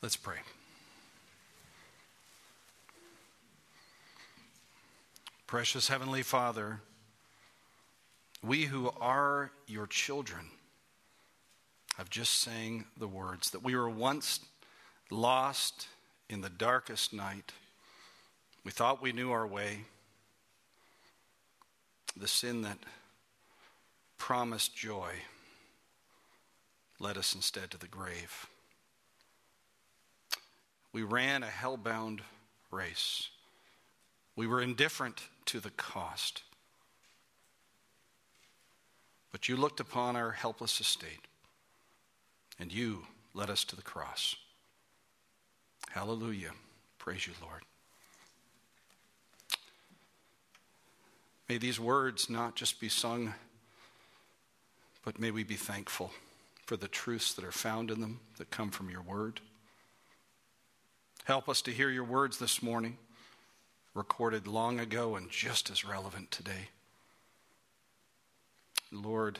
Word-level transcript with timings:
Let's 0.00 0.16
pray. 0.16 0.36
Precious 5.48 5.88
Heavenly 5.88 6.22
Father, 6.22 6.80
we 8.40 8.66
who 8.66 8.92
are 9.00 9.50
your 9.66 9.88
children 9.88 10.50
have 11.96 12.10
just 12.10 12.34
sang 12.34 12.84
the 12.96 13.08
words 13.08 13.50
that 13.50 13.64
we 13.64 13.74
were 13.74 13.90
once 13.90 14.38
lost 15.10 15.88
in 16.28 16.42
the 16.42 16.50
darkest 16.50 17.12
night. 17.12 17.52
We 18.62 18.70
thought 18.70 19.02
we 19.02 19.10
knew 19.10 19.32
our 19.32 19.48
way. 19.48 19.80
The 22.16 22.28
sin 22.28 22.62
that 22.62 22.78
promised 24.16 24.76
joy 24.76 25.10
led 27.00 27.18
us 27.18 27.34
instead 27.34 27.72
to 27.72 27.78
the 27.78 27.88
grave. 27.88 28.46
We 30.98 31.04
ran 31.04 31.44
a 31.44 31.46
hell-bound 31.46 32.22
race. 32.72 33.28
We 34.34 34.48
were 34.48 34.60
indifferent 34.60 35.22
to 35.44 35.60
the 35.60 35.70
cost. 35.70 36.42
But 39.30 39.48
you 39.48 39.56
looked 39.56 39.78
upon 39.78 40.16
our 40.16 40.32
helpless 40.32 40.80
estate, 40.80 41.20
and 42.58 42.72
you 42.72 43.06
led 43.32 43.48
us 43.48 43.62
to 43.66 43.76
the 43.76 43.82
cross. 43.82 44.34
Hallelujah. 45.90 46.50
Praise 46.98 47.28
you, 47.28 47.34
Lord. 47.40 47.62
May 51.48 51.58
these 51.58 51.78
words 51.78 52.28
not 52.28 52.56
just 52.56 52.80
be 52.80 52.88
sung, 52.88 53.34
but 55.04 55.20
may 55.20 55.30
we 55.30 55.44
be 55.44 55.54
thankful 55.54 56.10
for 56.66 56.76
the 56.76 56.88
truths 56.88 57.34
that 57.34 57.44
are 57.44 57.52
found 57.52 57.92
in 57.92 58.00
them 58.00 58.18
that 58.38 58.50
come 58.50 58.72
from 58.72 58.90
your 58.90 59.02
word. 59.02 59.40
Help 61.28 61.50
us 61.50 61.60
to 61.60 61.70
hear 61.70 61.90
your 61.90 62.04
words 62.04 62.38
this 62.38 62.62
morning, 62.62 62.96
recorded 63.92 64.46
long 64.46 64.80
ago 64.80 65.14
and 65.14 65.28
just 65.30 65.68
as 65.68 65.84
relevant 65.84 66.30
today. 66.30 66.70
Lord, 68.90 69.38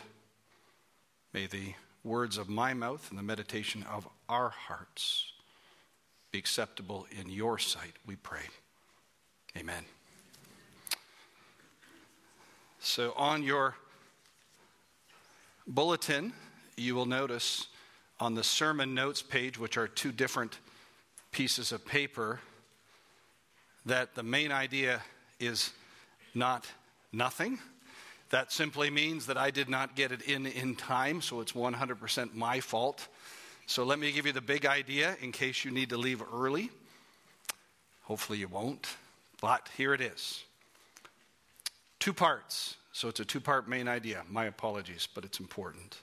may 1.33 1.47
the 1.47 1.73
words 2.05 2.37
of 2.37 2.47
my 2.47 2.75
mouth 2.75 3.09
and 3.09 3.19
the 3.19 3.23
meditation 3.23 3.87
of 3.91 4.07
our 4.29 4.51
hearts 4.51 5.33
be 6.31 6.39
acceptable 6.39 7.07
in 7.19 7.31
your 7.31 7.57
sight, 7.57 7.95
we 8.05 8.17
pray. 8.17 8.45
Amen. 9.57 9.87
So, 12.81 13.15
on 13.17 13.43
your 13.43 13.77
bulletin, 15.67 16.35
you 16.77 16.95
will 16.95 17.07
notice 17.07 17.69
on 18.21 18.35
the 18.35 18.45
sermon 18.45 18.95
notes 18.95 19.23
page, 19.23 19.59
which 19.59 19.79
are 19.79 19.89
two 19.89 20.13
different 20.13 20.59
pieces 21.39 21.71
of 21.71 21.87
paper 21.87 22.41
that 23.87 24.17
the 24.17 24.25
main 24.25 24.51
idea 24.51 25.01
is 25.39 25.71
not 26.35 26.67
nothing. 27.13 27.61
That 28.31 28.51
simply 28.51 28.91
means 28.91 29.27
that 29.27 29.37
I 29.37 29.53
did 29.53 29.69
not 29.69 29.95
get 29.95 30.11
it 30.11 30.23
in 30.23 30.47
in 30.47 30.75
time, 30.75 31.23
so 31.23 31.41
it's 31.41 31.53
100% 31.53 32.35
my 32.35 32.59
fault. 32.59 33.07
So 33.69 33.85
let 33.85 34.01
me 34.01 34.11
give 34.11 34.27
you 34.27 34.33
the 34.33 34.41
big 34.41 34.67
idea 34.67 35.17
in 35.23 35.31
case 35.31 35.65
you 35.65 35.71
need 35.71 35.91
to 35.91 35.97
leave 35.97 36.21
early. 36.35 36.71
Hopefully 38.03 38.41
you 38.41 38.49
won't, 38.49 38.89
but 39.41 39.69
here 39.77 39.95
it 39.95 40.01
is. 40.01 40.43
Two 42.01 42.13
parts. 42.13 42.75
So 42.91 43.07
it's 43.07 43.21
a 43.21 43.25
two 43.25 43.41
part 43.41 43.69
main 43.69 43.87
idea. 43.87 44.25
My 44.29 44.47
apologies, 44.47 45.07
but 45.15 45.25
it's 45.25 45.39
important. 45.39 45.99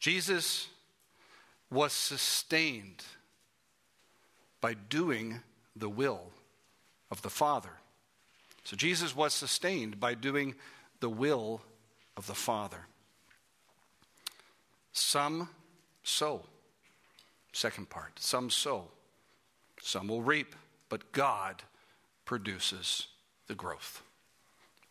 Jesus 0.00 0.66
was 1.70 1.92
sustained 1.92 3.04
by 4.62 4.74
doing 4.88 5.40
the 5.76 5.90
will 5.90 6.30
of 7.10 7.20
the 7.20 7.28
Father. 7.28 7.72
So 8.64 8.76
Jesus 8.76 9.14
was 9.14 9.34
sustained 9.34 10.00
by 10.00 10.14
doing 10.14 10.54
the 11.00 11.10
will 11.10 11.60
of 12.16 12.26
the 12.26 12.34
Father. 12.34 12.86
Some 14.92 15.50
sow. 16.04 16.42
Second 17.52 17.90
part. 17.90 18.18
Some 18.18 18.48
sow. 18.48 18.84
Some 19.82 20.08
will 20.08 20.22
reap. 20.22 20.54
But 20.88 21.12
God 21.12 21.62
produces 22.24 23.08
the 23.48 23.54
growth, 23.54 24.02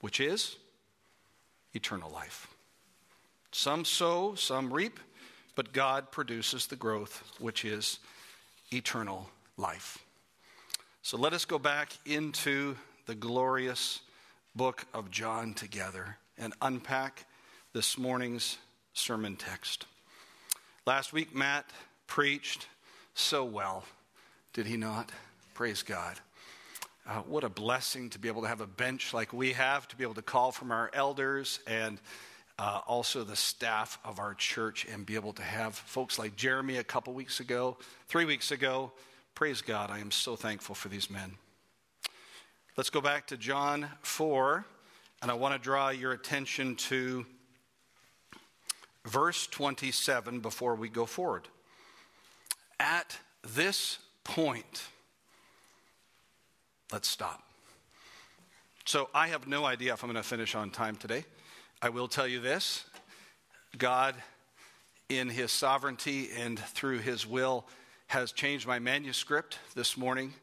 which 0.02 0.20
is 0.20 0.58
eternal 1.74 2.12
life. 2.12 2.48
Some 3.52 3.86
sow, 3.86 4.36
some 4.36 4.74
reap, 4.74 5.00
but 5.56 5.74
God 5.74 6.12
produces 6.12 6.68
the 6.68 6.76
growth, 6.76 7.24
which 7.40 7.64
is 7.64 8.00
eternal 8.72 9.30
life. 9.62 10.00
So 11.04 11.18
let 11.18 11.34
us 11.34 11.46
go 11.46 11.60
back 11.60 11.94
into 12.06 12.76
the 13.06 13.16
glorious 13.16 14.02
book 14.56 14.86
of 14.94 15.12
John 15.12 15.54
together 15.54 16.18
and 16.38 16.54
unpack 16.62 17.26
this 17.72 17.98
morning's 17.98 18.58
sermon 18.94 19.36
text. 19.36 19.86
Last 20.86 21.14
week, 21.14 21.34
Matt 21.36 21.70
preached 22.08 22.68
so 23.14 23.46
well, 23.46 23.86
did 24.54 24.66
he 24.66 24.78
not? 24.78 25.12
Praise 25.54 25.84
God. 25.84 26.18
Uh, 27.08 27.20
what 27.22 27.44
a 27.44 27.50
blessing 27.50 28.10
to 28.10 28.20
be 28.20 28.28
able 28.28 28.42
to 28.42 28.48
have 28.48 28.62
a 28.62 28.68
bench 28.68 29.14
like 29.14 29.32
we 29.32 29.54
have, 29.54 29.88
to 29.88 29.96
be 29.96 30.04
able 30.04 30.16
to 30.16 30.22
call 30.22 30.52
from 30.52 30.72
our 30.72 30.90
elders 30.94 31.60
and 31.68 32.00
uh, 32.60 32.82
also 32.88 33.24
the 33.24 33.36
staff 33.36 34.00
of 34.04 34.20
our 34.20 34.34
church, 34.34 34.86
and 34.92 35.06
be 35.06 35.16
able 35.16 35.34
to 35.34 35.42
have 35.42 35.76
folks 35.76 36.20
like 36.20 36.36
Jeremy 36.36 36.78
a 36.78 36.84
couple 36.84 37.14
weeks 37.14 37.40
ago, 37.40 37.78
three 38.08 38.26
weeks 38.26 38.52
ago, 38.52 38.92
Praise 39.41 39.63
God. 39.63 39.90
I 39.90 39.97
am 39.97 40.12
so 40.12 40.35
thankful 40.35 40.75
for 40.75 40.88
these 40.88 41.09
men. 41.09 41.31
Let's 42.78 42.91
go 42.91 43.02
back 43.02 43.25
to 43.25 43.38
John 43.38 43.88
4, 44.03 44.63
and 45.24 45.31
I 45.31 45.34
want 45.34 45.56
to 45.56 45.59
draw 45.59 45.90
your 45.90 46.12
attention 46.12 46.75
to 46.75 47.25
verse 49.03 49.47
27 49.47 50.41
before 50.41 50.75
we 50.75 50.90
go 50.90 51.07
forward. 51.07 51.47
At 52.79 53.18
this 53.56 53.97
point, 54.24 54.84
let's 56.94 57.08
stop. 57.08 57.41
So 58.85 59.09
I 59.12 59.29
have 59.29 59.47
no 59.47 59.66
idea 59.66 59.94
if 59.94 60.03
I'm 60.03 60.12
going 60.12 60.22
to 60.22 60.29
finish 60.29 60.53
on 60.53 60.69
time 60.69 60.97
today. 60.97 61.25
I 61.81 61.90
will 61.90 62.08
tell 62.08 62.28
you 62.28 62.41
this 62.41 62.85
God, 63.75 64.13
in 65.09 65.29
his 65.29 65.52
sovereignty 65.52 66.29
and 66.38 66.59
through 66.59 67.00
his 67.00 67.25
will, 67.25 67.66
has 68.12 68.34
changed 68.34 68.68
my 68.68 68.78
manuscript 68.78 69.58
this 69.74 69.96
morning, 69.96 70.34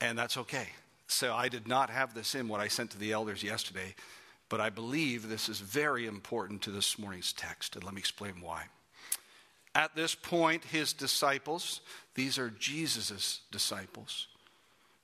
and 0.00 0.18
that's 0.18 0.36
okay. 0.36 0.66
So 1.06 1.32
I 1.32 1.48
did 1.48 1.68
not 1.68 1.90
have 1.90 2.12
this 2.12 2.34
in 2.34 2.48
what 2.48 2.58
I 2.58 2.66
sent 2.66 2.90
to 2.90 2.98
the 2.98 3.12
elders 3.12 3.40
yesterday, 3.40 3.94
but 4.48 4.60
I 4.60 4.68
believe 4.68 5.28
this 5.28 5.48
is 5.48 5.60
very 5.60 6.06
important 6.06 6.60
to 6.62 6.72
this 6.72 6.98
morning's 6.98 7.32
text, 7.32 7.76
and 7.76 7.84
let 7.84 7.94
me 7.94 8.00
explain 8.00 8.40
why. 8.40 8.64
At 9.76 9.94
this 9.94 10.16
point, 10.16 10.64
his 10.64 10.92
disciples, 10.92 11.82
these 12.16 12.36
are 12.36 12.50
Jesus' 12.50 13.42
disciples, 13.52 14.26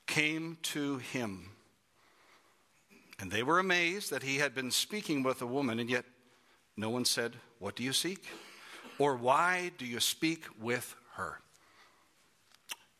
came 0.08 0.58
to 0.62 0.98
him. 0.98 1.50
And 3.20 3.30
they 3.30 3.44
were 3.44 3.60
amazed 3.60 4.10
that 4.10 4.24
he 4.24 4.38
had 4.38 4.52
been 4.52 4.72
speaking 4.72 5.22
with 5.22 5.40
a 5.42 5.46
woman, 5.46 5.78
and 5.78 5.88
yet 5.88 6.06
no 6.76 6.90
one 6.90 7.04
said, 7.04 7.36
What 7.60 7.76
do 7.76 7.84
you 7.84 7.92
seek? 7.92 8.24
Or 8.98 9.14
why 9.14 9.70
do 9.78 9.86
you 9.86 10.00
speak 10.00 10.46
with 10.60 10.96
her? 11.12 11.38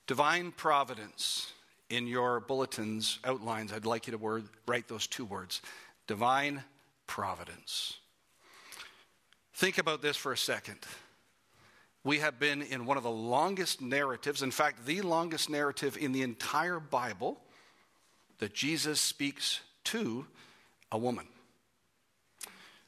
Divine 0.07 0.53
providence. 0.53 1.53
In 1.91 2.07
your 2.07 2.41
bulletins 2.41 3.19
outlines, 3.25 3.73
I'd 3.73 3.85
like 3.85 4.07
you 4.07 4.13
to 4.13 4.19
word, 4.19 4.45
write 4.67 4.89
those 4.89 5.07
two 5.07 5.25
words 5.25 5.61
divine 6.07 6.65
providence. 7.07 7.99
Think 9.55 9.79
about 9.79 10.03
this 10.03 10.17
for 10.17 10.33
a 10.33 10.37
second. 10.37 10.79
We 12.03 12.19
have 12.19 12.39
been 12.39 12.63
in 12.63 12.85
one 12.85 12.97
of 12.97 13.03
the 13.03 13.11
longest 13.11 13.81
narratives, 13.81 14.43
in 14.43 14.51
fact, 14.51 14.85
the 14.85 15.01
longest 15.03 15.49
narrative 15.49 15.97
in 15.97 16.13
the 16.13 16.23
entire 16.23 16.81
Bible, 16.81 17.41
that 18.39 18.53
Jesus 18.53 19.01
speaks 19.01 19.61
to 19.85 20.27
a 20.91 20.99
woman. 20.99 21.27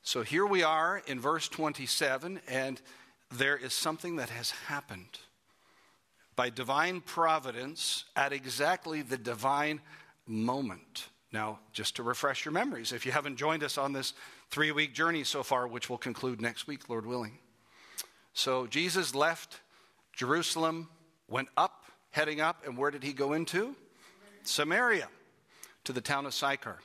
So 0.03 0.23
here 0.23 0.45
we 0.45 0.63
are 0.63 1.03
in 1.07 1.21
verse 1.21 1.49
27, 1.49 2.41
and 2.49 2.81
there 3.31 3.57
is 3.57 3.73
something 3.73 4.17
that 4.17 4.31
has 4.31 4.51
happened 4.51 5.19
by 6.37 6.51
divine 6.51 7.01
providence 7.01 8.05
at 8.15 8.33
exactly 8.33 9.03
the 9.03 9.17
divine 9.17 9.81
moment. 10.27 11.09
Now, 11.33 11.59
just 11.73 11.97
to 11.97 12.03
refresh 12.03 12.45
your 12.45 12.53
memories, 12.53 12.93
if 12.93 13.05
you 13.05 13.13
haven't 13.13 13.37
joined 13.37 13.65
us 13.65 13.79
on 13.79 13.93
this 13.93 14.13
three 14.51 14.71
week 14.71 14.95
journey 14.95 15.25
so 15.25 15.43
far, 15.43 15.67
which 15.67 15.91
will 15.91 15.99
conclude 15.99 16.41
next 16.41 16.67
week, 16.67 16.89
Lord 16.89 17.07
willing. 17.07 17.39
So, 18.33 18.67
Jesus 18.67 19.15
left 19.15 19.61
Jerusalem, 20.15 20.89
went 21.29 21.49
up, 21.57 21.85
heading 22.11 22.41
up, 22.41 22.67
and 22.67 22.77
where 22.77 22.91
did 22.91 23.03
he 23.03 23.13
go 23.13 23.33
into? 23.35 23.75
Samaria, 24.43 25.09
to 25.85 25.93
the 25.93 26.01
town 26.01 26.27
of 26.27 26.35
Sychar. 26.35 26.79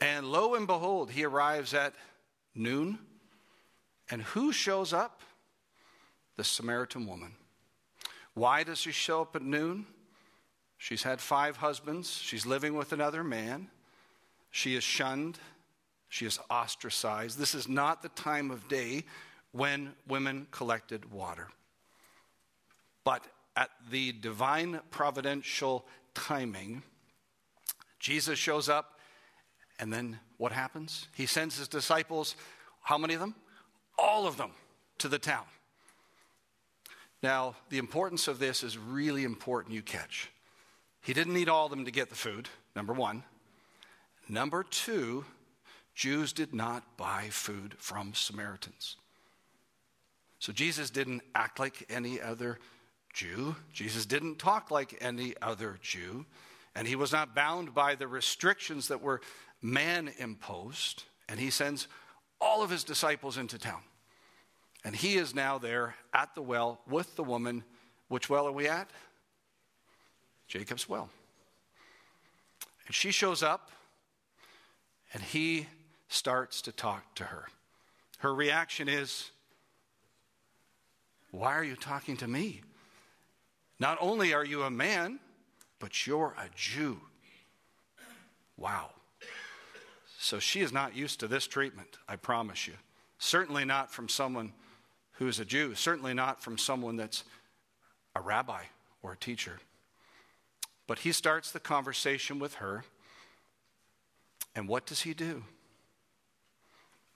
And 0.00 0.26
lo 0.26 0.54
and 0.54 0.66
behold, 0.66 1.10
he 1.10 1.24
arrives 1.24 1.74
at 1.74 1.94
noon. 2.54 2.98
And 4.10 4.22
who 4.22 4.52
shows 4.52 4.92
up? 4.92 5.20
The 6.36 6.44
Samaritan 6.44 7.06
woman. 7.06 7.32
Why 8.38 8.62
does 8.62 8.78
she 8.78 8.92
show 8.92 9.22
up 9.22 9.34
at 9.34 9.42
noon? 9.42 9.84
She's 10.76 11.02
had 11.02 11.20
five 11.20 11.56
husbands. 11.56 12.08
She's 12.08 12.46
living 12.46 12.74
with 12.74 12.92
another 12.92 13.24
man. 13.24 13.68
She 14.52 14.76
is 14.76 14.84
shunned. 14.84 15.40
She 16.08 16.24
is 16.24 16.38
ostracized. 16.48 17.36
This 17.36 17.52
is 17.52 17.68
not 17.68 18.00
the 18.00 18.10
time 18.10 18.52
of 18.52 18.68
day 18.68 19.02
when 19.50 19.92
women 20.06 20.46
collected 20.52 21.10
water. 21.10 21.48
But 23.02 23.24
at 23.56 23.70
the 23.90 24.12
divine 24.12 24.82
providential 24.92 25.84
timing, 26.14 26.84
Jesus 27.98 28.38
shows 28.38 28.68
up, 28.68 29.00
and 29.80 29.92
then 29.92 30.20
what 30.36 30.52
happens? 30.52 31.08
He 31.16 31.26
sends 31.26 31.58
his 31.58 31.66
disciples, 31.66 32.36
how 32.82 32.98
many 32.98 33.14
of 33.14 33.20
them? 33.20 33.34
All 33.98 34.28
of 34.28 34.36
them, 34.36 34.52
to 34.98 35.08
the 35.08 35.18
town. 35.18 35.44
Now, 37.22 37.56
the 37.68 37.78
importance 37.78 38.28
of 38.28 38.38
this 38.38 38.62
is 38.62 38.78
really 38.78 39.24
important 39.24 39.74
you 39.74 39.82
catch. 39.82 40.30
He 41.02 41.12
didn't 41.12 41.34
need 41.34 41.48
all 41.48 41.66
of 41.66 41.70
them 41.70 41.84
to 41.84 41.90
get 41.90 42.10
the 42.10 42.14
food, 42.14 42.48
number 42.76 42.92
one. 42.92 43.24
Number 44.28 44.62
two, 44.62 45.24
Jews 45.94 46.32
did 46.32 46.54
not 46.54 46.96
buy 46.96 47.28
food 47.30 47.74
from 47.78 48.14
Samaritans. 48.14 48.96
So 50.38 50.52
Jesus 50.52 50.90
didn't 50.90 51.22
act 51.34 51.58
like 51.58 51.86
any 51.90 52.20
other 52.20 52.58
Jew. 53.12 53.56
Jesus 53.72 54.06
didn't 54.06 54.38
talk 54.38 54.70
like 54.70 54.96
any 55.00 55.34
other 55.42 55.78
Jew. 55.82 56.24
And 56.76 56.86
he 56.86 56.94
was 56.94 57.10
not 57.10 57.34
bound 57.34 57.74
by 57.74 57.96
the 57.96 58.06
restrictions 58.06 58.88
that 58.88 59.02
were 59.02 59.20
man 59.60 60.12
imposed. 60.18 61.02
And 61.28 61.40
he 61.40 61.50
sends 61.50 61.88
all 62.40 62.62
of 62.62 62.70
his 62.70 62.84
disciples 62.84 63.36
into 63.36 63.58
town. 63.58 63.80
And 64.84 64.94
he 64.94 65.16
is 65.16 65.34
now 65.34 65.58
there 65.58 65.94
at 66.12 66.34
the 66.34 66.42
well 66.42 66.80
with 66.88 67.16
the 67.16 67.24
woman. 67.24 67.64
Which 68.08 68.30
well 68.30 68.46
are 68.46 68.52
we 68.52 68.68
at? 68.68 68.88
Jacob's 70.46 70.88
well. 70.88 71.10
And 72.86 72.94
she 72.94 73.10
shows 73.10 73.42
up, 73.42 73.70
and 75.12 75.22
he 75.22 75.66
starts 76.08 76.62
to 76.62 76.72
talk 76.72 77.14
to 77.16 77.24
her. 77.24 77.46
Her 78.18 78.34
reaction 78.34 78.88
is, 78.88 79.30
Why 81.30 81.52
are 81.54 81.64
you 81.64 81.76
talking 81.76 82.16
to 82.18 82.28
me? 82.28 82.62
Not 83.78 83.98
only 84.00 84.32
are 84.32 84.44
you 84.44 84.62
a 84.62 84.70
man, 84.70 85.20
but 85.78 86.06
you're 86.06 86.34
a 86.38 86.48
Jew. 86.56 87.00
Wow. 88.56 88.90
So 90.18 90.38
she 90.40 90.60
is 90.60 90.72
not 90.72 90.96
used 90.96 91.20
to 91.20 91.28
this 91.28 91.46
treatment, 91.46 91.98
I 92.08 92.16
promise 92.16 92.66
you. 92.66 92.74
Certainly 93.18 93.66
not 93.66 93.92
from 93.92 94.08
someone 94.08 94.52
who's 95.18 95.40
a 95.40 95.44
Jew, 95.44 95.74
certainly 95.74 96.14
not 96.14 96.42
from 96.42 96.56
someone 96.56 96.96
that's 96.96 97.24
a 98.14 98.20
rabbi 98.20 98.62
or 99.02 99.12
a 99.12 99.16
teacher. 99.16 99.58
But 100.86 101.00
he 101.00 101.12
starts 101.12 101.50
the 101.50 101.60
conversation 101.60 102.38
with 102.38 102.54
her. 102.54 102.84
And 104.54 104.68
what 104.68 104.86
does 104.86 105.02
he 105.02 105.14
do? 105.14 105.42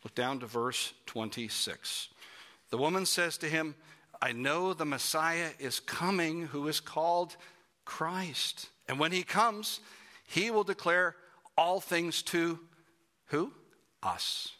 Look 0.04 0.14
down 0.14 0.40
to 0.40 0.46
verse 0.46 0.92
26. 1.06 2.08
The 2.70 2.78
woman 2.78 3.06
says 3.06 3.38
to 3.38 3.48
him, 3.48 3.76
I 4.20 4.32
know 4.32 4.74
the 4.74 4.84
Messiah 4.84 5.50
is 5.58 5.80
coming 5.80 6.46
who 6.46 6.66
is 6.68 6.80
called 6.80 7.36
Christ. 7.84 8.68
And 8.88 8.98
when 8.98 9.12
he 9.12 9.22
comes, 9.22 9.80
he 10.26 10.50
will 10.50 10.64
declare 10.64 11.14
all 11.56 11.80
things 11.80 12.22
to 12.22 12.58
who? 13.26 13.52
Us. 14.02 14.52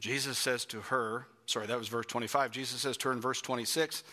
Jesus 0.00 0.36
says 0.38 0.64
to 0.66 0.80
her, 0.82 1.26
sorry, 1.46 1.66
that 1.66 1.78
was 1.78 1.88
verse 1.88 2.06
25. 2.06 2.50
Jesus 2.50 2.80
says 2.80 2.96
to 2.98 3.08
her 3.08 3.14
in 3.14 3.20
verse 3.20 3.40
26, 3.40 4.04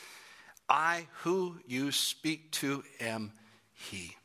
I 0.70 1.08
who 1.22 1.58
you 1.68 1.92
speak 1.92 2.52
to 2.52 2.84
am 3.02 3.34
he. 3.74 4.16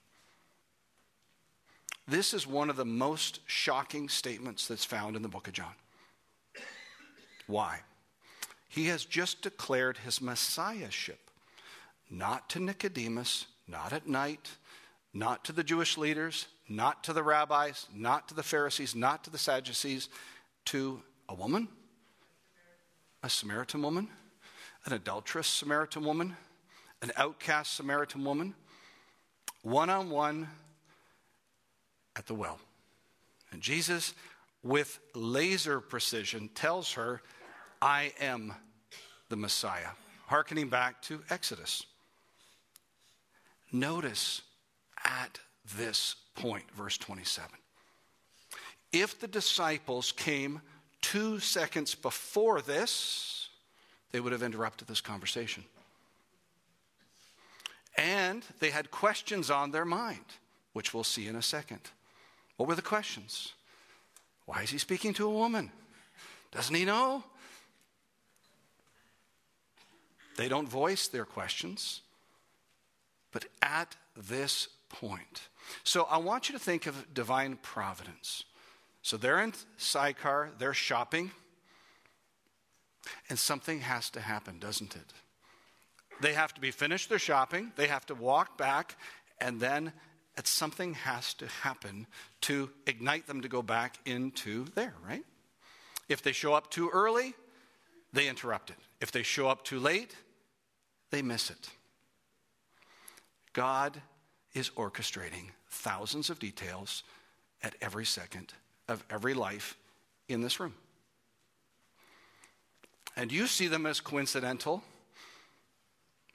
This 2.06 2.32
is 2.32 2.46
one 2.46 2.70
of 2.70 2.76
the 2.76 2.84
most 2.84 3.40
shocking 3.46 4.08
statements 4.08 4.66
that's 4.66 4.84
found 4.84 5.16
in 5.16 5.22
the 5.22 5.28
book 5.28 5.46
of 5.46 5.52
John. 5.52 5.74
Why? 7.46 7.80
He 8.68 8.86
has 8.86 9.04
just 9.04 9.42
declared 9.42 9.98
his 9.98 10.20
messiahship, 10.20 11.18
not 12.10 12.48
to 12.50 12.60
Nicodemus, 12.60 13.46
not 13.66 13.92
at 13.92 14.06
night, 14.06 14.50
not 15.12 15.44
to 15.46 15.52
the 15.52 15.64
Jewish 15.64 15.98
leaders, 15.98 16.46
not 16.68 17.04
to 17.04 17.12
the 17.12 17.22
rabbis, 17.22 17.86
not 17.94 18.28
to 18.28 18.34
the 18.34 18.42
Pharisees, 18.42 18.94
not 18.94 19.24
to 19.24 19.30
the 19.30 19.38
Sadducees, 19.38 20.08
to 20.66 21.02
a 21.28 21.34
woman, 21.34 21.68
a 23.22 23.28
Samaritan 23.28 23.82
woman, 23.82 24.08
an 24.86 24.92
adulterous 24.92 25.46
Samaritan 25.46 26.04
woman, 26.04 26.36
an 27.02 27.12
outcast 27.16 27.74
Samaritan 27.74 28.24
woman, 28.24 28.54
one 29.62 29.90
on 29.90 30.10
one 30.10 30.48
at 32.16 32.26
the 32.26 32.34
well. 32.34 32.58
And 33.52 33.60
Jesus, 33.60 34.14
with 34.62 34.98
laser 35.14 35.80
precision, 35.80 36.48
tells 36.54 36.92
her, 36.92 37.22
I 37.80 38.12
am 38.20 38.54
the 39.28 39.36
Messiah, 39.36 39.90
hearkening 40.26 40.68
back 40.68 41.00
to 41.02 41.22
Exodus. 41.30 41.84
Notice 43.72 44.42
at 45.04 45.38
this 45.76 46.16
point, 46.34 46.64
verse 46.74 46.96
27. 46.98 47.50
If 48.92 49.20
the 49.20 49.28
disciples 49.28 50.12
came 50.12 50.62
two 51.02 51.40
seconds 51.40 51.94
before 51.94 52.60
this, 52.60 53.48
they 54.12 54.20
would 54.20 54.32
have 54.32 54.42
interrupted 54.42 54.88
this 54.88 55.00
conversation. 55.00 55.64
And 57.96 58.44
they 58.60 58.70
had 58.70 58.90
questions 58.90 59.50
on 59.50 59.70
their 59.70 59.84
mind, 59.84 60.24
which 60.72 60.94
we'll 60.94 61.04
see 61.04 61.26
in 61.26 61.36
a 61.36 61.42
second. 61.42 61.80
What 62.56 62.68
were 62.68 62.74
the 62.74 62.82
questions? 62.82 63.52
Why 64.46 64.62
is 64.62 64.70
he 64.70 64.78
speaking 64.78 65.12
to 65.14 65.26
a 65.26 65.32
woman? 65.32 65.70
Doesn't 66.52 66.74
he 66.74 66.84
know? 66.84 67.24
They 70.36 70.48
don't 70.48 70.68
voice 70.68 71.08
their 71.08 71.24
questions. 71.24 72.00
But 73.32 73.46
at 73.60 73.96
this 74.16 74.68
point, 74.88 75.48
so 75.84 76.04
I 76.04 76.16
want 76.18 76.48
you 76.48 76.54
to 76.54 76.58
think 76.58 76.86
of 76.86 77.12
divine 77.12 77.58
providence. 77.60 78.44
So 79.08 79.16
they're 79.16 79.40
in 79.40 79.54
Sychar, 79.78 80.50
they're 80.58 80.74
shopping, 80.74 81.30
and 83.30 83.38
something 83.38 83.80
has 83.80 84.10
to 84.10 84.20
happen, 84.20 84.58
doesn't 84.58 84.94
it? 84.94 85.14
They 86.20 86.34
have 86.34 86.52
to 86.52 86.60
be 86.60 86.70
finished 86.70 87.08
their 87.08 87.18
shopping, 87.18 87.72
they 87.76 87.86
have 87.86 88.04
to 88.08 88.14
walk 88.14 88.58
back, 88.58 88.96
and 89.40 89.58
then 89.58 89.94
something 90.44 90.92
has 90.92 91.32
to 91.34 91.46
happen 91.46 92.06
to 92.42 92.68
ignite 92.86 93.26
them 93.26 93.40
to 93.40 93.48
go 93.48 93.62
back 93.62 93.96
into 94.04 94.66
there, 94.74 94.92
right? 95.02 95.24
If 96.10 96.20
they 96.20 96.32
show 96.32 96.52
up 96.52 96.70
too 96.70 96.90
early, 96.92 97.32
they 98.12 98.28
interrupt 98.28 98.68
it. 98.68 98.76
If 99.00 99.10
they 99.10 99.22
show 99.22 99.48
up 99.48 99.64
too 99.64 99.80
late, 99.80 100.14
they 101.12 101.22
miss 101.22 101.48
it. 101.48 101.70
God 103.54 104.02
is 104.52 104.68
orchestrating 104.68 105.46
thousands 105.70 106.28
of 106.28 106.38
details 106.38 107.04
at 107.62 107.74
every 107.80 108.04
second 108.04 108.52
of 108.88 109.04
every 109.10 109.34
life 109.34 109.76
in 110.28 110.40
this 110.40 110.58
room. 110.58 110.74
And 113.16 113.32
you 113.32 113.46
see 113.46 113.66
them 113.66 113.84
as 113.86 114.00
coincidental, 114.00 114.82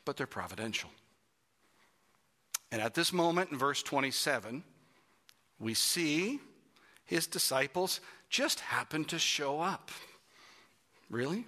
but 0.06 0.18
they're 0.18 0.28
providential. 0.28 0.90
And 2.72 2.82
at 2.82 2.94
this 2.94 3.14
moment 3.14 3.52
in 3.52 3.58
verse 3.58 3.84
27, 3.84 4.64
we 5.60 5.74
see 5.74 6.40
his 7.06 7.28
disciples 7.28 8.02
just 8.30 8.60
happened 8.60 9.10
to 9.10 9.20
show 9.20 9.62
up. 9.62 9.92
Really? 11.10 11.46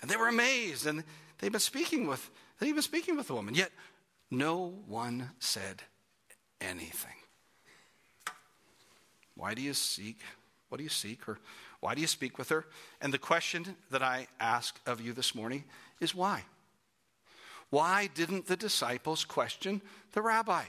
And 0.00 0.10
they 0.10 0.16
were 0.16 0.28
amazed, 0.28 0.86
and 0.86 1.04
they've 1.38 1.52
been 1.52 1.60
speaking 1.60 2.06
with 2.06 2.30
they've 2.58 2.74
been 2.74 2.82
speaking 2.82 3.16
with 3.16 3.28
the 3.28 3.34
woman, 3.34 3.54
yet 3.54 3.70
no 4.30 4.74
one 4.86 5.30
said 5.38 5.82
anything. 6.60 7.17
Why 9.38 9.54
do 9.54 9.62
you 9.62 9.72
seek? 9.72 10.18
What 10.68 10.78
do 10.78 10.84
you 10.84 10.90
seek? 10.90 11.28
Or 11.28 11.38
why 11.80 11.94
do 11.94 12.00
you 12.00 12.08
speak 12.08 12.38
with 12.38 12.48
her? 12.48 12.66
And 13.00 13.14
the 13.14 13.18
question 13.18 13.76
that 13.90 14.02
I 14.02 14.26
ask 14.40 14.78
of 14.84 15.00
you 15.00 15.12
this 15.12 15.34
morning 15.34 15.64
is 16.00 16.14
why? 16.14 16.42
Why 17.70 18.10
didn't 18.12 18.46
the 18.46 18.56
disciples 18.56 19.24
question 19.24 19.80
the 20.12 20.22
rabbi? 20.22 20.64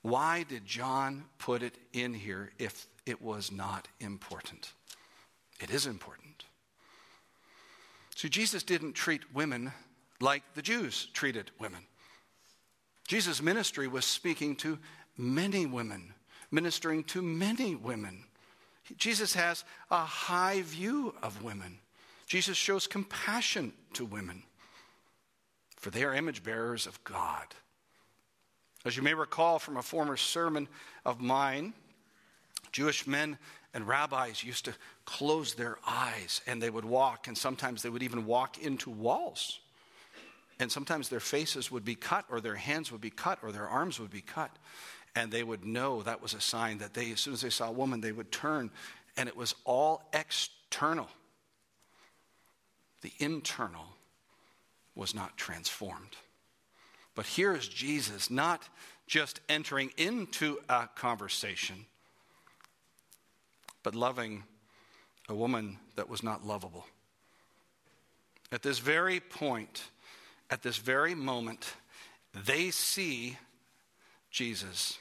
Why 0.00 0.44
did 0.48 0.64
John 0.64 1.24
put 1.38 1.62
it 1.62 1.76
in 1.92 2.14
here 2.14 2.50
if 2.58 2.86
it 3.04 3.20
was 3.20 3.52
not 3.52 3.86
important? 4.00 4.72
It 5.60 5.70
is 5.70 5.86
important. 5.86 6.44
So 8.16 8.26
Jesus 8.26 8.62
didn't 8.62 8.94
treat 8.94 9.34
women 9.34 9.70
like 10.18 10.42
the 10.54 10.62
Jews 10.62 11.08
treated 11.12 11.50
women. 11.60 11.82
Jesus' 13.06 13.42
ministry 13.42 13.86
was 13.86 14.06
speaking 14.06 14.56
to 14.56 14.78
many 15.18 15.66
women 15.66 16.14
ministering 16.50 17.04
to 17.04 17.22
many 17.22 17.74
women. 17.74 18.24
Jesus 18.96 19.34
has 19.34 19.64
a 19.90 20.04
high 20.04 20.62
view 20.62 21.14
of 21.22 21.42
women. 21.42 21.78
Jesus 22.26 22.56
shows 22.56 22.86
compassion 22.86 23.72
to 23.94 24.04
women, 24.04 24.42
for 25.76 25.90
they 25.90 26.04
are 26.04 26.14
image 26.14 26.42
bearers 26.42 26.86
of 26.86 27.02
God. 27.04 27.46
As 28.84 28.96
you 28.96 29.02
may 29.02 29.14
recall 29.14 29.58
from 29.58 29.76
a 29.76 29.82
former 29.82 30.16
sermon 30.16 30.68
of 31.04 31.20
mine, 31.20 31.72
Jewish 32.72 33.06
men 33.06 33.38
and 33.74 33.86
rabbis 33.86 34.44
used 34.44 34.64
to 34.66 34.74
close 35.04 35.54
their 35.54 35.78
eyes 35.86 36.40
and 36.46 36.62
they 36.62 36.70
would 36.70 36.84
walk, 36.84 37.28
and 37.28 37.36
sometimes 37.36 37.82
they 37.82 37.90
would 37.90 38.02
even 38.02 38.26
walk 38.26 38.58
into 38.58 38.90
walls. 38.90 39.60
And 40.60 40.72
sometimes 40.72 41.08
their 41.08 41.20
faces 41.20 41.70
would 41.70 41.84
be 41.84 41.94
cut, 41.94 42.24
or 42.30 42.40
their 42.40 42.56
hands 42.56 42.90
would 42.90 43.00
be 43.00 43.10
cut, 43.10 43.38
or 43.42 43.52
their 43.52 43.68
arms 43.68 44.00
would 44.00 44.10
be 44.10 44.20
cut. 44.20 44.50
And 45.18 45.32
they 45.32 45.42
would 45.42 45.64
know 45.64 46.02
that 46.02 46.22
was 46.22 46.32
a 46.32 46.40
sign 46.40 46.78
that 46.78 46.94
they, 46.94 47.10
as 47.10 47.18
soon 47.18 47.34
as 47.34 47.40
they 47.40 47.50
saw 47.50 47.70
a 47.70 47.72
woman, 47.72 48.00
they 48.00 48.12
would 48.12 48.30
turn, 48.30 48.70
and 49.16 49.28
it 49.28 49.36
was 49.36 49.52
all 49.64 50.08
external. 50.12 51.08
The 53.02 53.10
internal 53.18 53.86
was 54.94 55.16
not 55.16 55.36
transformed. 55.36 56.14
But 57.16 57.26
here 57.26 57.52
is 57.52 57.66
Jesus 57.66 58.30
not 58.30 58.68
just 59.08 59.40
entering 59.48 59.90
into 59.96 60.60
a 60.68 60.88
conversation, 60.94 61.86
but 63.82 63.96
loving 63.96 64.44
a 65.28 65.34
woman 65.34 65.78
that 65.96 66.08
was 66.08 66.22
not 66.22 66.46
lovable. 66.46 66.86
At 68.52 68.62
this 68.62 68.78
very 68.78 69.18
point, 69.18 69.82
at 70.48 70.62
this 70.62 70.76
very 70.76 71.16
moment, 71.16 71.74
they 72.32 72.70
see 72.70 73.36
Jesus. 74.30 74.96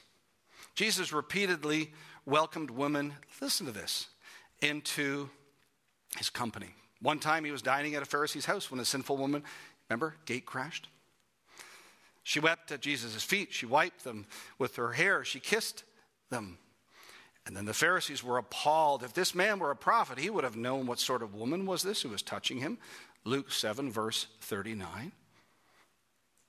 Jesus 0.78 1.12
repeatedly 1.12 1.92
welcomed 2.28 2.70
women, 2.70 3.14
listen 3.42 3.66
to 3.66 3.72
this, 3.72 4.06
into 4.62 5.28
his 6.16 6.30
company. 6.30 6.68
One 7.02 7.18
time 7.18 7.44
he 7.44 7.50
was 7.50 7.64
dining 7.64 7.96
at 7.96 8.04
a 8.04 8.06
Pharisee's 8.06 8.46
house 8.46 8.70
when 8.70 8.80
a 8.80 8.86
sinful 8.86 9.18
woman, 9.18 9.42
remember, 9.90 10.14
gate 10.26 10.46
crashed. 10.46 10.88
She 12.22 12.40
wept 12.40 12.72
at 12.72 12.82
Jesus' 12.82 13.24
feet. 13.24 13.54
She 13.54 13.66
wiped 13.66 14.04
them 14.04 14.28
with 14.60 14.76
her 14.76 14.92
hair. 14.92 15.24
She 15.24 15.40
kissed 15.40 15.84
them. 16.30 16.60
And 17.48 17.58
then 17.58 17.66
the 17.66 17.74
Pharisees 17.74 18.24
were 18.24 18.38
appalled. 18.38 19.02
If 19.02 19.14
this 19.14 19.34
man 19.34 19.58
were 19.58 19.72
a 19.72 19.76
prophet, 19.76 20.20
he 20.20 20.30
would 20.30 20.44
have 20.44 20.56
known 20.56 20.86
what 20.86 21.00
sort 21.00 21.24
of 21.24 21.34
woman 21.34 21.66
was 21.66 21.82
this 21.82 22.04
who 22.04 22.10
was 22.10 22.22
touching 22.22 22.60
him. 22.60 22.78
Luke 23.24 23.52
7, 23.52 23.92
verse 23.92 24.28
39. 24.42 25.12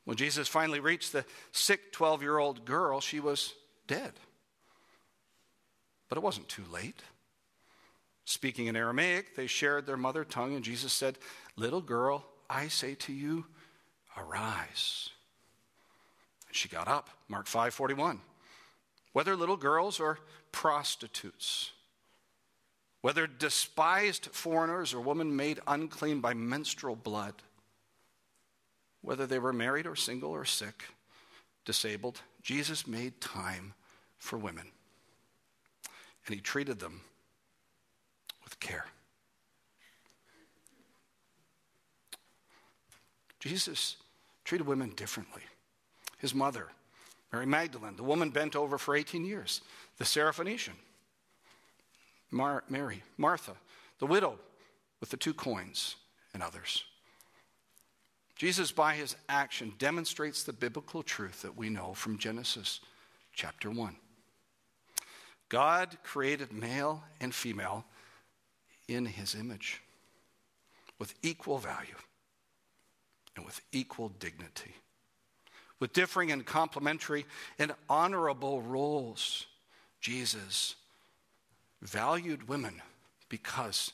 When 0.04 0.18
Jesus 0.18 0.48
finally 0.48 0.80
reached 0.80 1.14
the 1.14 1.24
sick 1.50 1.92
12 1.92 2.20
year 2.20 2.36
old 2.36 2.66
girl, 2.66 3.00
she 3.00 3.20
was 3.20 3.54
dead. 3.88 4.12
But 6.08 6.18
it 6.18 6.24
wasn't 6.24 6.48
too 6.48 6.64
late. 6.72 7.02
Speaking 8.24 8.66
in 8.66 8.76
Aramaic, 8.76 9.34
they 9.34 9.48
shared 9.48 9.86
their 9.86 9.96
mother 9.96 10.24
tongue, 10.24 10.54
and 10.54 10.64
Jesus 10.64 10.92
said, 10.92 11.18
Little 11.56 11.80
girl, 11.80 12.24
I 12.48 12.68
say 12.68 12.94
to 12.94 13.12
you, 13.12 13.46
arise. 14.16 15.10
And 16.46 16.54
she 16.54 16.68
got 16.68 16.86
up. 16.86 17.10
Mark 17.28 17.46
5 17.46 17.74
41 17.74 18.20
whether 19.18 19.34
little 19.34 19.56
girls 19.56 19.98
or 19.98 20.18
prostitutes, 20.52 21.72
whether 23.00 23.26
despised 23.26 24.26
foreigners 24.26 24.94
or 24.94 25.00
women 25.00 25.34
made 25.34 25.58
unclean 25.66 26.20
by 26.20 26.34
menstrual 26.34 26.96
blood, 26.96 27.34
whether 29.02 29.26
they 29.26 29.40
were 29.40 29.52
married 29.52 29.86
or 29.86 29.96
single 29.96 30.30
or 30.30 30.44
sick, 30.44 30.84
disabled, 31.64 32.20
Jesus 32.42 32.86
made 32.86 33.20
time 33.20 33.74
for 34.18 34.38
women. 34.38 34.66
And 36.26 36.34
he 36.34 36.40
treated 36.40 36.78
them 36.78 37.00
with 38.44 38.58
care. 38.60 38.86
Jesus 43.40 43.96
treated 44.44 44.66
women 44.66 44.90
differently. 44.96 45.42
His 46.18 46.34
mother, 46.34 46.68
Mary 47.32 47.46
Magdalene, 47.46 47.96
the 47.96 48.02
woman 48.02 48.30
bent 48.30 48.56
over 48.56 48.78
for 48.78 48.96
18 48.96 49.24
years, 49.24 49.60
the 49.98 50.04
Syrophoenician, 50.04 50.74
Mar- 52.30 52.64
Mary, 52.68 53.02
Martha, 53.16 53.52
the 53.98 54.06
widow 54.06 54.38
with 55.00 55.10
the 55.10 55.16
two 55.16 55.34
coins, 55.34 55.96
and 56.34 56.42
others. 56.42 56.84
Jesus, 58.38 58.72
by 58.72 58.94
his 58.94 59.16
action, 59.28 59.74
demonstrates 59.78 60.42
the 60.42 60.52
biblical 60.52 61.02
truth 61.02 61.42
that 61.42 61.56
we 61.56 61.68
know 61.68 61.92
from 61.92 62.18
Genesis 62.18 62.80
chapter 63.34 63.70
1. 63.70 63.96
God 65.50 65.98
created 66.02 66.52
male 66.52 67.02
and 67.20 67.34
female 67.34 67.84
in 68.86 69.04
his 69.04 69.34
image 69.34 69.82
with 70.98 71.14
equal 71.22 71.58
value 71.58 71.96
and 73.36 73.44
with 73.44 73.60
equal 73.72 74.08
dignity 74.08 74.74
with 75.80 75.92
differing 75.92 76.32
and 76.32 76.44
complementary 76.44 77.26
and 77.58 77.72
honorable 77.88 78.60
roles. 78.62 79.46
Jesus 80.00 80.76
valued 81.82 82.48
women 82.48 82.82
because 83.28 83.92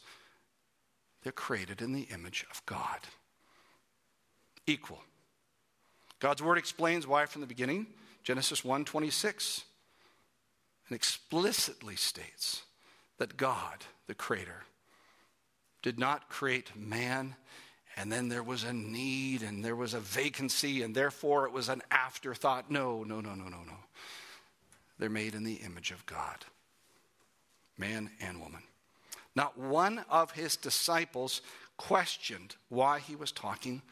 they're 1.23 1.33
created 1.33 1.83
in 1.83 1.93
the 1.93 2.09
image 2.13 2.47
of 2.51 2.65
God. 2.67 3.01
Equal. 4.67 5.03
God's 6.21 6.43
word 6.43 6.59
explains 6.59 7.07
why 7.07 7.27
from 7.27 7.41
the 7.41 7.47
beginning, 7.47 7.87
Genesis 8.23 8.63
1:26, 8.63 9.65
and 10.89 10.97
explicitly 10.97 11.97
states 11.97 12.63
that 13.19 13.37
God, 13.37 13.85
the 14.07 14.15
creator, 14.15 14.65
did 15.83 15.99
not 15.99 16.29
create 16.29 16.75
man 16.75 17.37
and 17.97 18.11
then 18.11 18.29
there 18.29 18.43
was 18.43 18.65
a 18.65 18.73
need 18.73 19.43
and 19.43 19.65
there 19.65 19.77
was 19.77 19.95
a 19.95 20.01
vacancy, 20.01 20.83
and 20.83 20.95
therefore 20.95 21.47
it 21.47 21.53
was 21.53 21.69
an 21.69 21.83
afterthought. 21.91 22.71
No, 22.71 23.05
no, 23.05 23.21
no, 23.21 23.35
no, 23.35 23.45
no, 23.45 23.63
no. 23.65 23.77
They're 24.99 25.09
made 25.09 25.35
in 25.35 25.45
the 25.45 25.55
image 25.55 25.91
of 25.91 26.05
God, 26.07 26.45
man 27.79 28.11
and 28.21 28.41
woman. 28.41 28.63
Not 29.37 29.59
one 29.59 30.05
of 30.11 30.33
his 30.33 30.57
disciples 30.57 31.41
questioned 31.77 32.57
why 32.69 33.01
he 33.01 33.17
was 33.17 33.33
talking 33.33 33.83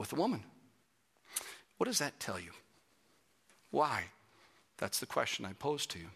with 0.00 0.14
a 0.14 0.16
woman. 0.16 0.42
What 1.76 1.84
does 1.84 1.98
that 1.98 2.18
tell 2.18 2.40
you? 2.40 2.52
Why? 3.70 4.04
That's 4.78 4.98
the 4.98 5.04
question 5.04 5.44
I 5.44 5.52
pose 5.52 5.84
to 5.86 5.98
you. 5.98 6.06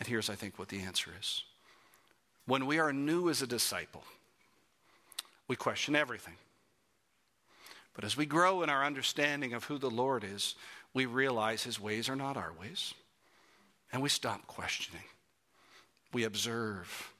And 0.00 0.08
here's, 0.08 0.28
I 0.28 0.34
think, 0.34 0.58
what 0.58 0.68
the 0.68 0.80
answer 0.80 1.12
is. 1.18 1.44
When 2.46 2.66
we 2.66 2.80
are 2.80 2.92
new 2.92 3.30
as 3.30 3.42
a 3.42 3.46
disciple, 3.46 4.02
we 5.46 5.54
question 5.54 5.94
everything. 5.94 6.34
But 7.94 8.02
as 8.02 8.16
we 8.16 8.26
grow 8.26 8.62
in 8.62 8.70
our 8.70 8.84
understanding 8.84 9.52
of 9.52 9.64
who 9.64 9.78
the 9.78 9.90
Lord 9.90 10.24
is, 10.24 10.56
we 10.92 11.06
realize 11.06 11.62
his 11.62 11.78
ways 11.78 12.08
are 12.08 12.16
not 12.16 12.36
our 12.36 12.52
ways. 12.60 12.92
And 13.92 14.02
we 14.02 14.08
stop 14.08 14.48
questioning. 14.48 15.04
We 16.12 16.24
observe. 16.24 17.12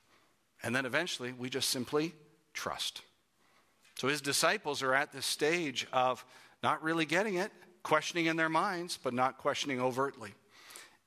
And 0.65 0.75
then 0.75 0.85
eventually 0.85 1.33
we 1.33 1.49
just 1.49 1.71
simply 1.71 2.12
trust. 2.55 3.03
So 4.00 4.09
his 4.09 4.23
disciples 4.23 4.83
are 4.83 4.95
at 4.95 5.12
this 5.12 5.26
stage 5.26 5.87
of 5.92 6.25
not 6.62 6.83
really 6.83 7.04
getting 7.04 7.35
it, 7.35 7.52
questioning 7.83 8.25
in 8.25 8.37
their 8.37 8.49
minds, 8.49 8.99
but 9.02 9.12
not 9.12 9.37
questioning 9.37 9.78
overtly. 9.78 10.33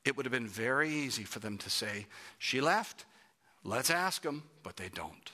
It 0.05 0.15
would 0.15 0.27
have 0.27 0.31
been 0.31 0.47
very 0.47 0.91
easy 0.91 1.23
for 1.23 1.39
them 1.39 1.57
to 1.57 1.71
say, 1.71 2.05
She 2.37 2.61
left, 2.61 3.05
let's 3.63 3.89
ask 3.89 4.21
them, 4.21 4.43
but 4.61 4.77
they 4.77 4.89
don't. 4.89 5.31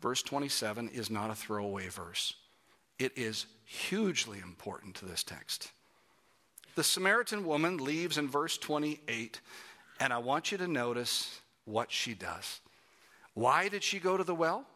Verse 0.00 0.22
27 0.22 0.88
is 0.88 1.10
not 1.10 1.28
a 1.28 1.34
throwaway 1.34 1.88
verse, 1.88 2.32
it 2.98 3.12
is 3.14 3.44
hugely 3.66 4.38
important 4.38 4.94
to 4.94 5.04
this 5.04 5.22
text. 5.22 5.70
The 6.76 6.82
Samaritan 6.82 7.44
woman 7.44 7.76
leaves 7.76 8.16
in 8.16 8.26
verse 8.26 8.56
28, 8.56 9.38
and 10.00 10.14
I 10.14 10.16
want 10.16 10.50
you 10.50 10.56
to 10.56 10.66
notice 10.66 11.42
what 11.66 11.92
she 11.92 12.14
does. 12.14 12.60
Why 13.34 13.68
did 13.68 13.82
she 13.82 13.98
go 13.98 14.16
to 14.16 14.24
the 14.24 14.34
well? 14.34 14.66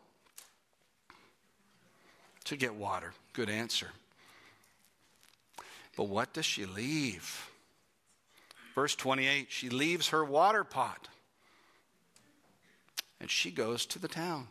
To 2.47 2.57
get 2.57 2.75
water. 2.75 3.13
Good 3.33 3.51
answer. 3.51 3.89
But 5.97 6.05
what 6.05 6.33
does 6.33 6.45
she 6.45 6.67
leave? 6.67 7.51
Verse 8.75 8.95
28 8.95 9.47
she 9.49 9.71
leaves 9.71 10.09
her 10.09 10.25
water 10.25 10.63
pot 10.63 11.09
and 13.21 13.31
she 13.31 13.51
goes 13.51 13.87
to 13.87 13.99
the 13.99 14.09
town. 14.09 14.49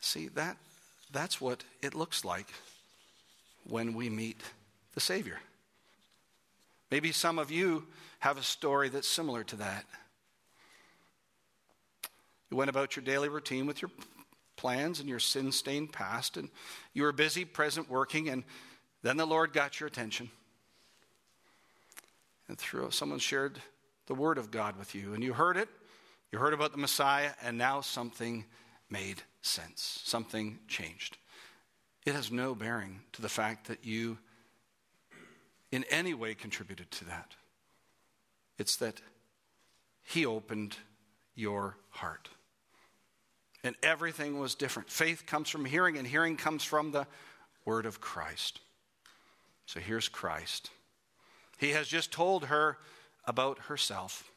See, 0.00 0.28
that, 0.28 0.56
that's 1.12 1.40
what 1.40 1.64
it 1.82 1.94
looks 1.94 2.24
like 2.24 2.46
when 3.68 3.94
we 3.94 4.08
meet 4.08 4.40
the 4.94 5.00
Savior. 5.00 5.40
Maybe 6.90 7.12
some 7.12 7.38
of 7.38 7.50
you 7.50 7.86
have 8.20 8.38
a 8.38 8.42
story 8.42 8.88
that's 8.88 9.08
similar 9.08 9.44
to 9.44 9.56
that. 9.56 9.84
You 12.50 12.56
went 12.56 12.70
about 12.70 12.96
your 12.96 13.04
daily 13.04 13.28
routine 13.28 13.66
with 13.66 13.80
your 13.80 13.90
plans 14.56 15.00
and 15.00 15.08
your 15.08 15.20
sin 15.20 15.52
stained 15.52 15.92
past, 15.92 16.36
and 16.36 16.50
you 16.92 17.04
were 17.04 17.12
busy, 17.12 17.44
present, 17.44 17.88
working, 17.88 18.28
and 18.28 18.44
then 19.02 19.16
the 19.16 19.26
Lord 19.26 19.52
got 19.52 19.80
your 19.80 19.86
attention. 19.86 20.30
And 22.48 22.58
through 22.58 22.90
someone 22.90 23.20
shared 23.20 23.60
the 24.06 24.14
Word 24.14 24.36
of 24.36 24.50
God 24.50 24.76
with 24.76 24.94
you, 24.94 25.14
and 25.14 25.22
you 25.22 25.32
heard 25.32 25.56
it, 25.56 25.68
You 26.32 26.38
heard 26.38 26.52
about 26.52 26.72
the 26.72 26.78
Messiah, 26.78 27.30
and 27.42 27.56
now 27.56 27.80
something 27.80 28.44
made 28.90 29.22
sense. 29.40 30.00
Something 30.04 30.58
changed. 30.68 31.16
It 32.04 32.14
has 32.14 32.30
no 32.30 32.54
bearing 32.54 33.00
to 33.12 33.22
the 33.22 33.28
fact 33.28 33.68
that 33.68 33.84
you 33.84 34.18
in 35.70 35.84
any 35.90 36.14
way 36.14 36.34
contributed 36.34 36.90
to 36.90 37.04
that. 37.06 37.34
It's 38.58 38.76
that 38.76 39.00
He 40.02 40.26
opened 40.26 40.76
your 41.34 41.76
heart. 41.90 42.28
And 43.62 43.76
everything 43.82 44.38
was 44.38 44.54
different. 44.54 44.90
Faith 44.90 45.26
comes 45.26 45.48
from 45.48 45.64
hearing, 45.64 45.98
and 45.98 46.06
hearing 46.06 46.36
comes 46.36 46.64
from 46.64 46.92
the 46.92 47.06
word 47.64 47.86
of 47.86 48.00
Christ. 48.00 48.60
So 49.66 49.80
here's 49.80 50.08
Christ. 50.08 50.70
He 51.58 51.70
has 51.70 51.86
just 51.86 52.10
told 52.10 52.46
her 52.46 52.78
about 53.26 53.58
herself. 53.58 54.30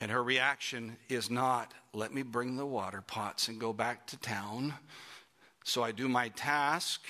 And 0.00 0.10
her 0.10 0.22
reaction 0.22 0.96
is 1.08 1.30
not, 1.30 1.72
let 1.92 2.12
me 2.12 2.22
bring 2.22 2.56
the 2.56 2.66
water 2.66 3.02
pots 3.06 3.48
and 3.48 3.60
go 3.60 3.72
back 3.72 4.06
to 4.08 4.16
town. 4.18 4.74
So 5.64 5.82
I 5.82 5.92
do 5.92 6.08
my 6.08 6.28
task. 6.30 7.02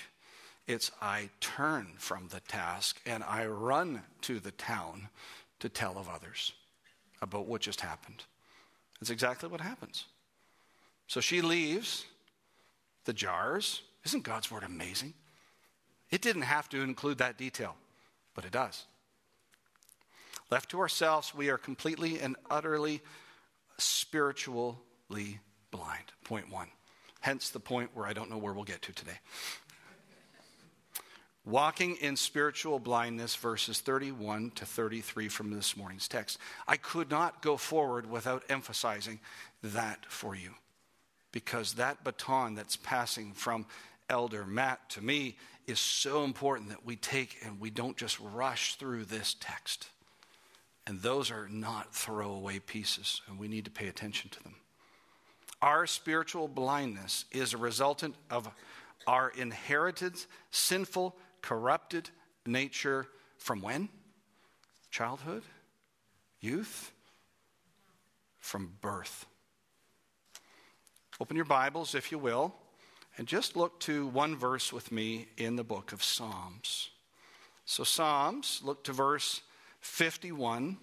It's 0.67 0.91
I 1.01 1.31
turn 1.41 1.95
from 1.99 2.29
the 2.29 2.41
task 2.41 3.01
and 3.07 3.23
I 3.25 3.47
run 3.47 4.03
to 4.23 4.41
the 4.41 4.51
town 4.53 5.09
to 5.61 5.69
tell 5.69 5.97
of 5.97 6.09
others 6.09 6.53
about 7.23 7.47
what 7.47 7.61
just 7.61 7.81
happened. 7.81 8.25
That's 9.01 9.11
exactly 9.11 9.49
what 9.49 9.61
happens. 9.61 10.05
So 11.07 11.21
she 11.21 11.41
leaves 11.41 12.05
the 13.05 13.13
jars. 13.13 13.83
Isn't 14.05 14.25
God's 14.25 14.51
word 14.51 14.65
amazing? 14.65 15.15
It 16.11 16.23
didn't 16.23 16.43
have 16.43 16.69
to 16.71 16.83
include 16.83 17.19
that 17.19 17.37
detail, 17.37 17.77
but 18.35 18.45
it 18.45 18.53
does. 18.53 18.85
Left 20.51 20.71
to 20.71 20.81
ourselves, 20.81 21.35
we 21.35 21.51
are 21.51 21.59
completely 21.59 22.21
and 22.21 22.37
utterly 22.49 23.03
spiritually 23.79 25.41
blind. 25.71 26.13
Point 26.25 26.51
one. 26.51 26.69
Hence 27.21 27.51
the 27.51 27.61
point 27.61 27.91
where 27.95 28.07
I 28.07 28.13
don't 28.13 28.31
know 28.31 28.39
where 28.39 28.53
we'll 28.53 28.65
get 28.65 28.83
to 28.83 28.93
today. 28.93 29.19
Walking 31.45 31.97
in 31.97 32.17
spiritual 32.17 32.79
blindness, 32.79 33.35
verses 33.37 33.81
31 33.81 34.51
to 34.57 34.67
33 34.67 35.29
from 35.29 35.51
this 35.51 35.77
morning's 35.77 36.09
text. 36.09 36.39
I 36.67 36.77
could 36.77 37.11
not 37.11 37.43
go 37.43 37.57
forward 37.57 38.09
without 38.09 38.45
emphasizing 38.49 39.21
that 39.63 40.05
for 40.09 40.35
you 40.35 40.55
because 41.33 41.75
that 41.75 42.05
baton 42.05 42.55
that's 42.55 42.77
passing 42.77 43.33
from 43.33 43.67
Elder 44.09 44.45
Matt 44.45 44.89
to 44.91 45.01
me 45.03 45.37
is 45.67 45.81
so 45.81 46.25
important 46.25 46.71
that 46.71 46.87
we 46.87 46.97
take 46.97 47.39
and 47.45 47.61
we 47.61 47.71
don't 47.71 47.97
just 47.97 48.19
rush 48.21 48.77
through 48.77 49.05
this 49.05 49.35
text. 49.41 49.89
And 50.87 51.01
those 51.01 51.33
are 51.33 51.49
not 51.49 51.93
throwaway 51.93 52.61
pieces, 52.61 53.21
and 53.27 53.39
we 53.39 53.49
need 53.49 53.65
to 53.65 53.71
pay 53.73 53.89
attention 53.89 54.31
to 54.31 54.43
them. 54.45 54.55
Our 55.61 55.87
spiritual 55.87 56.47
blindness 56.47 57.25
is 57.33 57.53
a 57.53 57.57
resultant 57.57 58.15
of 58.31 58.49
our 59.07 59.31
inherited, 59.31 60.15
sinful, 60.51 61.17
corrupted 61.43 62.11
nature 62.47 63.09
from 63.39 63.63
when? 63.63 63.89
Childhood? 64.91 65.43
Youth? 66.41 66.93
From 68.39 68.73
birth. 68.81 69.27
Open 71.19 71.35
your 71.35 71.47
Bibles, 71.47 71.95
if 71.95 72.13
you 72.13 72.19
will, 72.19 72.55
and 73.17 73.27
just 73.27 73.57
look 73.57 73.81
to 73.81 74.07
one 74.09 74.37
verse 74.37 74.71
with 74.71 74.93
me 74.93 75.29
in 75.39 75.57
the 75.57 75.65
book 75.65 75.93
of 75.93 76.05
Psalms. 76.05 76.91
So, 77.65 77.85
Psalms, 77.85 78.61
look 78.63 78.85
to 78.85 78.93
verse 78.93 79.41
51 79.81 80.77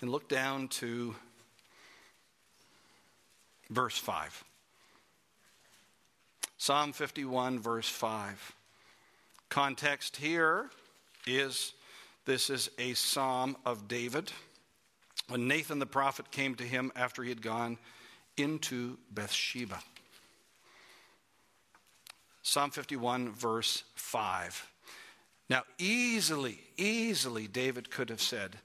and 0.00 0.10
look 0.10 0.26
down 0.26 0.68
to 0.68 1.14
verse 3.68 3.98
5. 3.98 4.42
Psalm 6.56 6.94
51, 6.94 7.58
verse 7.58 7.90
5. 7.90 8.54
Context 9.50 10.16
here 10.16 10.70
is 11.26 11.74
this 12.24 12.48
is 12.48 12.70
a 12.78 12.94
psalm 12.94 13.54
of 13.66 13.86
David 13.86 14.32
when 15.28 15.48
Nathan 15.48 15.78
the 15.78 15.86
prophet 15.86 16.30
came 16.30 16.54
to 16.56 16.64
him 16.64 16.92
after 16.94 17.22
he 17.22 17.28
had 17.28 17.42
gone 17.42 17.78
into 18.36 18.98
Bathsheba. 19.10 19.78
Psalm 22.42 22.70
51, 22.70 23.32
verse 23.32 23.82
5. 23.96 24.70
Now, 25.48 25.62
easily, 25.78 26.60
easily, 26.76 27.48
David 27.48 27.90
could 27.90 28.08
have 28.08 28.20
said, 28.20 28.56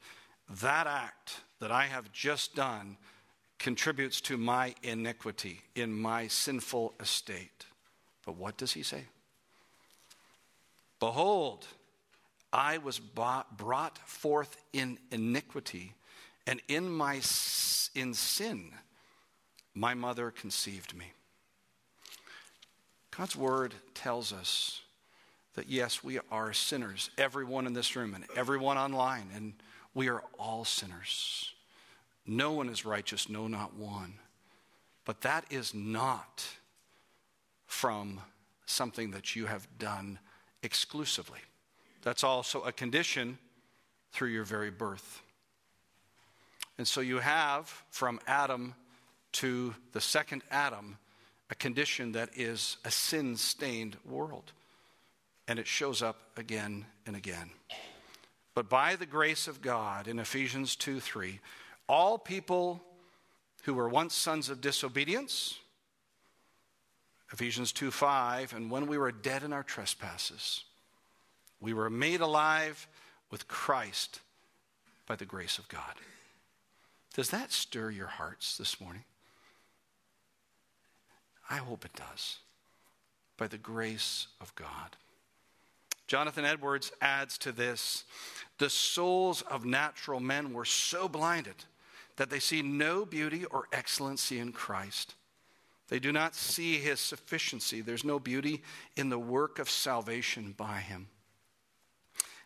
That 0.62 0.88
act 0.88 1.42
that 1.60 1.72
I 1.72 1.86
have 1.86 2.12
just 2.12 2.56
done 2.56 2.98
contributes 3.58 4.22
to 4.22 4.38
my 4.38 4.76
iniquity 4.84 5.62
in 5.76 5.94
my 5.94 6.28
sinful 6.28 6.94
estate. 7.00 7.66
But 8.26 8.36
what 8.36 8.58
does 8.58 8.74
he 8.74 8.84
say? 8.84 9.06
Behold, 11.00 11.66
I 12.54 12.78
was 12.80 13.00
brought 13.00 13.98
forth 14.08 14.58
in 14.74 15.00
iniquity 15.12 15.94
and 16.48 16.62
in 16.68 16.90
my 16.90 17.22
in 17.96 18.14
sin, 18.14 18.72
my 19.74 19.94
mother 19.94 20.32
conceived 20.32 20.96
me. 20.96 21.12
God's 23.16 23.36
word 23.36 23.74
tells 23.94 24.32
us 24.32 24.82
that 25.56 25.68
yes, 25.68 26.04
we 26.04 26.20
are 26.32 26.54
sinners, 26.54 27.10
everyone 27.18 27.68
in 27.68 27.74
this 27.74 27.96
room 27.96 28.14
and 28.14 28.24
everyone 28.36 28.78
online, 28.78 29.30
and 29.36 29.54
we 29.94 30.10
are 30.10 30.24
all 30.40 30.64
sinners. 30.64 31.54
No 32.26 32.54
one 32.54 32.70
is 32.70 32.86
righteous, 32.86 33.30
no, 33.30 33.48
not 33.48 33.76
one. 33.76 34.14
But 35.04 35.22
that 35.22 35.46
is 35.50 35.74
not 35.74 36.46
from 37.66 38.22
something 38.66 39.12
that 39.12 39.36
you 39.36 39.48
have 39.48 39.68
done 39.78 40.20
exclusively. 40.64 41.40
That's 42.04 42.24
also 42.24 42.62
a 42.62 42.72
condition 42.72 43.38
through 44.14 44.30
your 44.30 44.44
very 44.44 44.72
birth. 44.72 45.22
And 46.78 46.88
so 46.88 47.02
you 47.02 47.20
have 47.20 47.68
from 47.90 48.20
Adam 48.28 48.76
to 49.34 49.76
the 49.92 50.02
second 50.02 50.44
Adam 50.52 50.98
a 51.50 51.56
condition 51.56 52.14
that 52.14 52.30
is 52.36 52.78
a 52.86 52.92
sin 52.92 53.36
stained 53.38 53.98
world. 54.06 54.52
And 55.48 55.60
it 55.60 55.68
shows 55.68 56.02
up 56.02 56.18
again 56.38 56.86
and 57.06 57.16
again. 57.16 57.52
But 58.54 58.70
by 58.70 58.96
the 58.96 59.06
grace 59.06 59.48
of 59.48 59.62
God, 59.62 60.08
in 60.08 60.20
Ephesians 60.20 60.76
2 60.76 61.00
3, 61.00 61.40
all 61.88 62.18
people 62.18 62.82
who 63.64 63.74
were 63.74 63.90
once 63.90 64.16
sons 64.16 64.50
of 64.50 64.62
disobedience, 64.62 65.60
Ephesians 67.32 67.72
2 67.72 67.92
5, 67.92 68.54
and 68.54 68.72
when 68.72 68.88
we 68.88 68.98
were 68.98 69.12
dead 69.12 69.44
in 69.44 69.54
our 69.54 69.64
trespasses, 69.64 70.64
we 71.60 71.74
were 71.74 71.90
made 71.90 72.22
alive 72.22 72.88
with 73.30 73.48
Christ 73.48 74.20
by 75.08 75.16
the 75.16 75.26
grace 75.26 75.58
of 75.58 75.68
God. 75.70 75.96
Does 77.14 77.30
that 77.32 77.52
stir 77.52 77.92
your 77.92 78.08
hearts 78.08 78.58
this 78.58 78.80
morning? 78.80 79.04
I 81.50 81.58
hope 81.58 81.84
it 81.86 81.94
does. 81.94 82.38
By 83.38 83.48
the 83.48 83.58
grace 83.58 84.28
of 84.40 84.56
God. 84.56 84.96
Jonathan 86.08 86.46
Edwards 86.46 86.92
adds 87.02 87.38
to 87.40 87.52
this 87.52 88.04
the 88.58 88.70
souls 88.70 89.42
of 89.44 89.66
natural 89.66 90.20
men 90.20 90.54
were 90.54 90.66
so 90.66 91.08
blinded 91.08 91.56
that 92.18 92.30
they 92.30 92.40
see 92.40 92.62
no 92.62 93.06
beauty 93.06 93.46
or 93.46 93.68
excellency 93.72 94.38
in 94.38 94.52
Christ. 94.52 95.16
They 95.88 96.00
do 96.00 96.12
not 96.12 96.36
see 96.36 96.78
his 96.78 97.00
sufficiency. 97.00 97.82
There's 97.82 98.04
no 98.04 98.20
beauty 98.20 98.62
in 98.96 99.10
the 99.10 99.20
work 99.20 99.60
of 99.60 99.70
salvation 99.70 100.54
by 100.56 100.80
him. 100.80 101.08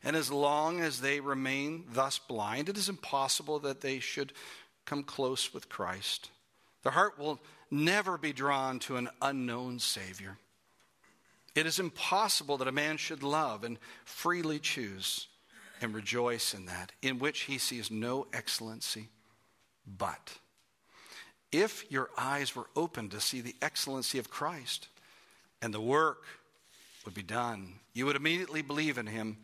And 0.05 0.15
as 0.15 0.31
long 0.31 0.79
as 0.79 1.01
they 1.01 1.19
remain 1.19 1.85
thus 1.91 2.19
blind, 2.19 2.69
it 2.69 2.77
is 2.77 2.89
impossible 2.89 3.57
that 3.59 3.81
they 3.81 3.99
should 3.99 4.33
come 4.85 5.03
close 5.03 5.51
with 5.51 5.67
Christ. 5.67 6.29
Their 6.83 6.91
heart 6.91 7.17
will 7.17 7.41
never 7.71 8.15
be 8.19 8.31
drawn 8.31 8.77
to 8.81 8.97
an 8.97 9.09
unknown 9.19 9.79
Savior. 9.79 10.37
It 11.55 11.65
is 11.65 11.79
impossible 11.79 12.57
that 12.57 12.67
a 12.67 12.71
man 12.71 12.97
should 12.97 13.23
love 13.23 13.63
and 13.63 13.79
freely 14.03 14.59
choose 14.59 15.27
and 15.81 15.95
rejoice 15.95 16.53
in 16.53 16.67
that, 16.67 16.91
in 17.01 17.17
which 17.17 17.41
he 17.41 17.57
sees 17.57 17.89
no 17.89 18.27
excellency. 18.31 19.09
But 19.87 20.33
if 21.51 21.89
your 21.89 22.09
eyes 22.15 22.55
were 22.55 22.67
open 22.75 23.09
to 23.09 23.19
see 23.19 23.41
the 23.41 23.55
excellency 23.61 24.19
of 24.19 24.29
Christ 24.29 24.87
and 25.63 25.73
the 25.73 25.81
work 25.81 26.23
would 27.05 27.15
be 27.15 27.23
done, 27.23 27.79
you 27.93 28.05
would 28.05 28.15
immediately 28.15 28.61
believe 28.61 28.99
in 28.99 29.07
him 29.07 29.37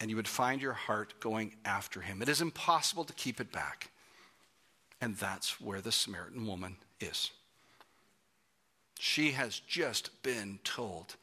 and 0.00 0.10
you 0.10 0.16
would 0.16 0.28
find 0.28 0.60
your 0.60 0.72
heart 0.72 1.14
going 1.20 1.56
after 1.64 2.00
him. 2.00 2.22
It 2.22 2.28
is 2.28 2.40
impossible 2.40 3.04
to 3.04 3.12
keep 3.14 3.40
it 3.40 3.52
back. 3.52 3.90
And 5.00 5.16
that's 5.16 5.60
where 5.60 5.80
the 5.80 5.92
Samaritan 5.92 6.46
woman 6.46 6.76
is. 7.00 7.30
She 8.98 9.32
has 9.32 9.60
just 9.60 10.22
been 10.22 10.58
told 10.64 11.16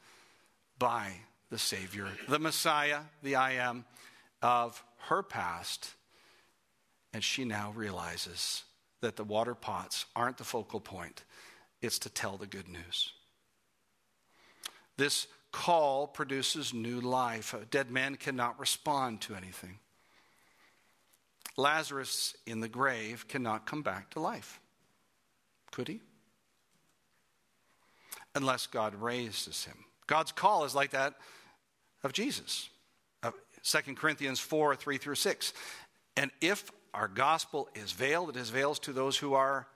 by 0.78 1.12
the 1.50 1.58
Savior, 1.58 2.08
the 2.28 2.38
Messiah, 2.38 3.00
the 3.22 3.36
I 3.36 3.52
am 3.52 3.84
of 4.42 4.82
her 5.08 5.22
past, 5.22 5.94
And 7.14 7.22
she 7.22 7.44
now 7.44 7.72
realizes 7.76 8.64
that 9.00 9.14
the 9.14 9.24
water 9.24 9.54
pots 9.54 10.04
aren't 10.16 10.36
the 10.36 10.44
focal 10.44 10.80
point, 10.80 11.22
it's 11.80 12.00
to 12.00 12.10
tell 12.10 12.36
the 12.36 12.46
good 12.46 12.68
news. 12.68 13.12
This 14.96 15.28
call 15.54 16.08
produces 16.08 16.74
new 16.74 17.00
life. 17.00 17.54
A 17.54 17.64
dead 17.66 17.88
man 17.88 18.16
cannot 18.16 18.58
respond 18.58 19.20
to 19.20 19.36
anything. 19.36 19.78
Lazarus 21.56 22.34
in 22.44 22.58
the 22.58 22.68
grave 22.68 23.28
cannot 23.28 23.64
come 23.64 23.80
back 23.80 24.10
to 24.10 24.20
life. 24.20 24.60
Could 25.70 25.86
he? 25.86 26.00
Unless 28.34 28.66
God 28.66 28.96
raises 28.96 29.64
him. 29.64 29.76
God's 30.08 30.32
call 30.32 30.64
is 30.64 30.74
like 30.74 30.90
that 30.90 31.14
of 32.02 32.12
Jesus. 32.12 32.68
Uh, 33.22 33.30
2 33.62 33.94
Corinthians 33.94 34.40
4 34.40 34.74
3 34.74 34.98
through 34.98 35.14
6. 35.14 35.52
And 36.16 36.32
if 36.40 36.68
our 36.92 37.06
gospel 37.06 37.68
is 37.76 37.92
veiled, 37.92 38.30
it 38.30 38.36
is 38.36 38.50
veiled 38.50 38.82
to 38.82 38.92
those 38.92 39.16
who 39.16 39.34
are 39.34 39.68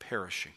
perishing. 0.00 0.54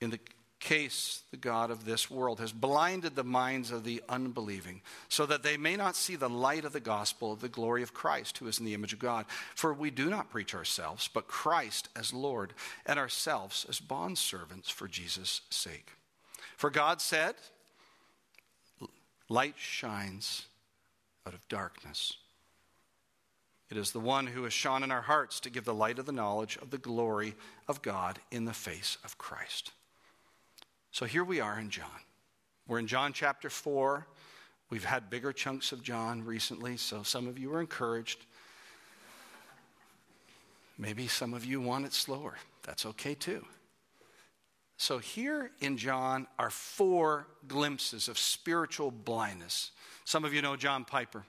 In 0.00 0.10
the 0.10 0.18
case, 0.62 1.22
the 1.30 1.36
God 1.36 1.70
of 1.70 1.84
this 1.84 2.10
world 2.10 2.40
has 2.40 2.52
blinded 2.52 3.14
the 3.14 3.24
minds 3.24 3.70
of 3.70 3.84
the 3.84 4.02
unbelieving, 4.08 4.80
so 5.08 5.26
that 5.26 5.42
they 5.42 5.56
may 5.56 5.76
not 5.76 5.96
see 5.96 6.16
the 6.16 6.30
light 6.30 6.64
of 6.64 6.72
the 6.72 6.80
gospel 6.80 7.32
of 7.32 7.40
the 7.40 7.48
glory 7.48 7.82
of 7.82 7.92
Christ, 7.92 8.38
who 8.38 8.46
is 8.46 8.58
in 8.58 8.64
the 8.64 8.72
image 8.72 8.92
of 8.92 8.98
God. 8.98 9.26
For 9.54 9.74
we 9.74 9.90
do 9.90 10.08
not 10.08 10.30
preach 10.30 10.54
ourselves, 10.54 11.10
but 11.12 11.26
Christ 11.26 11.88
as 11.94 12.14
Lord, 12.14 12.54
and 12.86 12.98
ourselves 12.98 13.66
as 13.68 13.80
bondservants 13.80 14.70
for 14.70 14.88
Jesus' 14.88 15.42
sake. 15.50 15.90
For 16.56 16.70
God 16.70 17.00
said, 17.00 17.34
Light 19.28 19.54
shines 19.56 20.46
out 21.26 21.34
of 21.34 21.46
darkness. 21.48 22.14
It 23.70 23.76
is 23.76 23.92
the 23.92 24.00
one 24.00 24.26
who 24.26 24.44
has 24.44 24.52
shone 24.52 24.82
in 24.82 24.92
our 24.92 25.02
hearts 25.02 25.40
to 25.40 25.50
give 25.50 25.64
the 25.64 25.74
light 25.74 25.98
of 25.98 26.06
the 26.06 26.12
knowledge 26.12 26.58
of 26.60 26.70
the 26.70 26.78
glory 26.78 27.34
of 27.66 27.82
God 27.82 28.20
in 28.30 28.44
the 28.44 28.52
face 28.52 28.98
of 29.02 29.18
Christ. 29.18 29.72
So 30.92 31.06
here 31.06 31.24
we 31.24 31.40
are 31.40 31.58
in 31.58 31.70
John. 31.70 31.86
We're 32.68 32.78
in 32.78 32.86
John 32.86 33.14
chapter 33.14 33.48
4. 33.48 34.06
We've 34.68 34.84
had 34.84 35.08
bigger 35.08 35.32
chunks 35.32 35.72
of 35.72 35.82
John 35.82 36.22
recently, 36.22 36.76
so 36.76 37.02
some 37.02 37.26
of 37.26 37.38
you 37.38 37.54
are 37.54 37.60
encouraged. 37.62 38.26
Maybe 40.76 41.06
some 41.06 41.32
of 41.32 41.46
you 41.46 41.62
want 41.62 41.86
it 41.86 41.94
slower. 41.94 42.36
That's 42.62 42.84
okay 42.84 43.14
too. 43.14 43.46
So, 44.76 44.98
here 44.98 45.50
in 45.60 45.78
John 45.78 46.26
are 46.38 46.50
four 46.50 47.26
glimpses 47.48 48.08
of 48.08 48.18
spiritual 48.18 48.90
blindness. 48.90 49.70
Some 50.04 50.26
of 50.26 50.34
you 50.34 50.42
know 50.42 50.56
John 50.56 50.84
Piper. 50.84 51.24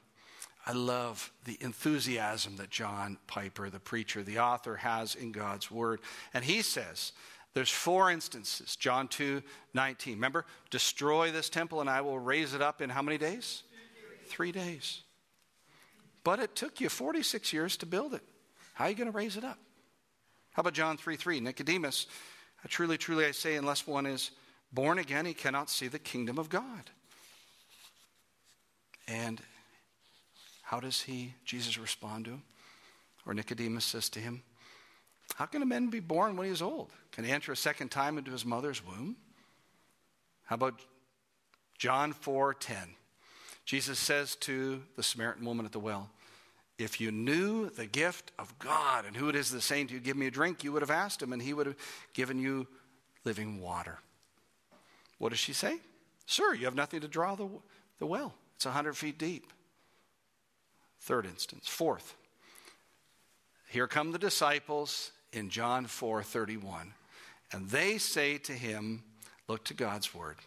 I 0.66 0.74
love 0.74 1.32
the 1.46 1.58
enthusiasm 1.62 2.58
that 2.58 2.70
John 2.70 3.18
Piper, 3.28 3.70
the 3.70 3.80
preacher, 3.80 4.24
the 4.24 4.40
author, 4.40 4.78
has 4.78 5.16
in 5.16 5.32
God's 5.32 5.72
Word. 5.72 6.02
And 6.34 6.44
he 6.44 6.62
says 6.62 7.14
there's 7.54 7.70
four 7.70 8.10
instances. 8.10 8.76
John 8.76 9.08
2 9.08 9.42
19. 9.74 10.16
Remember, 10.16 10.46
destroy 10.70 11.32
this 11.32 11.50
temple 11.50 11.82
and 11.82 11.90
I 11.90 12.02
will 12.02 12.20
raise 12.20 12.54
it 12.54 12.62
up 12.62 12.82
in 12.82 12.90
how 12.90 13.02
many 13.02 13.18
days? 13.18 13.64
Three 14.28 14.52
days. 14.52 15.02
But 16.24 16.40
it 16.40 16.56
took 16.56 16.82
you 16.82 16.90
46 16.90 17.54
years 17.54 17.78
to 17.78 17.86
build 17.86 18.14
it. 18.14 18.24
How 18.74 18.86
are 18.86 18.90
you 18.90 18.96
going 18.96 19.12
to 19.12 19.16
raise 19.16 19.38
it 19.38 19.44
up? 19.44 19.60
How 20.54 20.62
about 20.62 20.74
John 20.74 20.98
3 20.98 21.16
3? 21.16 21.40
Nicodemus, 21.42 22.08
truly, 22.68 22.98
truly 22.98 23.26
I 23.26 23.32
say, 23.32 23.56
unless 23.56 23.86
one 23.86 24.06
is 24.06 24.32
born 24.72 25.00
again, 25.00 25.26
he 25.26 25.34
cannot 25.34 25.70
see 25.70 25.88
the 25.88 26.00
kingdom 26.00 26.40
of 26.40 26.50
God. 26.50 26.90
And 29.08 29.42
how 30.64 30.80
does 30.80 31.02
he, 31.02 31.34
Jesus, 31.46 31.78
respond 31.78 32.26
to 32.26 32.32
him? 32.32 32.44
Or 33.26 33.34
Nicodemus 33.34 33.86
says 33.86 34.10
to 34.10 34.20
him, 34.20 34.44
how 35.36 35.46
can 35.46 35.62
a 35.62 35.66
man 35.66 35.88
be 35.88 36.00
born 36.00 36.38
when 36.38 36.46
he 36.46 36.54
is 36.54 36.62
old? 36.62 36.92
Can 37.12 37.24
he 37.24 37.32
enter 37.32 37.52
a 37.52 37.58
second 37.58 37.90
time 37.90 38.18
into 38.18 38.32
his 38.32 38.46
mother's 38.46 38.86
womb? 38.86 39.16
How 40.46 40.56
about 40.56 40.82
John 41.78 42.14
4:10? 42.14 42.96
Jesus 43.66 43.98
says 43.98 44.36
to 44.38 44.84
the 44.96 45.04
Samaritan 45.04 45.46
woman 45.46 45.66
at 45.66 45.72
the 45.72 45.80
well, 45.80 46.10
if 46.78 47.00
you 47.00 47.12
knew 47.12 47.70
the 47.70 47.86
gift 47.86 48.32
of 48.38 48.58
God 48.60 49.06
and 49.06 49.16
who 49.16 49.30
it 49.30 49.36
is 49.36 49.52
that's 49.52 49.66
saying 49.66 49.88
to 49.88 49.94
you, 49.94 50.00
Give 50.00 50.18
me 50.18 50.28
a 50.28 50.32
drink, 50.32 50.64
you 50.64 50.72
would 50.72 50.82
have 50.82 50.92
asked 50.92 51.22
him, 51.22 51.32
and 51.32 51.42
he 51.42 51.54
would 51.54 51.68
have 51.68 51.78
given 52.14 52.40
you 52.40 52.68
living 53.24 53.62
water. 53.62 54.00
What 55.18 55.30
does 55.30 55.40
she 55.40 55.54
say? 55.54 55.80
Sir, 56.26 56.54
you 56.54 56.66
have 56.66 56.76
nothing 56.76 57.02
to 57.02 57.08
draw 57.08 57.36
the, 57.36 57.48
the 58.00 58.06
well. 58.06 58.34
It's 58.56 58.66
100 58.66 58.98
feet 58.98 59.18
deep. 59.18 59.54
Third 61.00 61.26
instance. 61.26 61.68
Fourth, 61.68 62.16
here 63.74 63.88
come 63.88 64.12
the 64.12 64.20
disciples 64.20 65.12
in 65.32 65.50
John 65.50 65.88
4:31. 65.88 66.94
And 67.52 67.68
they 67.70 67.98
say 67.98 68.38
to 68.38 68.52
him, 68.54 69.04
look 69.48 69.64
to 69.66 69.74
God's 69.74 70.14
word. 70.14 70.38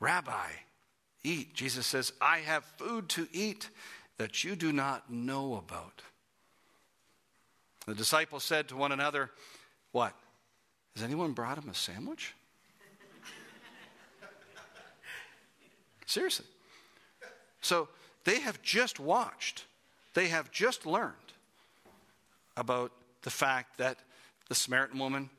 Rabbi, 0.00 0.48
eat. 1.22 1.52
Jesus 1.52 1.86
says, 1.86 2.14
I 2.18 2.38
have 2.38 2.64
food 2.64 3.10
to 3.10 3.28
eat 3.30 3.68
that 4.16 4.42
you 4.42 4.56
do 4.56 4.72
not 4.72 5.12
know 5.12 5.56
about. 5.56 6.00
The 7.86 7.94
disciples 7.94 8.42
said 8.42 8.68
to 8.68 8.76
one 8.76 8.92
another, 8.92 9.30
What? 9.90 10.14
Has 10.94 11.04
anyone 11.04 11.32
brought 11.32 11.58
him 11.58 11.68
a 11.68 11.74
sandwich? 11.74 12.34
Seriously. 16.06 16.46
So 17.60 17.88
they 18.24 18.40
have 18.40 18.62
just 18.62 18.98
watched, 18.98 19.66
they 20.14 20.28
have 20.28 20.50
just 20.50 20.86
learned 20.86 21.21
about 22.56 22.92
the 23.22 23.30
fact 23.30 23.78
that 23.78 23.98
the 24.48 24.54
Samaritan 24.54 24.98
woman, 24.98 25.30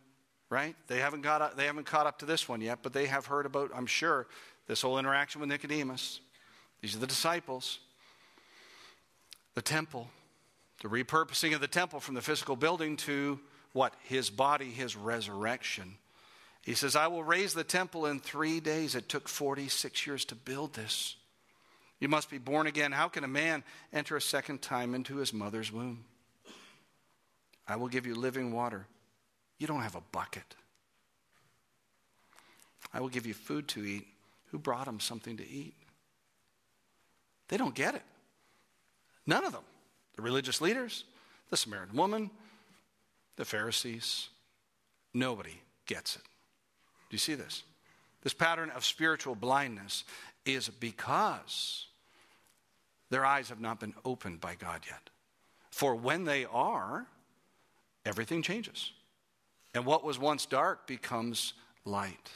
right? 0.50 0.76
They 0.88 1.00
haven't 1.00 1.22
got 1.22 1.58
they 1.58 1.66
haven't 1.66 1.86
caught 1.86 2.08
up 2.08 2.20
to 2.20 2.26
this 2.26 2.48
one 2.48 2.62
yet, 2.62 2.80
but 2.82 2.94
they 2.94 3.06
have 3.08 3.26
heard 3.26 3.46
about, 3.46 3.72
I'm 3.76 3.86
sure, 3.86 4.28
this 4.68 4.82
whole 4.82 4.98
interaction 4.98 5.42
with 5.42 5.50
Nicodemus. 5.50 6.20
These 6.82 6.96
are 6.96 7.00
the 7.00 7.08
disciples. 7.08 7.80
The 9.56 9.62
temple, 9.62 10.10
the 10.82 10.88
repurposing 10.88 11.54
of 11.54 11.62
the 11.62 11.68
temple 11.68 12.00
from 12.00 12.16
the 12.16 12.22
physical 12.22 12.56
building 12.56 12.98
to 12.98 13.40
what? 13.74 13.94
His 14.04 14.30
body, 14.30 14.70
his 14.70 14.96
resurrection. 14.96 15.96
He 16.64 16.76
says, 16.76 16.96
I 16.96 17.08
will 17.08 17.24
raise 17.24 17.54
the 17.54 17.64
temple 17.64 18.06
in 18.06 18.20
three 18.20 18.60
days. 18.60 18.96
It 18.96 19.10
took 19.10 19.28
46 19.28 20.08
years 20.08 20.26
to 20.26 20.36
build 20.36 20.74
this. 20.74 21.16
You 22.00 22.08
must 22.08 22.30
be 22.30 22.38
born 22.38 22.68
again. 22.68 22.92
How 22.92 23.10
can 23.10 23.24
a 23.24 23.28
man 23.28 23.64
enter 23.92 24.16
a 24.16 24.22
second 24.22 24.62
time 24.62 24.96
into 24.96 25.18
his 25.18 25.34
mother's 25.34 25.72
womb? 25.72 26.06
I 27.68 27.76
will 27.76 27.88
give 27.88 28.06
you 28.06 28.16
living 28.16 28.54
water. 28.54 28.86
You 29.58 29.68
don't 29.68 29.82
have 29.82 29.96
a 29.96 30.04
bucket. 30.12 30.56
I 32.94 33.00
will 33.00 33.10
give 33.10 33.26
you 33.26 33.34
food 33.34 33.68
to 33.70 33.86
eat. 33.86 34.08
Who 34.52 34.60
brought 34.60 34.86
them 34.86 35.00
something 35.00 35.38
to 35.38 35.48
eat? 35.48 35.74
They 37.48 37.58
don't 37.58 37.74
get 37.74 37.96
it. 37.96 38.04
None 39.26 39.46
of 39.46 39.52
them. 39.52 39.64
The 40.16 40.22
religious 40.22 40.62
leaders, 40.62 41.06
the 41.50 41.58
Samaritan 41.58 41.96
woman, 41.96 42.30
the 43.36 43.46
Pharisees. 43.46 44.30
Nobody 45.14 45.60
gets 45.86 46.16
it. 46.16 46.22
Do 46.22 47.16
you 47.16 47.20
see 47.20 47.36
this? 47.36 47.64
This 48.22 48.34
pattern 48.34 48.70
of 48.72 48.86
spiritual 48.86 49.36
blindness 49.36 50.04
is 50.46 50.70
because 50.70 51.88
their 53.10 53.26
eyes 53.26 53.50
have 53.50 53.60
not 53.60 53.80
been 53.80 53.94
opened 54.06 54.42
by 54.42 54.56
God 54.56 54.82
yet. 54.88 55.10
For 55.72 55.96
when 55.96 56.26
they 56.26 56.46
are, 56.46 57.08
everything 58.06 58.42
changes. 58.42 58.92
And 59.74 59.86
what 59.86 60.04
was 60.04 60.20
once 60.20 60.46
dark 60.46 60.88
becomes 60.88 61.54
light. 61.86 62.30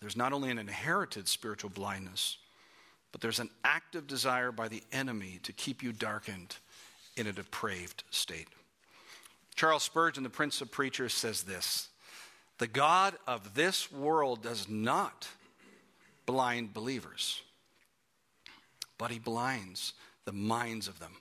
There's 0.00 0.16
not 0.16 0.32
only 0.32 0.50
an 0.50 0.58
inherited 0.58 1.28
spiritual 1.28 1.70
blindness, 1.70 2.36
but 3.12 3.20
there's 3.20 3.38
an 3.38 3.50
active 3.64 4.06
desire 4.06 4.52
by 4.52 4.68
the 4.68 4.82
enemy 4.92 5.38
to 5.44 5.52
keep 5.52 5.82
you 5.82 5.92
darkened 5.92 6.56
in 7.16 7.26
a 7.26 7.32
depraved 7.32 8.02
state. 8.10 8.48
Charles 9.54 9.84
Spurgeon, 9.84 10.24
the 10.24 10.30
Prince 10.30 10.60
of 10.60 10.70
Preachers, 10.70 11.14
says 11.14 11.44
this 11.44 11.88
The 12.58 12.66
God 12.66 13.14
of 13.26 13.54
this 13.54 13.92
world 13.92 14.42
does 14.42 14.68
not 14.68 15.28
blind 16.26 16.74
believers, 16.74 17.40
but 18.98 19.12
he 19.12 19.20
blinds 19.20 19.94
the 20.24 20.32
minds 20.32 20.88
of 20.88 20.98
them 20.98 21.12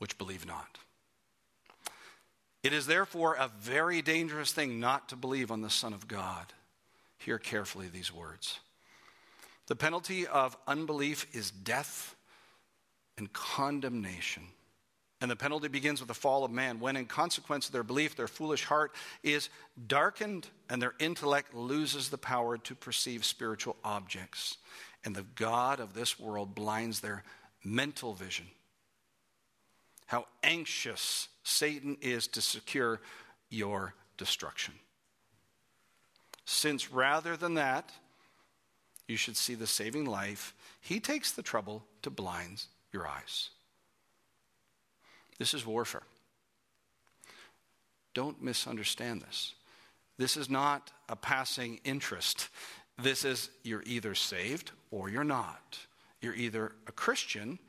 which 0.00 0.18
believe 0.18 0.46
not. 0.46 0.78
It 2.62 2.72
is 2.72 2.86
therefore 2.86 3.34
a 3.34 3.50
very 3.60 4.02
dangerous 4.02 4.52
thing 4.52 4.80
not 4.80 5.08
to 5.10 5.16
believe 5.16 5.50
on 5.50 5.62
the 5.62 5.70
Son 5.70 5.92
of 5.92 6.08
God. 6.08 6.52
Hear 7.18 7.38
carefully 7.38 7.88
these 7.88 8.12
words. 8.12 8.58
The 9.68 9.76
penalty 9.76 10.26
of 10.26 10.56
unbelief 10.66 11.26
is 11.32 11.50
death 11.50 12.16
and 13.16 13.32
condemnation. 13.32 14.42
And 15.20 15.30
the 15.30 15.36
penalty 15.36 15.68
begins 15.68 16.00
with 16.00 16.08
the 16.08 16.14
fall 16.14 16.44
of 16.44 16.50
man, 16.50 16.80
when, 16.80 16.96
in 16.96 17.04
consequence 17.04 17.66
of 17.66 17.72
their 17.72 17.82
belief, 17.82 18.16
their 18.16 18.26
foolish 18.26 18.64
heart 18.64 18.92
is 19.22 19.50
darkened 19.86 20.48
and 20.70 20.80
their 20.80 20.94
intellect 20.98 21.54
loses 21.54 22.08
the 22.08 22.18
power 22.18 22.56
to 22.56 22.74
perceive 22.74 23.24
spiritual 23.24 23.76
objects. 23.84 24.56
And 25.04 25.14
the 25.14 25.26
God 25.34 25.78
of 25.78 25.92
this 25.92 26.18
world 26.18 26.54
blinds 26.54 27.00
their 27.00 27.22
mental 27.62 28.14
vision. 28.14 28.46
How 30.10 30.26
anxious 30.42 31.28
Satan 31.44 31.96
is 32.00 32.26
to 32.26 32.42
secure 32.42 33.00
your 33.48 33.94
destruction. 34.16 34.74
Since 36.44 36.90
rather 36.90 37.36
than 37.36 37.54
that, 37.54 37.92
you 39.06 39.16
should 39.16 39.36
see 39.36 39.54
the 39.54 39.68
saving 39.68 40.06
life, 40.06 40.52
he 40.80 40.98
takes 40.98 41.30
the 41.30 41.44
trouble 41.44 41.84
to 42.02 42.10
blind 42.10 42.64
your 42.92 43.06
eyes. 43.06 43.50
This 45.38 45.54
is 45.54 45.64
warfare. 45.64 46.02
Don't 48.12 48.42
misunderstand 48.42 49.22
this. 49.22 49.54
This 50.18 50.36
is 50.36 50.50
not 50.50 50.90
a 51.08 51.14
passing 51.14 51.78
interest. 51.84 52.48
This 53.00 53.24
is 53.24 53.48
you're 53.62 53.84
either 53.86 54.16
saved 54.16 54.72
or 54.90 55.08
you're 55.08 55.22
not. 55.22 55.78
You're 56.20 56.34
either 56.34 56.72
a 56.88 56.92
Christian 56.92 57.60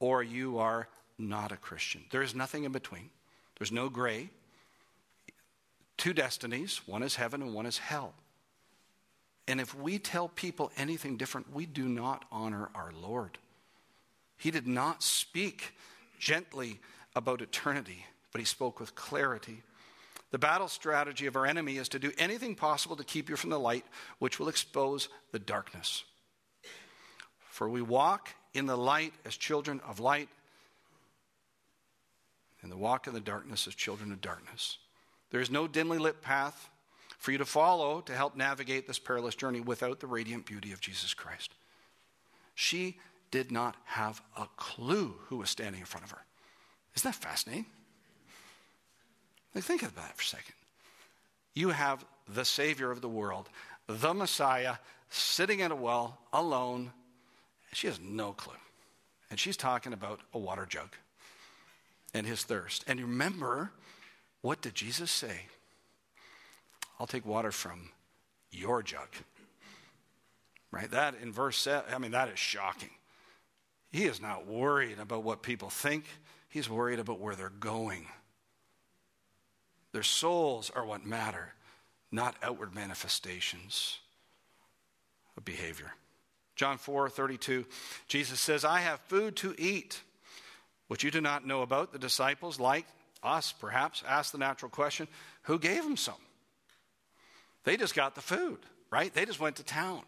or 0.00 0.24
you 0.24 0.58
are 0.58 0.88
not 1.18 1.52
a 1.52 1.56
Christian. 1.56 2.04
There 2.10 2.22
is 2.22 2.34
nothing 2.34 2.64
in 2.64 2.72
between. 2.72 3.10
There's 3.58 3.72
no 3.72 3.88
gray. 3.88 4.30
Two 5.96 6.12
destinies 6.12 6.80
one 6.86 7.02
is 7.02 7.16
heaven 7.16 7.42
and 7.42 7.54
one 7.54 7.66
is 7.66 7.78
hell. 7.78 8.14
And 9.46 9.60
if 9.60 9.74
we 9.74 9.98
tell 9.98 10.28
people 10.28 10.72
anything 10.76 11.16
different, 11.16 11.52
we 11.52 11.66
do 11.66 11.86
not 11.88 12.24
honor 12.32 12.70
our 12.74 12.92
Lord. 12.92 13.38
He 14.38 14.50
did 14.50 14.66
not 14.66 15.02
speak 15.02 15.74
gently 16.18 16.80
about 17.14 17.42
eternity, 17.42 18.06
but 18.32 18.40
he 18.40 18.44
spoke 18.46 18.80
with 18.80 18.94
clarity. 18.94 19.62
The 20.30 20.38
battle 20.38 20.68
strategy 20.68 21.26
of 21.26 21.36
our 21.36 21.46
enemy 21.46 21.76
is 21.76 21.88
to 21.90 21.98
do 21.98 22.10
anything 22.18 22.56
possible 22.56 22.96
to 22.96 23.04
keep 23.04 23.28
you 23.28 23.36
from 23.36 23.50
the 23.50 23.60
light, 23.60 23.84
which 24.18 24.40
will 24.40 24.48
expose 24.48 25.08
the 25.30 25.38
darkness. 25.38 26.02
For 27.50 27.68
we 27.68 27.82
walk 27.82 28.30
in 28.52 28.66
the 28.66 28.76
light 28.76 29.12
as 29.24 29.36
children 29.36 29.80
of 29.86 30.00
light, 30.00 30.28
and 32.64 32.72
the 32.72 32.76
walk 32.76 33.06
in 33.06 33.12
the 33.12 33.20
darkness 33.20 33.68
as 33.68 33.74
children 33.74 34.10
of 34.10 34.22
darkness. 34.22 34.78
There 35.30 35.40
is 35.40 35.50
no 35.50 35.68
dimly 35.68 35.98
lit 35.98 36.22
path 36.22 36.70
for 37.18 37.30
you 37.30 37.38
to 37.38 37.44
follow 37.44 38.00
to 38.00 38.14
help 38.14 38.36
navigate 38.36 38.86
this 38.86 38.98
perilous 38.98 39.34
journey 39.34 39.60
without 39.60 40.00
the 40.00 40.06
radiant 40.06 40.46
beauty 40.46 40.72
of 40.72 40.80
Jesus 40.80 41.12
Christ. 41.12 41.52
She 42.54 42.96
did 43.30 43.52
not 43.52 43.76
have 43.84 44.22
a 44.36 44.46
clue 44.56 45.14
who 45.26 45.36
was 45.36 45.50
standing 45.50 45.80
in 45.80 45.86
front 45.86 46.04
of 46.04 46.10
her. 46.12 46.24
Isn't 46.96 47.10
that 47.10 47.22
fascinating? 47.22 47.66
Like, 49.54 49.64
think 49.64 49.82
about 49.82 49.96
that 49.96 50.16
for 50.16 50.22
a 50.22 50.24
second. 50.24 50.54
You 51.52 51.68
have 51.68 52.04
the 52.26 52.44
Savior 52.44 52.90
of 52.90 53.02
the 53.02 53.08
world, 53.08 53.50
the 53.86 54.14
Messiah, 54.14 54.76
sitting 55.10 55.60
at 55.60 55.70
a 55.70 55.76
well 55.76 56.18
alone. 56.32 56.92
She 57.72 57.88
has 57.88 58.00
no 58.00 58.32
clue. 58.32 58.54
And 59.30 59.38
she's 59.38 59.56
talking 59.56 59.92
about 59.92 60.20
a 60.32 60.38
water 60.38 60.64
jug 60.66 60.96
and 62.14 62.26
his 62.26 62.44
thirst. 62.44 62.84
And 62.86 63.00
remember, 63.00 63.72
what 64.40 64.62
did 64.62 64.74
Jesus 64.74 65.10
say? 65.10 65.46
I'll 66.98 67.06
take 67.06 67.26
water 67.26 67.50
from 67.50 67.90
your 68.50 68.82
jug. 68.82 69.08
Right? 70.70 70.90
That 70.90 71.16
in 71.20 71.32
verse 71.32 71.58
7, 71.58 71.92
I 71.92 71.98
mean, 71.98 72.12
that 72.12 72.28
is 72.28 72.38
shocking. 72.38 72.90
He 73.90 74.04
is 74.04 74.20
not 74.20 74.46
worried 74.46 74.98
about 74.98 75.22
what 75.22 75.42
people 75.42 75.70
think, 75.70 76.04
he's 76.48 76.70
worried 76.70 76.98
about 76.98 77.20
where 77.20 77.34
they're 77.34 77.48
going. 77.48 78.06
Their 79.92 80.02
souls 80.02 80.70
are 80.74 80.84
what 80.84 81.06
matter, 81.06 81.54
not 82.10 82.34
outward 82.42 82.74
manifestations 82.74 83.98
of 85.36 85.44
behavior. 85.44 85.92
John 86.56 86.78
4 86.78 87.08
32, 87.08 87.64
Jesus 88.08 88.40
says, 88.40 88.64
I 88.64 88.80
have 88.80 89.00
food 89.00 89.36
to 89.36 89.54
eat, 89.58 90.02
which 90.88 91.04
you 91.04 91.10
do 91.10 91.20
not 91.20 91.46
know 91.46 91.62
about. 91.62 91.92
The 91.92 91.98
disciples, 91.98 92.60
like 92.60 92.86
us 93.22 93.52
perhaps, 93.52 94.02
ask 94.06 94.32
the 94.32 94.38
natural 94.38 94.70
question 94.70 95.08
who 95.42 95.58
gave 95.58 95.84
him 95.84 95.96
some? 95.96 96.14
They 97.64 97.76
just 97.76 97.94
got 97.94 98.14
the 98.14 98.20
food, 98.20 98.58
right? 98.90 99.12
They 99.12 99.24
just 99.24 99.40
went 99.40 99.56
to 99.56 99.64
town. 99.64 100.02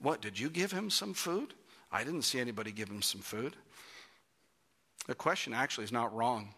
What, 0.00 0.20
did 0.20 0.38
you 0.38 0.48
give 0.50 0.72
him 0.72 0.90
some 0.90 1.14
food? 1.14 1.54
I 1.92 2.04
didn't 2.04 2.22
see 2.22 2.40
anybody 2.40 2.72
give 2.72 2.88
him 2.88 3.02
some 3.02 3.20
food. 3.20 3.56
The 5.06 5.14
question 5.14 5.52
actually 5.52 5.84
is 5.84 5.92
not 5.92 6.14
wrong, 6.14 6.54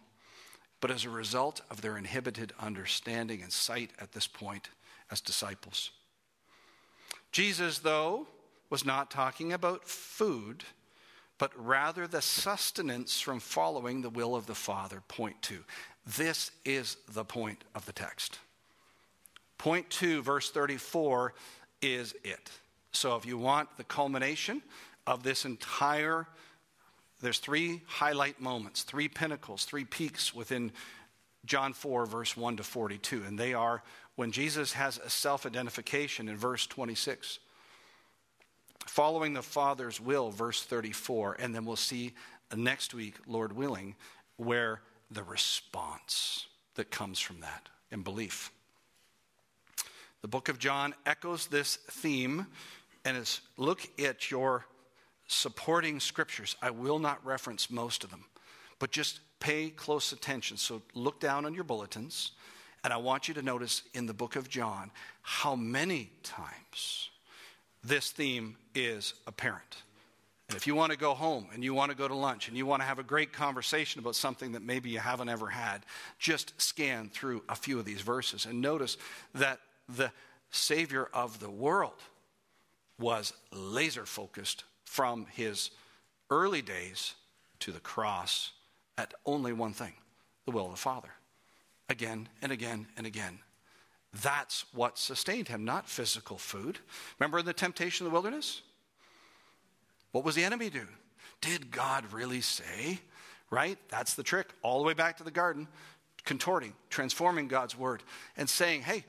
but 0.79 0.91
as 0.91 1.05
a 1.05 1.09
result 1.09 1.61
of 1.71 1.81
their 1.81 1.97
inhibited 1.97 2.53
understanding 2.59 3.41
and 3.41 3.51
sight 3.51 3.91
at 3.99 4.11
this 4.11 4.27
point 4.27 4.69
as 5.09 5.21
disciples. 5.21 5.91
Jesus, 7.31 7.79
though, 7.79 8.27
was 8.69 8.85
not 8.85 9.09
talking 9.09 9.53
about 9.53 9.85
food, 9.85 10.63
but 11.43 11.51
rather 11.57 12.07
the 12.07 12.21
sustenance 12.21 13.19
from 13.19 13.37
following 13.37 14.01
the 14.01 14.09
will 14.09 14.33
of 14.33 14.45
the 14.45 14.55
Father. 14.55 15.03
Point 15.09 15.35
two. 15.41 15.59
This 16.15 16.51
is 16.63 16.95
the 17.11 17.25
point 17.25 17.65
of 17.75 17.85
the 17.85 17.91
text. 17.91 18.39
Point 19.57 19.89
two, 19.89 20.21
verse 20.21 20.51
34, 20.51 21.33
is 21.81 22.15
it. 22.23 22.49
So 22.93 23.17
if 23.17 23.25
you 23.25 23.37
want 23.37 23.67
the 23.75 23.83
culmination 23.83 24.61
of 25.05 25.23
this 25.23 25.43
entire, 25.43 26.27
there's 27.21 27.39
three 27.39 27.81
highlight 27.87 28.39
moments, 28.39 28.83
three 28.83 29.09
pinnacles, 29.09 29.65
three 29.65 29.83
peaks 29.83 30.33
within 30.33 30.71
John 31.43 31.73
4, 31.73 32.05
verse 32.05 32.37
1 32.37 32.55
to 32.55 32.63
42. 32.63 33.21
And 33.27 33.37
they 33.37 33.53
are 33.53 33.83
when 34.15 34.31
Jesus 34.31 34.71
has 34.71 34.97
a 34.97 35.09
self 35.09 35.45
identification 35.45 36.29
in 36.29 36.37
verse 36.37 36.65
26, 36.67 37.39
following 38.85 39.33
the 39.33 39.41
Father's 39.41 39.99
will, 39.99 40.29
verse 40.29 40.63
34. 40.63 41.37
And 41.39 41.53
then 41.53 41.65
we'll 41.65 41.75
see 41.75 42.13
next 42.55 42.93
week, 42.93 43.15
Lord 43.27 43.53
willing, 43.53 43.95
where 44.37 44.81
the 45.11 45.23
response 45.23 46.47
that 46.75 46.91
comes 46.91 47.19
from 47.19 47.39
that 47.41 47.69
and 47.91 48.03
belief. 48.03 48.51
The 50.21 50.27
book 50.27 50.49
of 50.49 50.57
John 50.57 50.93
echoes 51.05 51.47
this 51.47 51.75
theme 51.75 52.47
and 53.05 53.17
is 53.17 53.41
look 53.57 53.87
at 53.99 54.31
your 54.31 54.65
supporting 55.27 55.99
scriptures. 55.99 56.55
I 56.61 56.69
will 56.69 56.99
not 56.99 57.25
reference 57.25 57.69
most 57.69 58.03
of 58.03 58.09
them, 58.09 58.25
but 58.79 58.91
just 58.91 59.19
pay 59.39 59.69
close 59.69 60.11
attention. 60.11 60.57
So 60.57 60.81
look 60.93 61.19
down 61.19 61.45
on 61.45 61.53
your 61.53 61.65
bulletins, 61.65 62.31
and 62.83 62.93
I 62.93 62.97
want 62.97 63.27
you 63.27 63.33
to 63.33 63.41
notice 63.41 63.83
in 63.93 64.05
the 64.05 64.13
book 64.13 64.35
of 64.35 64.49
John 64.49 64.91
how 65.21 65.55
many 65.55 66.11
times 66.23 67.09
this 67.83 68.11
theme 68.11 68.55
is 68.73 69.13
apparent. 69.27 69.83
And 70.49 70.57
if 70.57 70.67
you 70.67 70.75
want 70.75 70.91
to 70.91 70.97
go 70.97 71.13
home 71.13 71.47
and 71.53 71.63
you 71.63 71.73
want 71.73 71.91
to 71.91 71.97
go 71.97 72.07
to 72.07 72.13
lunch 72.13 72.47
and 72.47 72.57
you 72.57 72.65
want 72.65 72.81
to 72.81 72.85
have 72.85 72.99
a 72.99 73.03
great 73.03 73.33
conversation 73.33 73.99
about 73.99 74.15
something 74.15 74.51
that 74.51 74.61
maybe 74.61 74.89
you 74.89 74.99
haven't 74.99 75.29
ever 75.29 75.47
had, 75.47 75.85
just 76.19 76.59
scan 76.61 77.09
through 77.09 77.43
a 77.49 77.55
few 77.55 77.79
of 77.79 77.85
these 77.85 78.01
verses 78.01 78.45
and 78.45 78.61
notice 78.61 78.97
that 79.33 79.59
the 79.89 80.11
Savior 80.51 81.09
of 81.13 81.39
the 81.39 81.49
world 81.49 81.99
was 82.99 83.33
laser 83.51 84.05
focused 84.05 84.63
from 84.85 85.25
his 85.31 85.71
early 86.29 86.61
days 86.61 87.15
to 87.59 87.71
the 87.71 87.79
cross 87.79 88.51
at 88.97 89.13
only 89.25 89.53
one 89.53 89.73
thing 89.73 89.93
the 90.45 90.51
will 90.51 90.65
of 90.65 90.71
the 90.71 90.77
Father. 90.77 91.09
Again 91.89 92.29
and 92.41 92.51
again 92.51 92.87
and 92.97 93.07
again. 93.07 93.39
That's 94.21 94.65
what 94.73 94.99
sustained 94.99 95.47
him, 95.47 95.65
not 95.65 95.89
physical 95.89 96.37
food. 96.37 96.77
Remember 97.19 97.39
in 97.39 97.45
the 97.45 97.53
temptation 97.53 98.05
in 98.05 98.11
the 98.11 98.13
wilderness? 98.13 98.61
What 100.11 100.23
was 100.23 100.35
the 100.35 100.43
enemy 100.43 100.69
do? 100.69 100.87
Did 101.41 101.71
God 101.71 102.05
really 102.13 102.41
say? 102.41 102.99
Right? 103.49 103.77
That's 103.89 104.13
the 104.13 104.23
trick. 104.23 104.47
All 104.61 104.79
the 104.79 104.85
way 104.85 104.93
back 104.93 105.17
to 105.17 105.23
the 105.23 105.31
garden, 105.31 105.67
contorting, 106.25 106.73
transforming 106.89 107.47
God's 107.47 107.77
word, 107.77 108.03
and 108.37 108.47
saying, 108.47 108.83
hey, 108.83 109.03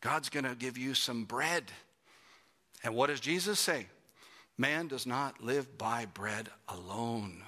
God's 0.00 0.30
going 0.30 0.44
to 0.44 0.54
give 0.54 0.78
you 0.78 0.94
some 0.94 1.24
bread. 1.24 1.64
And 2.82 2.94
what 2.94 3.08
does 3.08 3.20
Jesus 3.20 3.60
say? 3.60 3.86
Man 4.56 4.88
does 4.88 5.06
not 5.06 5.42
live 5.42 5.76
by 5.76 6.06
bread 6.06 6.48
alone. 6.68 7.42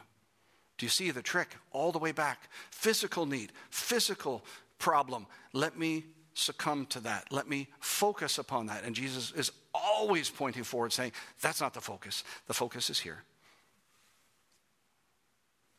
Do 0.78 0.86
you 0.86 0.90
see 0.90 1.10
the 1.10 1.22
trick? 1.22 1.56
All 1.72 1.92
the 1.92 1.98
way 1.98 2.12
back. 2.12 2.48
Physical 2.70 3.26
need, 3.26 3.52
physical 3.70 4.44
problem. 4.80 5.26
Let 5.52 5.78
me 5.78 6.04
succumb 6.34 6.86
to 6.86 7.00
that. 7.00 7.26
Let 7.30 7.48
me 7.48 7.68
focus 7.78 8.38
upon 8.38 8.66
that. 8.66 8.82
And 8.84 8.96
Jesus 8.96 9.32
is 9.32 9.52
always 9.72 10.28
pointing 10.28 10.64
forward, 10.64 10.92
saying, 10.92 11.12
That's 11.40 11.60
not 11.60 11.74
the 11.74 11.80
focus. 11.80 12.24
The 12.48 12.54
focus 12.54 12.90
is 12.90 12.98
here. 12.98 13.22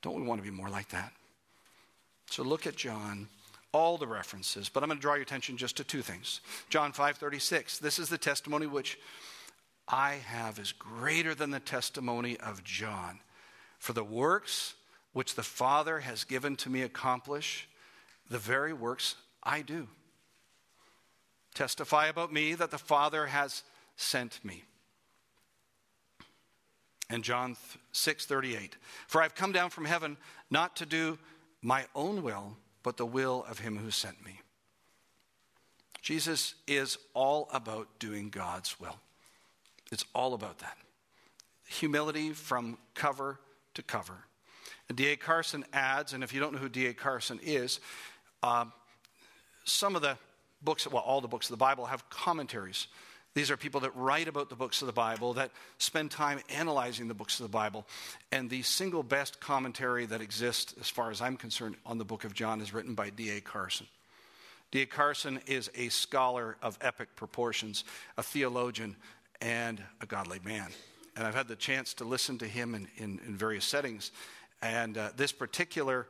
Don't 0.02 0.16
we 0.16 0.22
want 0.22 0.40
to 0.42 0.50
be 0.50 0.56
more 0.56 0.70
like 0.70 0.90
that? 0.90 1.12
So 2.30 2.44
look 2.44 2.66
at 2.66 2.78
John 2.78 3.28
all 3.74 3.98
the 3.98 4.08
references, 4.08 4.70
but 4.70 4.84
I'm 4.84 4.90
going 4.90 4.98
to 4.98 5.02
draw 5.02 5.14
your 5.14 5.24
attention 5.24 5.58
just 5.58 5.78
to 5.78 5.84
two 5.84 6.02
things. 6.02 6.42
John 6.70 6.92
5:36. 6.94 7.80
This 7.80 8.00
is 8.00 8.10
the 8.10 8.18
testimony 8.18 8.68
which 8.68 8.98
I 9.88 10.16
have 10.16 10.60
is 10.60 10.72
greater 10.72 11.36
than 11.36 11.52
the 11.52 11.60
testimony 11.60 12.38
of 12.38 12.64
John. 12.64 13.20
For 13.80 13.94
the 13.94 14.04
works 14.04 14.76
which 15.14 15.36
the 15.36 15.44
Father 15.44 16.00
has 16.00 16.24
given 16.24 16.56
to 16.58 16.70
me 16.70 16.82
accomplish, 16.84 17.68
the 18.32 18.40
very 18.40 18.74
works 18.74 19.16
I 19.44 19.62
do. 19.62 19.88
Testify 21.54 22.08
about 22.08 22.32
me 22.32 22.56
that 22.56 22.72
the 22.72 22.78
Father 22.78 23.28
has 23.28 23.64
sent 23.98 24.44
me. 24.44 24.64
And 27.10 27.26
John 27.26 27.58
6:38. 27.92 28.78
For 29.08 29.22
I've 29.22 29.36
come 29.36 29.52
down 29.52 29.70
from 29.70 29.84
heaven 29.84 30.18
not 30.50 30.78
to 30.78 30.86
do 30.86 31.20
my 31.62 31.86
own 31.94 32.24
will, 32.24 32.56
but 32.84 32.96
the 32.96 33.06
will 33.06 33.44
of 33.50 33.60
him 33.60 33.78
who 33.78 33.92
sent 33.92 34.24
me. 34.24 34.40
Jesus 36.02 36.56
is 36.68 36.98
all 37.14 37.50
about 37.52 38.00
doing 38.00 38.30
God's 38.30 38.80
will. 38.80 38.98
It's 39.92 40.06
all 40.16 40.34
about 40.34 40.60
that. 40.60 40.78
Humility 41.68 42.32
from 42.32 42.78
cover 42.96 43.42
to 43.74 43.84
cover. 43.84 44.26
And 44.88 44.98
D.A. 44.98 45.16
Carson 45.16 45.64
adds, 45.72 46.14
and 46.14 46.24
if 46.24 46.34
you 46.34 46.40
don't 46.40 46.54
know 46.54 46.60
who 46.60 46.70
D.A. 46.70 46.94
Carson 46.94 47.40
is, 47.44 47.80
uh, 48.44 48.66
some 49.64 49.96
of 49.96 50.02
the 50.02 50.18
books, 50.62 50.88
well, 50.88 51.04
all 51.04 51.22
the 51.22 51.28
books 51.28 51.48
of 51.48 51.54
the 51.54 51.58
Bible 51.58 51.86
have 51.86 52.10
commentaries. 52.10 52.88
These 53.34 53.50
are 53.50 53.58
people 53.58 53.82
that 53.82 53.96
write 53.96 54.28
about 54.28 54.50
the 54.50 54.56
books 54.56 54.82
of 54.82 54.88
the 54.88 54.94
Bible, 54.94 55.34
that 55.34 55.52
spend 55.78 56.12
time 56.12 56.42
analyzing 56.50 57.08
the 57.08 57.14
books 57.14 57.40
of 57.40 57.46
the 57.46 57.52
Bible. 57.52 57.88
And 58.32 58.50
the 58.50 58.62
single 58.62 59.04
best 59.04 59.40
commentary 59.40 60.06
that 60.08 60.20
exists, 60.20 60.76
as 60.82 60.90
far 60.90 61.12
as 61.12 61.22
I'm 61.22 61.38
concerned, 61.38 61.76
on 61.86 61.98
the 61.98 62.04
book 62.04 62.26
of 62.26 62.34
John 62.34 62.60
is 62.60 62.74
written 62.74 62.94
by 62.94 63.10
D.A. 63.10 63.40
Carson. 63.40 63.88
D.A. 64.72 64.86
Carson 64.86 65.40
is 65.48 65.72
a 65.76 65.88
scholar 65.90 66.58
of 66.62 66.78
epic 66.82 67.16
proportions, 67.16 67.86
a 68.18 68.24
theologian, 68.24 68.98
and 69.40 69.82
a 70.02 70.06
godly 70.06 70.40
man. 70.44 70.68
And 71.16 71.26
I've 71.26 71.36
had 71.36 71.48
the 71.48 71.56
chance 71.56 71.94
to 71.96 72.06
listen 72.06 72.38
to 72.40 72.48
him 72.48 72.76
in, 72.76 72.88
in, 72.98 73.20
in 73.26 73.36
various 73.36 73.66
settings. 73.66 74.12
And 74.62 74.98
uh, 74.98 75.10
this 75.16 75.32
particular 75.32 76.08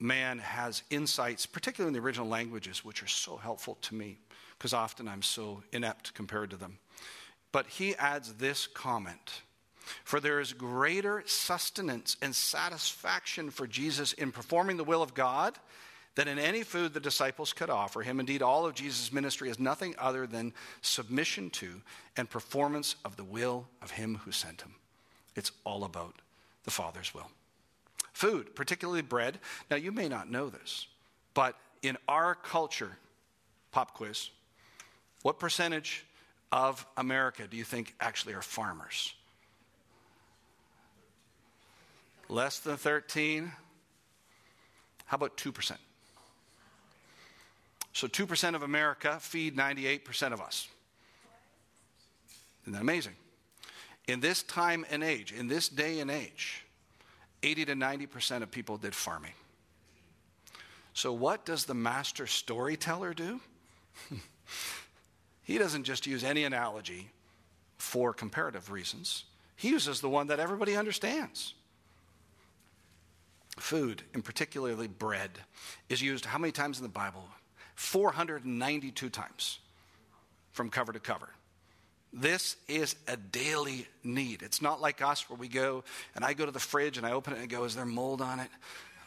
man 0.00 0.38
has 0.38 0.82
insights, 0.90 1.46
particularly 1.46 1.94
in 1.94 2.00
the 2.00 2.04
original 2.04 2.26
languages, 2.26 2.84
which 2.84 3.02
are 3.02 3.08
so 3.08 3.36
helpful 3.36 3.76
to 3.82 3.94
me 3.94 4.18
because 4.60 4.74
often 4.74 5.08
I'm 5.08 5.22
so 5.22 5.62
inept 5.72 6.12
compared 6.12 6.50
to 6.50 6.56
them. 6.56 6.78
But 7.50 7.66
he 7.66 7.96
adds 7.96 8.34
this 8.34 8.66
comment 8.66 9.42
For 10.04 10.20
there 10.20 10.38
is 10.38 10.52
greater 10.52 11.22
sustenance 11.26 12.16
and 12.22 12.34
satisfaction 12.34 13.50
for 13.50 13.66
Jesus 13.66 14.12
in 14.12 14.32
performing 14.32 14.76
the 14.76 14.84
will 14.84 15.02
of 15.02 15.14
God 15.14 15.58
than 16.14 16.28
in 16.28 16.38
any 16.38 16.62
food 16.62 16.92
the 16.92 17.00
disciples 17.00 17.52
could 17.52 17.70
offer 17.70 18.02
him. 18.02 18.20
Indeed, 18.20 18.42
all 18.42 18.66
of 18.66 18.74
Jesus' 18.74 19.12
ministry 19.12 19.48
is 19.48 19.58
nothing 19.58 19.94
other 19.98 20.26
than 20.26 20.52
submission 20.82 21.50
to 21.50 21.80
and 22.16 22.28
performance 22.28 22.96
of 23.04 23.16
the 23.16 23.24
will 23.24 23.66
of 23.80 23.92
him 23.92 24.20
who 24.24 24.32
sent 24.32 24.60
him. 24.62 24.74
It's 25.34 25.52
all 25.64 25.84
about 25.84 26.16
the 26.64 26.70
Father's 26.70 27.14
will. 27.14 27.30
Food, 28.12 28.54
particularly 28.54 29.02
bread. 29.02 29.38
Now, 29.70 29.76
you 29.76 29.92
may 29.92 30.08
not 30.08 30.30
know 30.30 30.48
this, 30.48 30.86
but 31.34 31.56
in 31.82 31.96
our 32.08 32.34
culture, 32.34 32.96
pop 33.72 33.94
quiz, 33.94 34.30
what 35.22 35.38
percentage 35.38 36.04
of 36.52 36.86
America 36.96 37.46
do 37.48 37.56
you 37.56 37.64
think 37.64 37.94
actually 38.00 38.34
are 38.34 38.42
farmers? 38.42 39.14
Less 42.28 42.58
than 42.58 42.76
13? 42.76 43.52
How 45.06 45.16
about 45.16 45.36
2%? 45.36 45.76
So 47.92 48.06
2% 48.06 48.54
of 48.54 48.62
America 48.62 49.18
feed 49.20 49.56
98% 49.56 50.32
of 50.32 50.40
us. 50.40 50.68
Isn't 52.62 52.74
that 52.74 52.82
amazing? 52.82 53.14
In 54.06 54.20
this 54.20 54.42
time 54.42 54.86
and 54.90 55.02
age, 55.02 55.32
in 55.32 55.48
this 55.48 55.68
day 55.68 56.00
and 56.00 56.10
age, 56.10 56.64
80 57.42 57.66
to 57.66 57.74
90% 57.74 58.42
of 58.42 58.50
people 58.50 58.76
did 58.76 58.94
farming. 58.94 59.32
So, 60.92 61.12
what 61.12 61.44
does 61.44 61.64
the 61.64 61.74
master 61.74 62.26
storyteller 62.26 63.14
do? 63.14 63.40
he 65.42 65.56
doesn't 65.58 65.84
just 65.84 66.06
use 66.06 66.24
any 66.24 66.44
analogy 66.44 67.10
for 67.78 68.12
comparative 68.12 68.70
reasons, 68.70 69.24
he 69.56 69.70
uses 69.70 70.00
the 70.00 70.08
one 70.08 70.26
that 70.28 70.40
everybody 70.40 70.76
understands. 70.76 71.54
Food, 73.58 74.02
and 74.14 74.24
particularly 74.24 74.86
bread, 74.86 75.30
is 75.88 76.00
used 76.00 76.24
how 76.24 76.38
many 76.38 76.52
times 76.52 76.78
in 76.78 76.82
the 76.82 76.88
Bible? 76.88 77.24
492 77.74 79.08
times 79.08 79.58
from 80.52 80.70
cover 80.70 80.92
to 80.92 81.00
cover. 81.00 81.30
This 82.12 82.56
is 82.66 82.96
a 83.06 83.16
daily 83.16 83.86
need. 84.02 84.42
It's 84.42 84.60
not 84.60 84.80
like 84.80 85.00
us 85.00 85.30
where 85.30 85.38
we 85.38 85.46
go 85.46 85.84
and 86.16 86.24
I 86.24 86.32
go 86.32 86.44
to 86.44 86.50
the 86.50 86.58
fridge 86.58 86.98
and 86.98 87.06
I 87.06 87.12
open 87.12 87.34
it 87.34 87.38
and 87.38 87.48
go, 87.48 87.64
Is 87.64 87.76
there 87.76 87.86
mold 87.86 88.20
on 88.20 88.40
it? 88.40 88.48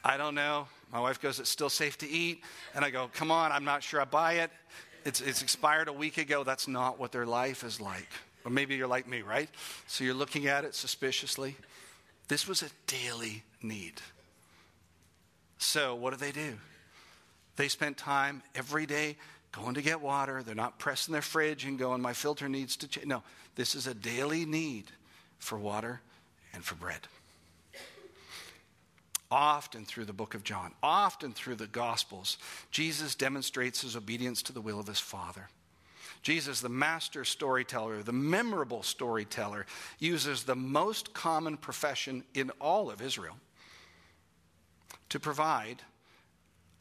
I 0.05 0.17
don't 0.17 0.35
know. 0.35 0.67
My 0.91 0.99
wife 0.99 1.21
goes, 1.21 1.39
It's 1.39 1.49
still 1.49 1.69
safe 1.69 1.97
to 1.99 2.09
eat. 2.09 2.43
And 2.73 2.85
I 2.85 2.91
go, 2.91 3.09
Come 3.13 3.29
on, 3.29 3.51
I'm 3.51 3.65
not 3.65 3.83
sure 3.83 3.99
I 3.99 4.05
buy 4.05 4.33
it. 4.33 4.51
It's, 5.05 5.19
it's 5.19 5.41
expired 5.41 5.89
a 5.89 5.93
week 5.93 6.17
ago. 6.17 6.45
That's 6.45 6.67
not 6.67 6.97
what 6.97 7.11
their 7.11 7.25
life 7.25 7.65
is 7.65 7.81
like. 7.81 8.07
Or 8.45 8.51
maybe 8.51 8.75
you're 8.75 8.87
like 8.87 9.07
me, 9.07 9.21
right? 9.21 9.49
So 9.87 10.05
you're 10.05 10.13
looking 10.13 10.47
at 10.47 10.63
it 10.63 10.73
suspiciously. 10.73 11.57
This 12.29 12.47
was 12.47 12.61
a 12.61 12.69
daily 12.87 13.43
need. 13.61 14.01
So 15.57 15.95
what 15.95 16.11
do 16.11 16.17
they 16.17 16.31
do? 16.31 16.53
They 17.57 17.67
spent 17.67 17.97
time 17.97 18.41
every 18.55 18.85
day 18.85 19.17
going 19.53 19.75
to 19.75 19.81
get 19.81 20.01
water. 20.01 20.43
They're 20.43 20.55
not 20.55 20.79
pressing 20.79 21.13
their 21.13 21.21
fridge 21.21 21.63
and 21.63 21.79
going, 21.79 22.01
my 22.01 22.13
filter 22.13 22.49
needs 22.49 22.75
to 22.77 22.87
change. 22.87 23.07
No, 23.07 23.23
this 23.55 23.75
is 23.75 23.87
a 23.87 23.93
daily 23.93 24.45
need 24.45 24.85
for 25.39 25.57
water 25.57 26.01
and 26.53 26.63
for 26.63 26.75
bread. 26.75 27.07
Often 29.31 29.85
through 29.85 30.05
the 30.05 30.13
book 30.13 30.35
of 30.35 30.43
John, 30.43 30.73
often 30.83 31.33
through 31.33 31.55
the 31.55 31.67
Gospels, 31.67 32.37
Jesus 32.69 33.15
demonstrates 33.15 33.81
his 33.81 33.95
obedience 33.95 34.43
to 34.43 34.53
the 34.53 34.61
will 34.61 34.79
of 34.79 34.87
his 34.87 34.99
Father. 34.99 35.49
Jesus, 36.21 36.61
the 36.61 36.69
master 36.69 37.25
storyteller, 37.25 38.01
the 38.01 38.13
memorable 38.13 38.83
storyteller, 38.83 39.65
uses 39.99 40.43
the 40.43 40.55
most 40.55 41.13
common 41.13 41.57
profession 41.57 42.23
in 42.33 42.49
all 42.61 42.89
of 42.89 43.01
Israel 43.01 43.37
to 45.09 45.19
provide 45.19 45.81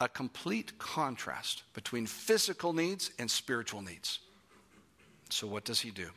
a 0.03 0.09
complete 0.09 0.77
contrast 0.77 1.63
between 1.73 2.05
physical 2.05 2.73
needs 2.73 3.09
and 3.17 3.31
spiritual 3.31 3.81
needs. 3.81 4.19
So, 5.29 5.47
what 5.47 5.63
does 5.63 5.79
he 5.79 5.91
do? 5.91 6.09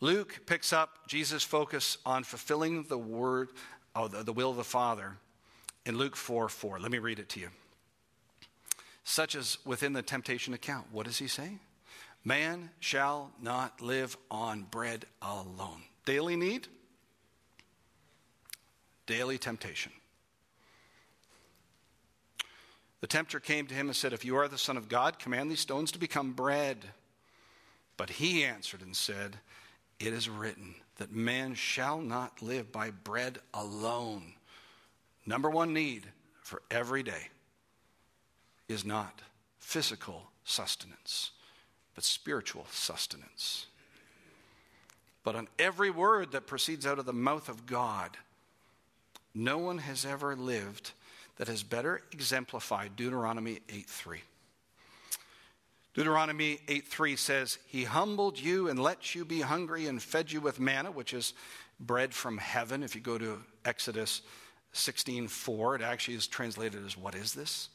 Luke 0.00 0.40
picks 0.44 0.72
up 0.72 1.08
Jesus' 1.08 1.42
focus 1.42 1.96
on 2.04 2.24
fulfilling 2.24 2.82
the 2.84 2.98
word, 2.98 3.48
oh, 3.96 4.06
the, 4.06 4.22
the 4.22 4.34
will 4.34 4.50
of 4.50 4.58
the 4.58 4.64
Father 4.64 5.16
in 5.86 5.96
Luke 5.96 6.14
4 6.14 6.50
4. 6.50 6.78
Let 6.78 6.92
me 6.92 6.98
read 6.98 7.18
it 7.18 7.30
to 7.30 7.40
you. 7.40 7.48
Such 9.02 9.34
as 9.34 9.56
within 9.64 9.94
the 9.94 10.02
temptation 10.02 10.52
account. 10.52 10.86
What 10.92 11.06
does 11.06 11.16
he 11.16 11.26
say? 11.26 11.52
Man 12.22 12.68
shall 12.80 13.32
not 13.40 13.80
live 13.80 14.14
on 14.30 14.64
bread 14.64 15.06
alone. 15.22 15.82
Daily 16.04 16.36
need, 16.36 16.68
daily 19.06 19.38
temptation. 19.38 19.92
The 23.00 23.06
tempter 23.06 23.38
came 23.38 23.66
to 23.66 23.74
him 23.74 23.86
and 23.86 23.96
said, 23.96 24.12
If 24.12 24.24
you 24.24 24.36
are 24.36 24.48
the 24.48 24.58
Son 24.58 24.76
of 24.76 24.88
God, 24.88 25.18
command 25.18 25.50
these 25.50 25.60
stones 25.60 25.92
to 25.92 25.98
become 25.98 26.32
bread. 26.32 26.84
But 27.96 28.10
he 28.10 28.44
answered 28.44 28.82
and 28.82 28.96
said, 28.96 29.38
It 30.00 30.12
is 30.12 30.28
written 30.28 30.74
that 30.96 31.12
man 31.12 31.54
shall 31.54 32.00
not 32.00 32.42
live 32.42 32.72
by 32.72 32.90
bread 32.90 33.38
alone. 33.54 34.34
Number 35.26 35.48
one 35.48 35.72
need 35.72 36.04
for 36.42 36.62
every 36.70 37.02
day 37.02 37.28
is 38.68 38.84
not 38.84 39.22
physical 39.58 40.30
sustenance, 40.44 41.30
but 41.94 42.04
spiritual 42.04 42.66
sustenance. 42.70 43.66
But 45.22 45.36
on 45.36 45.48
every 45.58 45.90
word 45.90 46.32
that 46.32 46.46
proceeds 46.46 46.86
out 46.86 46.98
of 46.98 47.06
the 47.06 47.12
mouth 47.12 47.48
of 47.48 47.66
God, 47.66 48.16
no 49.34 49.58
one 49.58 49.78
has 49.78 50.04
ever 50.04 50.34
lived 50.34 50.92
that 51.38 51.48
has 51.48 51.62
better 51.62 52.02
exemplified 52.12 52.94
Deuteronomy 52.94 53.60
8:3. 53.68 54.20
Deuteronomy 55.94 56.60
8:3 56.68 57.16
says, 57.16 57.58
"He 57.66 57.84
humbled 57.84 58.38
you 58.38 58.68
and 58.68 58.78
let 58.78 59.14
you 59.14 59.24
be 59.24 59.40
hungry 59.40 59.86
and 59.86 60.02
fed 60.02 60.30
you 60.30 60.40
with 60.40 60.60
manna, 60.60 60.90
which 60.90 61.12
is 61.12 61.32
bread 61.80 62.14
from 62.14 62.38
heaven." 62.38 62.82
If 62.82 62.94
you 62.94 63.00
go 63.00 63.18
to 63.18 63.44
Exodus 63.64 64.22
16:4, 64.72 65.74
it 65.74 65.82
actually 65.82 66.14
is 66.14 66.26
translated 66.26 66.84
as 66.84 66.96
"What 66.96 67.14
is 67.14 67.32
this?" 67.32 67.68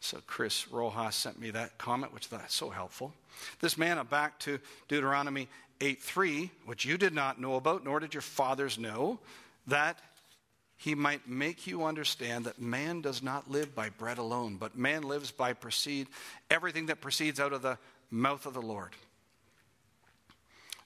So 0.00 0.20
Chris 0.26 0.68
Rojas 0.68 1.14
sent 1.14 1.38
me 1.38 1.50
that 1.50 1.78
comment, 1.78 2.12
which 2.12 2.28
is 2.32 2.40
so 2.48 2.70
helpful. 2.70 3.14
This 3.60 3.76
manna 3.76 4.04
back 4.04 4.38
to 4.40 4.58
Deuteronomy 4.88 5.48
8:3, 5.80 6.50
which 6.64 6.84
you 6.84 6.98
did 6.98 7.14
not 7.14 7.40
know 7.40 7.56
about, 7.56 7.84
nor 7.84 8.00
did 8.00 8.14
your 8.14 8.22
fathers 8.22 8.78
know, 8.78 9.20
that 9.66 10.11
he 10.82 10.96
might 10.96 11.28
make 11.28 11.68
you 11.68 11.84
understand 11.84 12.46
that 12.46 12.60
man 12.60 13.02
does 13.02 13.22
not 13.22 13.48
live 13.48 13.72
by 13.72 13.90
bread 13.90 14.18
alone, 14.18 14.56
but 14.56 14.76
man 14.76 15.02
lives 15.02 15.30
by 15.30 15.52
proceed 15.52 16.08
everything 16.50 16.86
that 16.86 17.00
proceeds 17.00 17.38
out 17.38 17.52
of 17.52 17.62
the 17.62 17.78
mouth 18.10 18.46
of 18.46 18.54
the 18.54 18.60
Lord. 18.60 18.90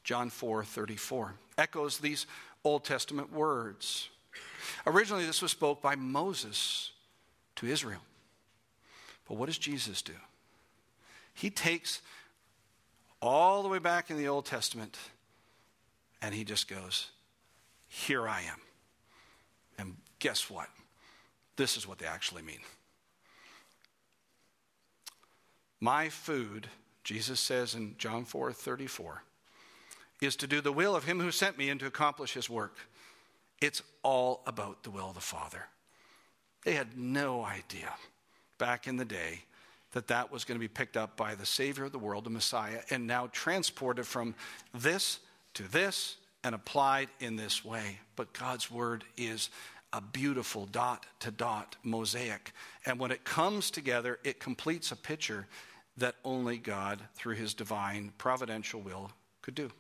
John 0.04 0.28
4 0.28 0.64
34 0.64 1.36
echoes 1.56 1.96
these 1.96 2.26
Old 2.62 2.84
Testament 2.84 3.32
words. 3.32 4.10
Originally, 4.86 5.24
this 5.24 5.40
was 5.40 5.52
spoke 5.52 5.80
by 5.80 5.96
Moses 5.96 6.90
to 7.54 7.66
Israel. 7.66 8.02
But 9.26 9.38
what 9.38 9.46
does 9.46 9.56
Jesus 9.56 10.02
do? 10.02 10.12
He 11.32 11.48
takes 11.48 12.02
all 13.22 13.62
the 13.62 13.70
way 13.70 13.78
back 13.78 14.10
in 14.10 14.18
the 14.18 14.28
Old 14.28 14.44
Testament 14.44 14.98
and 16.20 16.34
he 16.34 16.44
just 16.44 16.68
goes, 16.68 17.08
Here 17.88 18.28
I 18.28 18.42
am. 18.42 18.60
Guess 20.18 20.50
what? 20.50 20.68
This 21.56 21.76
is 21.76 21.86
what 21.86 21.98
they 21.98 22.06
actually 22.06 22.42
mean. 22.42 22.60
My 25.80 26.08
food, 26.08 26.68
Jesus 27.04 27.40
says 27.40 27.74
in 27.74 27.94
John 27.98 28.24
4 28.24 28.52
34, 28.52 29.22
is 30.20 30.36
to 30.36 30.46
do 30.46 30.60
the 30.60 30.72
will 30.72 30.96
of 30.96 31.04
him 31.04 31.20
who 31.20 31.30
sent 31.30 31.58
me 31.58 31.68
and 31.68 31.78
to 31.80 31.86
accomplish 31.86 32.32
his 32.32 32.48
work. 32.48 32.76
It's 33.60 33.82
all 34.02 34.42
about 34.46 34.82
the 34.82 34.90
will 34.90 35.08
of 35.08 35.14
the 35.14 35.20
Father. 35.20 35.66
They 36.64 36.72
had 36.72 36.96
no 36.98 37.44
idea 37.44 37.92
back 38.58 38.86
in 38.86 38.96
the 38.96 39.04
day 39.04 39.42
that 39.92 40.08
that 40.08 40.32
was 40.32 40.44
going 40.44 40.56
to 40.56 40.60
be 40.60 40.68
picked 40.68 40.96
up 40.96 41.16
by 41.16 41.34
the 41.34 41.46
Savior 41.46 41.84
of 41.84 41.92
the 41.92 41.98
world, 41.98 42.24
the 42.24 42.30
Messiah, 42.30 42.80
and 42.90 43.06
now 43.06 43.28
transported 43.32 44.06
from 44.06 44.34
this 44.74 45.20
to 45.54 45.62
this 45.70 46.16
and 46.44 46.54
applied 46.54 47.08
in 47.20 47.36
this 47.36 47.64
way. 47.64 47.98
But 48.14 48.32
God's 48.32 48.70
word 48.70 49.04
is 49.16 49.48
a 49.96 50.00
beautiful 50.02 50.66
dot 50.66 51.06
to 51.20 51.30
dot 51.30 51.74
mosaic. 51.82 52.52
And 52.84 53.00
when 53.00 53.10
it 53.10 53.24
comes 53.24 53.70
together, 53.70 54.18
it 54.24 54.38
completes 54.38 54.92
a 54.92 54.96
picture 54.96 55.46
that 55.96 56.16
only 56.22 56.58
God, 56.58 57.00
through 57.14 57.36
his 57.36 57.54
divine 57.54 58.12
providential 58.18 58.82
will, 58.82 59.10
could 59.40 59.54
do. 59.54 59.70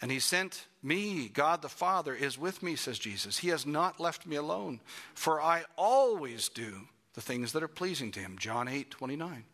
And 0.00 0.10
he 0.10 0.20
sent 0.20 0.66
me, 0.82 1.28
God 1.28 1.60
the 1.60 1.68
Father 1.68 2.14
is 2.14 2.38
with 2.38 2.62
me, 2.62 2.76
says 2.76 2.98
Jesus. 2.98 3.38
He 3.38 3.48
has 3.48 3.66
not 3.66 4.00
left 4.00 4.26
me 4.26 4.36
alone, 4.36 4.80
for 5.14 5.42
I 5.42 5.64
always 5.76 6.48
do 6.48 6.88
the 7.12 7.20
things 7.20 7.52
that 7.52 7.62
are 7.62 7.68
pleasing 7.68 8.10
to 8.12 8.20
him. 8.20 8.36
John 8.38 8.68
8 8.68 8.90
29. 8.90 9.44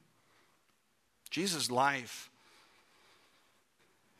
Jesus' 1.29 1.73
life 1.73 2.31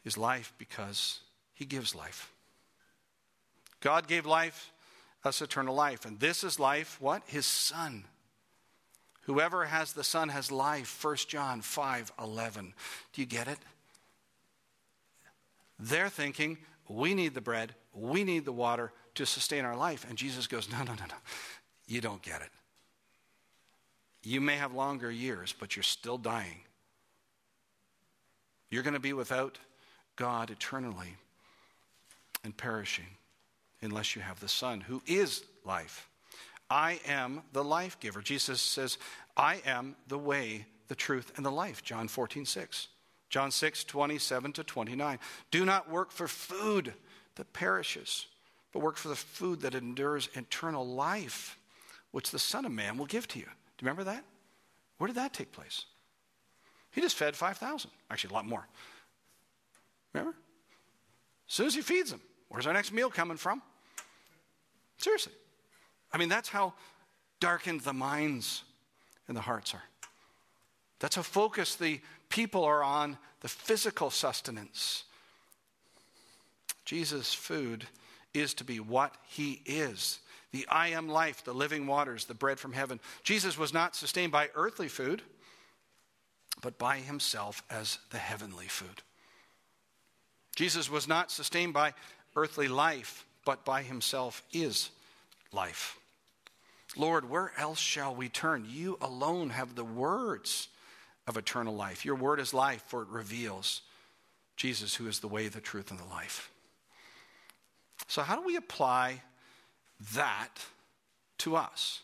is 0.05 0.19
life 0.19 0.53
because 0.59 1.21
he 1.55 1.65
gives 1.65 1.95
life. 1.95 2.32
God 3.83 4.07
gave 4.07 4.25
life, 4.25 4.73
us 5.25 5.43
eternal 5.43 5.75
life. 5.75 6.07
And 6.07 6.19
this 6.19 6.43
is 6.43 6.59
life, 6.59 6.97
what? 7.01 7.23
His 7.27 7.45
Son. 7.45 8.05
Whoever 9.23 9.67
has 9.67 9.93
the 9.93 10.05
Son 10.05 10.31
has 10.31 10.51
life. 10.51 11.05
1 11.05 11.17
John 11.29 11.61
5 11.61 12.13
11. 12.21 12.73
Do 13.13 13.21
you 13.21 13.27
get 13.27 13.49
it? 13.49 13.59
They're 15.79 16.09
thinking, 16.09 16.59
we 16.89 17.13
need 17.13 17.35
the 17.35 17.41
bread, 17.41 17.75
we 17.93 18.25
need 18.25 18.45
the 18.45 18.53
water 18.53 18.93
to 19.17 19.27
sustain 19.27 19.65
our 19.65 19.77
life. 19.77 20.07
And 20.09 20.17
Jesus 20.17 20.47
goes, 20.47 20.71
no, 20.71 20.79
no, 20.79 20.95
no, 20.95 21.05
no. 21.09 21.15
You 21.87 22.01
don't 22.01 22.23
get 22.23 22.41
it. 22.41 22.51
You 24.23 24.41
may 24.41 24.57
have 24.57 24.73
longer 24.73 25.11
years, 25.11 25.53
but 25.59 25.75
you're 25.75 25.83
still 25.83 26.19
dying. 26.19 26.61
You're 28.71 28.85
going 28.85 28.95
to 28.95 29.01
be 29.01 29.13
without 29.13 29.59
God 30.15 30.51
eternally 30.51 31.17
and 32.45 32.57
perishing 32.57 33.17
unless 33.83 34.17
you 34.17 34.23
have 34.23 34.41
the 34.41 34.49
Son, 34.49 34.81
who 34.81 35.03
is 35.07 35.45
life. 35.65 36.09
I 36.71 37.01
am 37.07 37.43
the 37.53 37.65
life 37.65 38.01
giver. 38.01 38.23
Jesus 38.23 38.61
says, 38.61 38.97
I 39.37 39.61
am 39.67 39.97
the 40.09 40.19
way, 40.19 40.67
the 40.89 40.95
truth, 40.95 41.33
and 41.37 41.45
the 41.45 41.51
life. 41.51 41.83
John 41.83 42.09
14, 42.09 42.47
6. 42.47 42.89
John 43.29 43.51
6, 43.51 43.85
27 43.85 44.53
to 44.53 44.65
29. 44.65 45.19
Do 45.51 45.65
not 45.65 45.91
work 45.91 46.13
for 46.13 46.29
food 46.29 46.95
that 47.37 47.53
perishes, 47.53 48.27
but 48.73 48.81
work 48.81 48.97
for 48.97 49.09
the 49.09 49.17
food 49.17 49.63
that 49.63 49.75
endures 49.75 50.29
eternal 50.35 50.87
life, 50.87 51.59
which 52.11 52.31
the 52.31 52.39
Son 52.39 52.65
of 52.65 52.73
Man 52.73 52.97
will 52.97 53.07
give 53.07 53.27
to 53.29 53.39
you. 53.39 53.45
Do 53.45 53.51
you 53.51 53.87
remember 53.87 54.05
that? 54.05 54.25
Where 54.99 55.09
did 55.09 55.17
that 55.17 55.33
take 55.33 55.53
place? 55.53 55.87
He 56.91 57.01
just 57.01 57.17
fed 57.17 57.35
5,000. 57.35 57.91
Actually, 58.11 58.31
a 58.31 58.35
lot 58.35 58.47
more. 58.47 58.67
Remember? 60.13 60.37
As 61.49 61.55
soon 61.55 61.67
as 61.67 61.75
he 61.75 61.81
feeds 61.81 62.11
them, 62.11 62.21
where's 62.49 62.67
our 62.67 62.73
next 62.73 62.93
meal 62.93 63.11
coming 63.11 63.39
from? 63.39 63.63
Seriously. 65.03 65.33
I 66.13 66.19
mean, 66.19 66.29
that's 66.29 66.49
how 66.49 66.75
darkened 67.41 67.81
the 67.81 67.93
minds 67.93 68.63
and 69.29 69.37
the 69.37 69.41
hearts 69.41 69.75
are. 69.75 69.83
That's 71.01 71.17
how 71.17 71.23
focused 71.23 71.79
the 71.79 72.01
people 72.29 72.65
are 72.65 72.83
on 72.83 73.19
the 73.41 73.49
physical 73.49 74.11
sustenance. 74.11 75.05
Jesus' 76.85 77.35
food 77.35 77.87
is 78.33 78.55
to 78.55 78.65
be 78.65 78.79
what 78.81 79.15
he 79.29 79.61
is 79.67 80.21
the 80.53 80.67
I 80.69 80.89
am 80.89 81.09
life, 81.09 81.43
the 81.45 81.55
living 81.55 81.87
waters, 81.87 82.27
the 82.27 82.35
bread 82.35 82.61
from 82.61 82.75
heaven. 82.75 83.01
Jesus 83.25 83.57
was 83.57 83.73
not 83.73 83.97
sustained 83.97 84.33
by 84.33 84.51
earthly 84.55 84.89
food, 84.89 85.23
but 86.61 86.79
by 86.79 86.99
himself 86.99 87.63
as 87.71 87.99
the 88.11 88.19
heavenly 88.19 88.67
food. 88.67 89.03
Jesus 90.55 90.91
was 90.91 91.09
not 91.09 91.31
sustained 91.31 91.73
by 91.73 91.95
earthly 92.37 92.69
life, 92.69 93.25
but 93.45 93.65
by 93.65 93.83
himself 93.83 94.43
is 94.53 94.91
life. 95.53 95.99
Lord, 96.97 97.29
where 97.29 97.53
else 97.57 97.79
shall 97.79 98.15
we 98.15 98.29
turn? 98.29 98.67
You 98.69 98.99
alone 99.01 99.51
have 99.51 99.75
the 99.75 99.85
words 99.85 100.69
of 101.27 101.37
eternal 101.37 101.75
life. 101.75 102.05
Your 102.05 102.17
word 102.17 102.41
is 102.41 102.53
life, 102.53 102.83
for 102.87 103.03
it 103.03 103.09
reveals 103.09 103.83
Jesus, 104.57 104.95
who 104.95 105.07
is 105.09 105.21
the 105.21 105.29
way, 105.29 105.49
the 105.49 105.61
truth, 105.61 105.91
and 105.91 105.99
the 105.99 106.05
life. 106.05 106.51
So, 108.09 108.23
how 108.23 108.37
do 108.37 108.43
we 108.43 108.57
apply 108.57 109.23
that 110.15 110.51
to 111.39 111.57
us? 111.57 112.01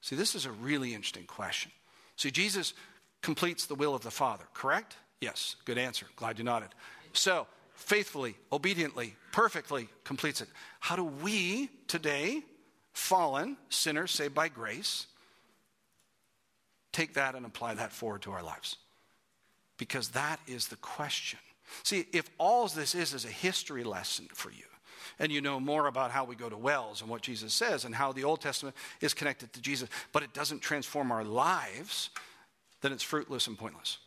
See, 0.00 0.16
this 0.16 0.34
is 0.34 0.46
a 0.46 0.50
really 0.50 0.94
interesting 0.94 1.26
question. 1.26 1.70
See, 2.16 2.30
Jesus 2.30 2.74
completes 3.22 3.66
the 3.66 3.74
will 3.74 3.94
of 3.94 4.02
the 4.02 4.10
Father, 4.10 4.44
correct? 4.54 4.96
Yes, 5.20 5.56
good 5.64 5.78
answer. 5.78 6.06
Glad 6.16 6.38
you 6.38 6.44
nodded. 6.44 6.70
So, 7.12 7.46
faithfully, 7.76 8.36
obediently, 8.50 9.14
perfectly 9.32 9.88
completes 10.04 10.40
it. 10.40 10.48
How 10.80 10.96
do 10.96 11.04
we 11.04 11.70
today, 11.86 12.42
fallen 12.92 13.56
sinners 13.68 14.10
saved 14.10 14.34
by 14.34 14.48
grace, 14.48 15.06
take 16.92 17.14
that 17.14 17.34
and 17.34 17.44
apply 17.44 17.74
that 17.74 17.92
forward 17.92 18.22
to 18.22 18.32
our 18.32 18.42
lives. 18.42 18.76
Because 19.78 20.08
that 20.10 20.40
is 20.46 20.68
the 20.68 20.76
question. 20.76 21.38
See, 21.82 22.06
if 22.12 22.30
all 22.38 22.66
this 22.68 22.94
is 22.94 23.12
is 23.12 23.24
a 23.24 23.28
history 23.28 23.84
lesson 23.84 24.28
for 24.32 24.50
you, 24.50 24.64
and 25.18 25.30
you 25.30 25.40
know 25.40 25.60
more 25.60 25.86
about 25.86 26.10
how 26.10 26.24
we 26.24 26.34
go 26.34 26.48
to 26.48 26.56
wells 26.56 27.00
and 27.00 27.10
what 27.10 27.22
Jesus 27.22 27.52
says 27.52 27.84
and 27.84 27.94
how 27.94 28.12
the 28.12 28.24
Old 28.24 28.40
Testament 28.40 28.74
is 29.00 29.14
connected 29.14 29.52
to 29.52 29.60
Jesus, 29.60 29.88
but 30.12 30.22
it 30.22 30.32
doesn't 30.32 30.60
transform 30.60 31.12
our 31.12 31.24
lives, 31.24 32.10
then 32.80 32.92
it's 32.92 33.02
fruitless 33.02 33.46
and 33.46 33.58
pointless. 33.58 33.98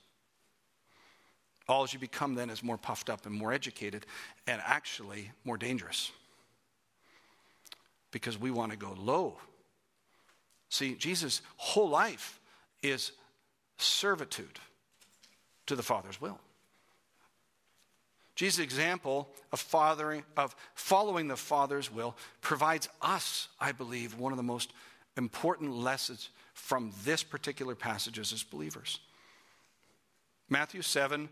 All 1.70 1.88
you 1.88 2.00
become 2.00 2.34
then 2.34 2.50
is 2.50 2.64
more 2.64 2.78
puffed 2.78 3.12
up 3.12 3.28
and 3.28 3.34
more 3.34 3.54
educated 3.54 4.08
and 4.48 4.60
actually 4.66 5.32
more 5.46 5.56
dangerous 5.56 6.12
because 8.12 8.40
we 8.40 8.50
want 8.50 8.72
to 8.72 8.78
go 8.78 8.96
low. 8.98 9.38
See, 10.70 10.96
Jesus' 10.96 11.42
whole 11.58 11.88
life 11.88 12.40
is 12.82 13.12
servitude 13.78 14.60
to 15.68 15.76
the 15.76 15.84
Father's 15.84 16.20
will. 16.20 16.40
Jesus' 18.36 18.64
example 18.64 19.30
of, 19.52 19.60
fathering, 19.60 20.24
of 20.38 20.56
following 20.74 21.28
the 21.28 21.38
Father's 21.38 21.94
will 21.94 22.16
provides 22.42 22.90
us, 23.00 23.48
I 23.60 23.74
believe, 23.74 24.18
one 24.18 24.34
of 24.34 24.38
the 24.38 24.44
most 24.44 24.74
important 25.18 25.72
lessons 25.72 26.30
from 26.54 26.94
this 27.04 27.22
particular 27.22 27.76
passage 27.76 28.18
as 28.18 28.42
believers. 28.42 29.00
Matthew 30.50 30.82
7 30.82 31.30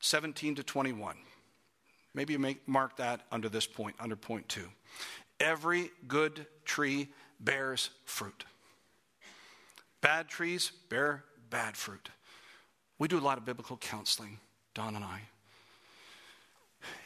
17 0.00 0.56
to 0.56 0.62
21. 0.62 1.16
Maybe 2.14 2.32
you 2.32 2.38
make, 2.38 2.66
mark 2.66 2.96
that 2.96 3.22
under 3.30 3.48
this 3.48 3.66
point, 3.66 3.96
under 4.00 4.16
point 4.16 4.48
two. 4.48 4.68
Every 5.38 5.90
good 6.08 6.46
tree 6.64 7.08
bears 7.38 7.90
fruit. 8.04 8.44
Bad 10.00 10.28
trees 10.28 10.72
bear 10.88 11.24
bad 11.50 11.76
fruit. 11.76 12.10
We 12.98 13.08
do 13.08 13.18
a 13.18 13.20
lot 13.20 13.38
of 13.38 13.44
biblical 13.44 13.76
counseling, 13.76 14.38
Don 14.74 14.96
and 14.96 15.04
I. 15.04 15.22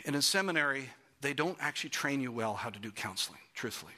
And 0.07 0.17
In 0.17 0.23
seminary, 0.23 0.91
they 1.21 1.35
don't 1.35 1.57
actually 1.61 1.91
train 1.91 2.21
you 2.21 2.33
well 2.33 2.55
how 2.55 2.71
to 2.71 2.79
do 2.79 2.91
counseling, 2.91 3.41
truthfully. 3.55 3.93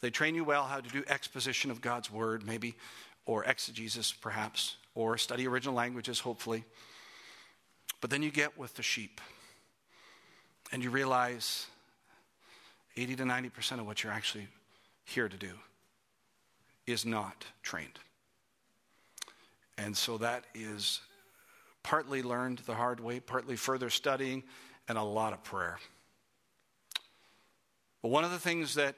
They 0.00 0.10
train 0.10 0.34
you 0.34 0.44
well 0.44 0.64
how 0.64 0.80
to 0.80 0.88
do 0.88 1.02
exposition 1.08 1.70
of 1.70 1.80
God's 1.80 2.10
word, 2.10 2.46
maybe, 2.46 2.74
or 3.26 3.44
exegesis, 3.44 4.12
perhaps, 4.12 4.76
or 4.94 5.18
study 5.18 5.46
original 5.46 5.74
languages, 5.74 6.20
hopefully. 6.20 6.64
But 8.00 8.10
then 8.10 8.22
you 8.22 8.30
get 8.30 8.56
with 8.56 8.74
the 8.74 8.82
sheep, 8.82 9.20
and 10.72 10.82
you 10.82 10.90
realize 10.90 11.66
80 12.96 13.16
to 13.16 13.22
90% 13.24 13.80
of 13.80 13.86
what 13.86 14.02
you're 14.02 14.12
actually 14.12 14.48
here 15.04 15.28
to 15.28 15.36
do 15.36 15.52
is 16.86 17.04
not 17.04 17.44
trained. 17.62 17.98
And 19.76 19.96
so 19.96 20.18
that 20.18 20.44
is 20.54 21.00
partly 21.82 22.22
learned 22.22 22.58
the 22.60 22.74
hard 22.74 23.00
way, 23.00 23.20
partly 23.20 23.56
further 23.56 23.90
studying, 23.90 24.42
and 24.88 24.98
a 24.98 25.02
lot 25.02 25.32
of 25.32 25.42
prayer. 25.44 25.78
But 28.02 28.08
one 28.08 28.24
of 28.24 28.30
the 28.30 28.38
things 28.38 28.74
that 28.74 28.96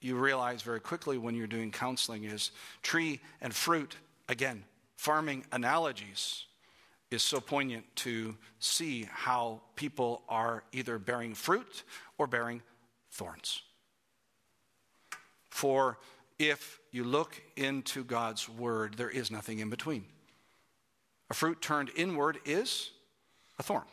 you 0.00 0.16
realize 0.16 0.62
very 0.62 0.80
quickly 0.80 1.18
when 1.18 1.34
you're 1.34 1.46
doing 1.46 1.70
counseling 1.70 2.24
is 2.24 2.52
tree 2.82 3.20
and 3.40 3.54
fruit, 3.54 3.96
again, 4.28 4.64
farming 4.96 5.44
analogies, 5.52 6.46
is 7.10 7.22
so 7.22 7.40
poignant 7.40 7.84
to 7.96 8.36
see 8.58 9.08
how 9.10 9.60
people 9.74 10.22
are 10.28 10.62
either 10.72 10.98
bearing 10.98 11.34
fruit 11.34 11.82
or 12.18 12.26
bearing 12.26 12.62
thorns. 13.10 13.62
For 15.48 15.98
if 16.38 16.78
you 16.92 17.04
look 17.04 17.40
into 17.56 18.04
God's 18.04 18.48
word, 18.48 18.94
there 18.94 19.10
is 19.10 19.30
nothing 19.30 19.58
in 19.58 19.70
between. 19.70 20.04
A 21.30 21.34
fruit 21.34 21.60
turned 21.60 21.90
inward 21.96 22.38
is 22.44 22.90
a 23.58 23.62
thorn. 23.62 23.84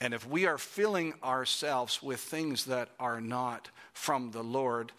And 0.00 0.12
if 0.12 0.26
we 0.26 0.46
are 0.46 0.58
filling 0.58 1.14
ourselves 1.22 2.02
with 2.02 2.20
things 2.20 2.64
that 2.64 2.88
are 2.98 3.20
not 3.20 3.70
from 3.92 4.32
the 4.32 4.42
Lord, 4.42 4.90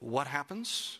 what 0.00 0.26
happens? 0.26 0.98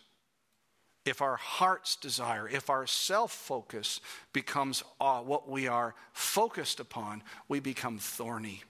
If 1.03 1.21
our 1.21 1.35
heart's 1.35 1.95
desire, 1.95 2.47
if 2.47 2.69
our 2.69 2.85
self 2.85 3.31
focus 3.31 4.01
becomes 4.33 4.83
uh, 4.99 5.19
what 5.21 5.49
we 5.49 5.67
are 5.67 5.95
focused 6.13 6.79
upon, 6.79 7.23
we 7.47 7.59
become 7.59 7.97
thorny. 7.97 8.63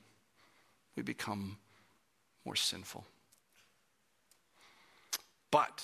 We 0.96 1.04
become 1.04 1.58
more 2.46 2.56
sinful. 2.56 3.06
But 5.52 5.84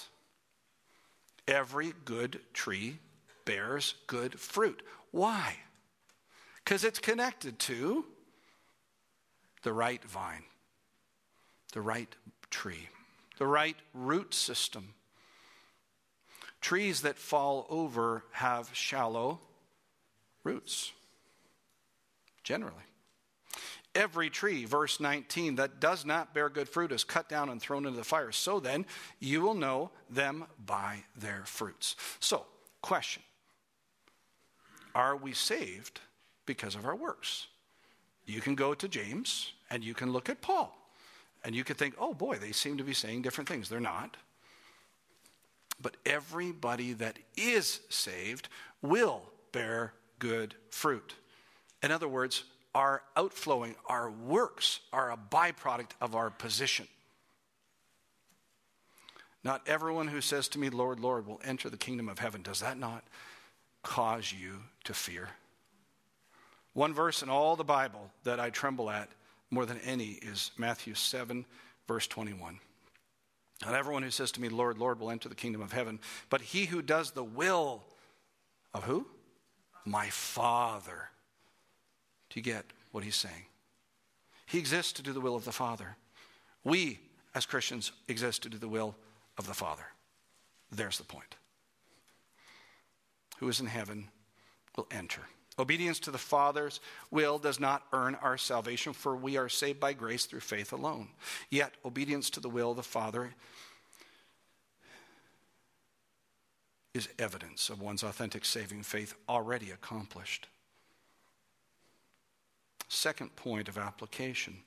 every 1.47 1.93
good 2.05 2.39
tree 2.53 2.99
bears 3.45 3.95
good 4.07 4.39
fruit. 4.39 4.81
Why? 5.11 5.57
Because 6.63 6.83
it's 6.83 6.99
connected 6.99 7.59
to 7.59 8.05
the 9.63 9.73
right 9.73 10.03
vine, 10.03 10.43
the 11.73 11.81
right 11.81 12.13
tree, 12.49 12.89
the 13.37 13.47
right 13.47 13.75
root 13.93 14.33
system. 14.33 14.93
Trees 16.67 17.03
that 17.03 17.17
fall 17.17 17.65
over 17.69 18.25
have 18.31 18.69
shallow 18.73 19.39
roots, 20.43 20.91
generally. 22.43 22.83
Every 23.95 24.29
tree, 24.29 24.65
verse 24.65 24.99
19, 24.99 25.55
that 25.55 25.79
does 25.79 26.03
not 26.03 26.33
bear 26.33 26.49
good 26.49 26.67
fruit 26.67 26.91
is 26.91 27.05
cut 27.05 27.29
down 27.29 27.47
and 27.47 27.61
thrown 27.61 27.85
into 27.85 27.97
the 27.97 28.03
fire. 28.03 28.33
So 28.33 28.59
then, 28.59 28.85
you 29.21 29.39
will 29.39 29.53
know 29.53 29.91
them 30.09 30.43
by 30.65 31.05
their 31.15 31.43
fruits. 31.45 31.95
So, 32.19 32.45
question 32.81 33.23
Are 34.93 35.15
we 35.15 35.31
saved 35.31 36.01
because 36.45 36.75
of 36.75 36.85
our 36.85 36.97
works? 36.97 37.47
You 38.25 38.41
can 38.41 38.55
go 38.55 38.73
to 38.73 38.89
James 38.89 39.53
and 39.69 39.85
you 39.85 39.93
can 39.93 40.11
look 40.11 40.27
at 40.27 40.41
Paul. 40.41 40.77
And 41.45 41.55
you 41.55 41.63
could 41.63 41.77
think, 41.77 41.95
oh 41.97 42.13
boy, 42.13 42.35
they 42.35 42.51
seem 42.51 42.75
to 42.75 42.83
be 42.83 42.93
saying 42.93 43.21
different 43.21 43.47
things. 43.47 43.69
They're 43.69 43.79
not. 43.79 44.17
But 45.81 45.97
everybody 46.05 46.93
that 46.93 47.19
is 47.35 47.81
saved 47.89 48.49
will 48.81 49.21
bear 49.51 49.93
good 50.19 50.55
fruit. 50.69 51.15
In 51.83 51.91
other 51.91 52.07
words, 52.07 52.43
our 52.73 53.01
outflowing, 53.15 53.75
our 53.87 54.09
works 54.09 54.79
are 54.91 55.11
a 55.11 55.17
byproduct 55.17 55.91
of 56.01 56.15
our 56.15 56.29
position. 56.29 56.87
Not 59.43 59.67
everyone 59.67 60.07
who 60.07 60.21
says 60.21 60.47
to 60.49 60.59
me, 60.59 60.69
Lord, 60.69 60.99
Lord, 60.99 61.25
will 61.25 61.41
enter 61.43 61.69
the 61.69 61.77
kingdom 61.77 62.09
of 62.09 62.19
heaven. 62.19 62.41
Does 62.41 62.59
that 62.59 62.77
not 62.77 63.03
cause 63.83 64.33
you 64.33 64.59
to 64.83 64.93
fear? 64.93 65.29
One 66.73 66.93
verse 66.93 67.23
in 67.23 67.29
all 67.29 67.55
the 67.55 67.63
Bible 67.63 68.11
that 68.23 68.39
I 68.39 68.49
tremble 68.49 68.89
at 68.89 69.09
more 69.49 69.65
than 69.65 69.79
any 69.79 70.19
is 70.21 70.51
Matthew 70.57 70.93
7, 70.93 71.45
verse 71.87 72.07
21. 72.07 72.59
Not 73.65 73.73
everyone 73.73 74.03
who 74.03 74.11
says 74.11 74.31
to 74.33 74.41
me, 74.41 74.49
Lord, 74.49 74.77
Lord, 74.77 74.99
will 74.99 75.09
enter 75.09 75.29
the 75.29 75.35
kingdom 75.35 75.61
of 75.61 75.71
heaven, 75.71 75.99
but 76.29 76.41
he 76.41 76.65
who 76.65 76.81
does 76.81 77.11
the 77.11 77.23
will 77.23 77.83
of 78.73 78.83
who? 78.83 79.07
My 79.85 80.09
Father. 80.09 81.09
Do 82.29 82.39
you 82.39 82.43
get 82.43 82.65
what 82.91 83.03
he's 83.03 83.15
saying? 83.15 83.45
He 84.45 84.59
exists 84.59 84.93
to 84.93 85.01
do 85.01 85.11
the 85.11 85.21
will 85.21 85.35
of 85.35 85.45
the 85.45 85.51
Father. 85.51 85.97
We, 86.63 86.99
as 87.33 87.45
Christians, 87.45 87.91
exist 88.07 88.43
to 88.43 88.49
do 88.49 88.57
the 88.57 88.67
will 88.67 88.95
of 89.37 89.47
the 89.47 89.53
Father. 89.53 89.85
There's 90.71 90.97
the 90.97 91.03
point. 91.03 91.35
Who 93.39 93.49
is 93.49 93.59
in 93.59 93.67
heaven 93.67 94.09
will 94.75 94.87
enter. 94.91 95.21
Obedience 95.59 95.99
to 96.01 96.11
the 96.11 96.17
Father's 96.17 96.79
will 97.09 97.39
does 97.39 97.59
not 97.59 97.83
earn 97.91 98.15
our 98.15 98.37
salvation, 98.37 98.93
for 98.93 99.15
we 99.15 99.37
are 99.37 99.49
saved 99.49 99.79
by 99.79 99.93
grace 99.93 100.25
through 100.25 100.41
faith 100.41 100.71
alone. 100.71 101.09
Yet, 101.49 101.73
obedience 101.83 102.29
to 102.31 102.39
the 102.39 102.49
will 102.49 102.71
of 102.71 102.77
the 102.77 102.83
Father 102.83 103.33
is 106.93 107.09
evidence 107.17 107.69
of 107.69 107.81
one's 107.81 108.03
authentic 108.03 108.45
saving 108.45 108.83
faith 108.83 109.15
already 109.29 109.71
accomplished. 109.71 110.47
Second 112.87 113.35
point 113.35 113.67
of 113.67 113.77
application. 113.77 114.57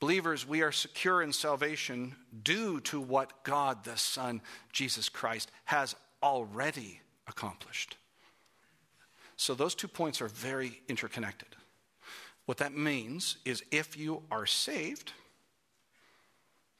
Believers, 0.00 0.46
we 0.46 0.62
are 0.62 0.72
secure 0.72 1.22
in 1.22 1.32
salvation 1.32 2.14
due 2.44 2.80
to 2.80 3.00
what 3.00 3.42
God 3.42 3.84
the 3.84 3.96
Son, 3.96 4.40
Jesus 4.72 5.08
Christ, 5.08 5.50
has 5.64 5.96
already 6.22 7.00
accomplished. 7.26 7.97
So 9.38 9.54
those 9.54 9.76
two 9.76 9.88
points 9.88 10.20
are 10.20 10.28
very 10.28 10.80
interconnected. 10.88 11.48
What 12.46 12.58
that 12.58 12.76
means 12.76 13.38
is 13.44 13.62
if 13.70 13.96
you 13.96 14.22
are 14.32 14.46
saved, 14.46 15.12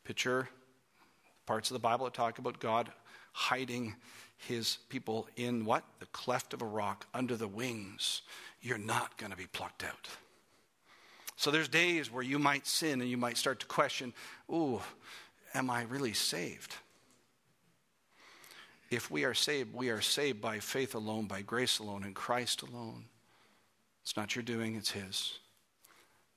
picture 0.04 0.48
parts 1.46 1.70
of 1.70 1.74
the 1.74 1.78
Bible 1.78 2.04
that 2.06 2.14
talk 2.14 2.38
about 2.38 2.58
God 2.58 2.90
hiding 3.32 3.94
his 4.36 4.78
people 4.88 5.28
in 5.36 5.64
what? 5.64 5.84
The 6.00 6.06
cleft 6.06 6.52
of 6.52 6.60
a 6.60 6.66
rock 6.66 7.06
under 7.14 7.36
the 7.36 7.46
wings. 7.46 8.22
You're 8.60 8.76
not 8.76 9.16
going 9.18 9.30
to 9.30 9.38
be 9.38 9.46
plucked 9.46 9.84
out. 9.84 10.08
So 11.36 11.52
there's 11.52 11.68
days 11.68 12.10
where 12.10 12.24
you 12.24 12.40
might 12.40 12.66
sin 12.66 13.00
and 13.00 13.08
you 13.08 13.16
might 13.16 13.36
start 13.36 13.60
to 13.60 13.66
question, 13.66 14.12
ooh, 14.52 14.80
am 15.54 15.70
I 15.70 15.82
really 15.82 16.12
saved? 16.12 16.74
If 18.90 19.10
we 19.10 19.24
are 19.24 19.34
saved, 19.34 19.74
we 19.74 19.90
are 19.90 20.00
saved 20.00 20.40
by 20.40 20.60
faith 20.60 20.94
alone, 20.94 21.26
by 21.26 21.42
grace 21.42 21.78
alone, 21.78 22.04
in 22.04 22.14
Christ 22.14 22.62
alone. 22.62 23.04
It's 24.02 24.16
not 24.16 24.34
your 24.34 24.42
doing, 24.42 24.74
it's 24.74 24.90
His. 24.90 25.38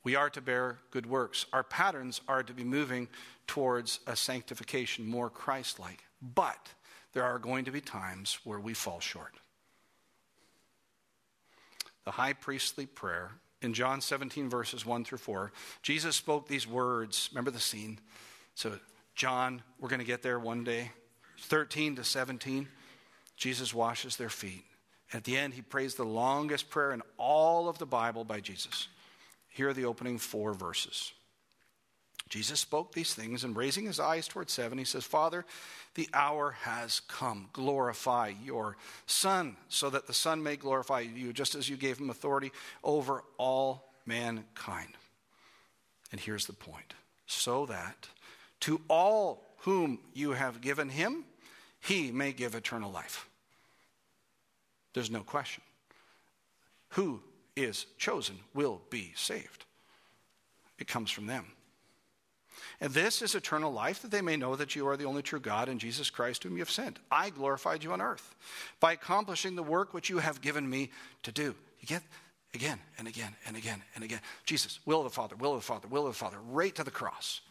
We 0.04 0.16
are 0.16 0.30
to 0.32 0.42
bear 0.42 0.80
good 0.90 1.06
works. 1.06 1.46
Our 1.54 1.64
patterns 1.64 2.22
are 2.28 2.44
to 2.44 2.54
be 2.54 2.64
moving 2.64 3.08
towards 3.48 4.00
a 4.08 4.16
sanctification 4.16 5.06
more 5.06 5.30
Christ 5.30 5.80
like. 5.80 6.04
But 6.22 6.74
there 7.14 7.24
are 7.24 7.40
going 7.40 7.66
to 7.66 7.72
be 7.72 7.82
times 7.82 8.40
where 8.44 8.60
we 8.60 8.74
fall 8.74 9.00
short. 9.00 9.34
The 12.04 12.12
high 12.12 12.34
priestly 12.34 12.88
prayer 12.88 13.32
in 13.62 13.74
John 13.74 14.02
17, 14.02 14.50
verses 14.50 14.86
1 14.86 15.06
through 15.06 15.20
4, 15.20 15.52
Jesus 15.84 16.16
spoke 16.16 16.48
these 16.48 16.68
words. 16.68 17.30
Remember 17.32 17.52
the 17.52 17.60
scene? 17.60 18.00
So, 18.56 18.80
John, 19.14 19.62
we're 19.80 19.90
going 19.90 20.00
to 20.00 20.06
get 20.06 20.24
there 20.24 20.40
one 20.40 20.64
day. 20.64 20.92
13 21.42 21.98
to 21.98 22.04
17, 22.04 22.68
Jesus 23.36 23.74
washes 23.74 24.16
their 24.16 24.30
feet. 24.30 24.64
At 25.14 25.24
the 25.26 25.38
end, 25.38 25.54
he 25.54 25.62
prays 25.62 25.96
the 25.96 26.06
longest 26.06 26.70
prayer 26.70 26.92
in 26.92 27.02
all 27.18 27.68
of 27.68 27.78
the 27.78 27.86
Bible 27.86 28.24
by 28.24 28.40
Jesus. 28.40 28.88
Here 29.50 29.70
are 29.70 29.74
the 29.74 29.86
opening 29.86 30.18
four 30.18 30.54
verses. 30.54 31.12
Jesus 32.30 32.62
spoke 32.62 32.94
these 32.94 33.14
things, 33.14 33.44
and 33.44 33.58
raising 33.58 33.86
his 33.86 34.00
eyes 34.00 34.26
towards 34.26 34.56
heaven, 34.56 34.78
he 34.78 34.86
says, 34.86 35.04
Father, 35.04 35.44
the 35.96 36.08
hour 36.14 36.52
has 36.62 37.02
come. 37.02 37.50
Glorify 37.52 38.32
your 38.42 38.78
Son, 39.06 39.58
so 39.68 39.90
that 39.90 40.08
the 40.08 40.14
Son 40.14 40.42
may 40.42 40.56
glorify 40.56 41.02
you, 41.02 41.34
just 41.34 41.56
as 41.56 41.68
you 41.68 41.76
gave 41.76 41.98
him 41.98 42.10
authority 42.10 42.54
over 42.86 43.26
all 43.38 43.92
mankind. 44.06 44.94
And 46.12 46.22
here's 46.22 46.46
the 46.46 46.54
point 46.54 46.94
so 47.26 47.66
that 47.66 48.08
to 48.62 48.80
all 48.88 49.44
whom 49.60 50.00
you 50.14 50.32
have 50.32 50.62
given 50.62 50.90
him, 50.90 51.26
he 51.82 52.12
may 52.12 52.32
give 52.32 52.56
eternal 52.56 52.92
life. 52.92 53.28
There's 54.94 55.12
no 55.12 55.22
question. 55.22 55.64
Who 56.90 57.22
is 57.56 57.86
chosen 57.98 58.38
will 58.54 58.82
be 58.90 59.14
saved. 59.16 59.66
It 60.80 60.88
comes 60.88 61.12
from 61.12 61.28
them. 61.28 61.46
And 62.80 62.94
this 62.94 63.22
is 63.22 63.36
eternal 63.36 63.72
life, 63.72 64.02
that 64.02 64.12
they 64.12 64.22
may 64.22 64.38
know 64.38 64.56
that 64.56 64.76
you 64.76 64.88
are 64.88 64.98
the 64.98 65.06
only 65.06 65.22
true 65.22 65.40
God 65.40 65.70
and 65.70 65.80
Jesus 65.80 66.10
Christ, 66.10 66.44
whom 66.44 66.54
you 66.54 66.60
have 66.60 66.70
sent. 66.70 67.00
I 67.12 67.30
glorified 67.30 67.84
you 67.84 67.94
on 67.94 68.02
earth 68.02 68.36
by 68.80 68.94
accomplishing 68.94 69.56
the 69.56 69.64
work 69.64 69.94
which 69.94 70.10
you 70.10 70.20
have 70.20 70.42
given 70.42 70.70
me 70.70 70.90
to 71.24 71.32
do. 71.32 71.56
You 71.80 71.88
get 71.88 72.04
again 72.54 72.80
and 72.98 73.08
again 73.08 73.36
and 73.46 73.56
again 73.56 73.82
and 73.96 74.04
again. 74.04 74.20
Jesus, 74.46 74.80
will 74.86 75.00
of 75.00 75.06
the 75.06 75.10
Father, 75.10 75.36
will 75.36 75.54
of 75.54 75.62
the 75.62 75.66
Father, 75.66 75.88
will 75.88 76.08
of 76.08 76.14
the 76.14 76.20
Father, 76.20 76.38
right 76.50 76.74
to 76.76 76.84
the 76.84 76.92
cross. 76.92 77.42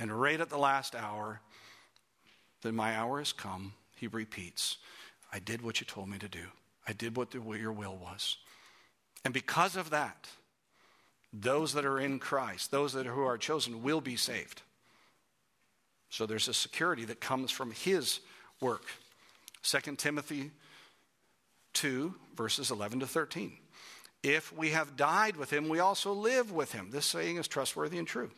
And 0.00 0.12
right 0.12 0.40
at 0.40 0.50
the 0.50 0.58
last 0.58 0.94
hour, 0.94 1.40
then 2.62 2.74
my 2.74 2.96
hour 2.96 3.18
has 3.18 3.32
come, 3.32 3.74
he 3.96 4.06
repeats. 4.06 4.78
I 5.32 5.38
did 5.38 5.62
what 5.62 5.80
you 5.80 5.86
told 5.86 6.08
me 6.08 6.18
to 6.18 6.28
do. 6.28 6.46
I 6.86 6.92
did 6.92 7.16
what, 7.16 7.30
the, 7.30 7.40
what 7.40 7.60
your 7.60 7.72
will 7.72 7.96
was. 7.96 8.36
And 9.24 9.34
because 9.34 9.76
of 9.76 9.90
that, 9.90 10.28
those 11.32 11.74
that 11.74 11.84
are 11.84 12.00
in 12.00 12.18
Christ, 12.18 12.70
those 12.70 12.94
that 12.94 13.06
are, 13.06 13.12
who 13.12 13.24
are 13.24 13.36
chosen, 13.36 13.82
will 13.82 14.00
be 14.00 14.16
saved. 14.16 14.62
So 16.10 16.24
there's 16.24 16.48
a 16.48 16.54
security 16.54 17.04
that 17.04 17.20
comes 17.20 17.50
from 17.50 17.70
his 17.70 18.20
work. 18.60 18.84
2 19.62 19.96
Timothy 19.96 20.50
2, 21.74 22.14
verses 22.34 22.70
11 22.70 23.00
to 23.00 23.06
13. 23.06 23.52
If 24.22 24.52
we 24.56 24.70
have 24.70 24.96
died 24.96 25.36
with 25.36 25.52
him, 25.52 25.68
we 25.68 25.78
also 25.78 26.12
live 26.12 26.50
with 26.50 26.72
him. 26.72 26.88
This 26.90 27.06
saying 27.06 27.36
is 27.36 27.46
trustworthy 27.46 27.98
and 27.98 28.06
true. 28.06 28.30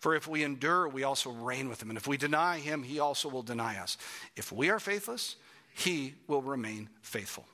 For 0.00 0.14
if 0.14 0.26
we 0.26 0.42
endure, 0.42 0.88
we 0.88 1.02
also 1.04 1.30
reign 1.30 1.68
with 1.68 1.82
him. 1.82 1.90
And 1.90 1.96
if 1.96 2.06
we 2.06 2.16
deny 2.16 2.58
him, 2.58 2.82
he 2.82 2.98
also 2.98 3.28
will 3.28 3.42
deny 3.42 3.78
us. 3.78 3.96
If 4.36 4.52
we 4.52 4.70
are 4.70 4.80
faithless, 4.80 5.36
he 5.74 6.14
will 6.26 6.42
remain 6.42 6.88
faithful. 7.02 7.46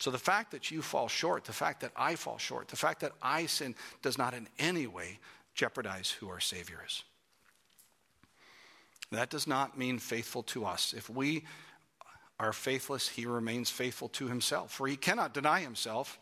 So 0.00 0.10
the 0.10 0.18
fact 0.18 0.50
that 0.50 0.70
you 0.70 0.82
fall 0.82 1.08
short, 1.08 1.44
the 1.44 1.52
fact 1.52 1.80
that 1.82 1.92
I 1.96 2.16
fall 2.16 2.38
short, 2.38 2.68
the 2.68 2.76
fact 2.76 3.00
that 3.00 3.12
I 3.22 3.46
sin 3.46 3.74
does 4.02 4.18
not 4.18 4.34
in 4.34 4.48
any 4.58 4.86
way 4.86 5.20
jeopardize 5.54 6.10
who 6.10 6.28
our 6.28 6.40
Savior 6.40 6.82
is. 6.84 7.04
That 9.12 9.30
does 9.30 9.46
not 9.46 9.78
mean 9.78 9.98
faithful 9.98 10.42
to 10.44 10.64
us. 10.64 10.94
If 10.96 11.08
we 11.08 11.44
are 12.40 12.52
faithless, 12.52 13.08
he 13.08 13.26
remains 13.26 13.70
faithful 13.70 14.08
to 14.08 14.26
himself, 14.26 14.72
for 14.72 14.88
he 14.88 14.96
cannot 14.96 15.34
deny 15.34 15.60
himself. 15.60 16.18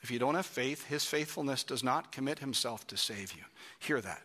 If 0.00 0.10
you 0.10 0.18
don't 0.18 0.36
have 0.36 0.46
faith, 0.46 0.86
his 0.86 1.04
faithfulness 1.04 1.64
does 1.64 1.82
not 1.82 2.12
commit 2.12 2.38
himself 2.38 2.86
to 2.88 2.96
save 2.96 3.32
you. 3.32 3.42
Hear 3.78 4.00
that. 4.00 4.22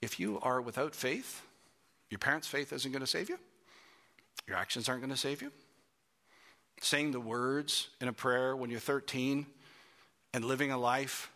If 0.00 0.20
you 0.20 0.38
are 0.42 0.60
without 0.60 0.94
faith, 0.94 1.42
your 2.10 2.18
parents' 2.18 2.46
faith 2.46 2.72
isn't 2.72 2.92
going 2.92 3.00
to 3.00 3.06
save 3.06 3.28
you, 3.28 3.38
your 4.46 4.56
actions 4.56 4.88
aren't 4.88 5.00
going 5.00 5.10
to 5.10 5.16
save 5.16 5.42
you. 5.42 5.50
Saying 6.80 7.12
the 7.12 7.20
words 7.20 7.88
in 8.00 8.08
a 8.08 8.12
prayer 8.12 8.56
when 8.56 8.70
you're 8.70 8.80
13 8.80 9.46
and 10.34 10.44
living 10.44 10.72
a 10.72 10.78
life 10.78 11.30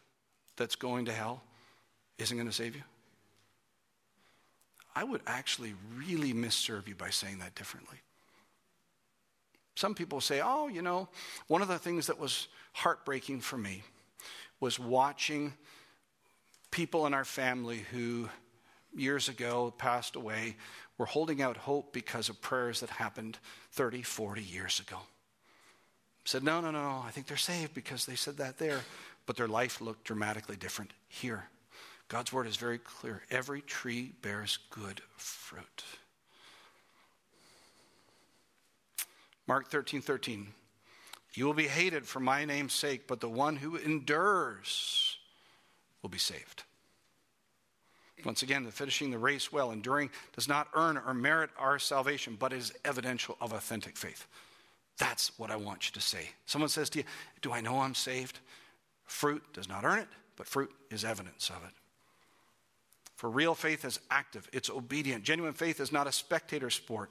that's 0.56 0.74
going 0.74 1.04
to 1.04 1.12
hell 1.12 1.42
isn't 2.18 2.36
going 2.36 2.48
to 2.48 2.54
save 2.54 2.74
you. 2.74 2.82
I 4.94 5.04
would 5.04 5.20
actually 5.26 5.74
really 5.94 6.32
misserve 6.32 6.88
you 6.88 6.94
by 6.94 7.10
saying 7.10 7.38
that 7.40 7.54
differently. 7.54 7.98
Some 9.76 9.94
people 9.94 10.20
say, 10.20 10.40
oh, 10.42 10.68
you 10.68 10.82
know, 10.82 11.08
one 11.46 11.62
of 11.62 11.68
the 11.68 11.78
things 11.78 12.08
that 12.08 12.18
was 12.18 12.48
heartbreaking 12.72 13.40
for 13.42 13.58
me 13.58 13.82
was 14.58 14.78
watching 14.78 15.52
people 16.70 17.06
in 17.06 17.14
our 17.14 17.24
family 17.24 17.84
who 17.92 18.28
years 18.96 19.28
ago 19.28 19.72
passed 19.76 20.16
away 20.16 20.56
were 20.98 21.06
holding 21.06 21.42
out 21.42 21.58
hope 21.58 21.92
because 21.92 22.30
of 22.30 22.40
prayers 22.40 22.80
that 22.80 22.88
happened 22.88 23.38
30, 23.72 24.02
40 24.02 24.42
years 24.42 24.80
ago. 24.80 24.96
Said, 26.24 26.42
no, 26.42 26.60
no, 26.60 26.70
no, 26.70 27.04
I 27.06 27.10
think 27.10 27.26
they're 27.26 27.36
saved 27.36 27.74
because 27.74 28.06
they 28.06 28.16
said 28.16 28.38
that 28.38 28.58
there, 28.58 28.80
but 29.26 29.36
their 29.36 29.46
life 29.46 29.80
looked 29.82 30.04
dramatically 30.04 30.56
different 30.56 30.92
here. 31.06 31.44
God's 32.08 32.32
word 32.32 32.46
is 32.46 32.56
very 32.56 32.78
clear. 32.78 33.22
Every 33.30 33.60
tree 33.60 34.12
bears 34.22 34.58
good 34.70 35.02
fruit. 35.16 35.84
Mark 39.46 39.70
13 39.70 40.00
13. 40.00 40.48
You 41.34 41.44
will 41.44 41.54
be 41.54 41.68
hated 41.68 42.06
for 42.06 42.20
my 42.20 42.44
name's 42.44 42.72
sake, 42.72 43.06
but 43.06 43.20
the 43.20 43.28
one 43.28 43.56
who 43.56 43.76
endures 43.76 45.18
will 46.02 46.08
be 46.08 46.18
saved. 46.18 46.62
Once 48.24 48.42
again, 48.42 48.64
the 48.64 48.72
finishing 48.72 49.10
the 49.10 49.18
race 49.18 49.52
well, 49.52 49.70
enduring 49.70 50.10
does 50.34 50.48
not 50.48 50.68
earn 50.74 50.96
or 50.96 51.12
merit 51.12 51.50
our 51.58 51.78
salvation, 51.78 52.36
but 52.38 52.52
is 52.52 52.72
evidential 52.84 53.36
of 53.40 53.52
authentic 53.52 53.96
faith. 53.96 54.26
That's 54.98 55.38
what 55.38 55.50
I 55.50 55.56
want 55.56 55.86
you 55.86 55.92
to 55.92 56.00
say. 56.00 56.30
Someone 56.46 56.70
says 56.70 56.88
to 56.90 57.00
you, 57.00 57.04
Do 57.42 57.52
I 57.52 57.60
know 57.60 57.80
I'm 57.80 57.94
saved? 57.94 58.38
Fruit 59.04 59.42
does 59.52 59.68
not 59.68 59.84
earn 59.84 59.98
it, 59.98 60.08
but 60.36 60.46
fruit 60.46 60.72
is 60.90 61.04
evidence 61.04 61.50
of 61.50 61.62
it. 61.64 61.74
For 63.16 63.30
real 63.30 63.54
faith 63.54 63.84
is 63.86 63.98
active, 64.10 64.48
it's 64.52 64.68
obedient. 64.68 65.24
Genuine 65.24 65.54
faith 65.54 65.80
is 65.80 65.90
not 65.90 66.06
a 66.06 66.12
spectator 66.12 66.68
sport, 66.68 67.10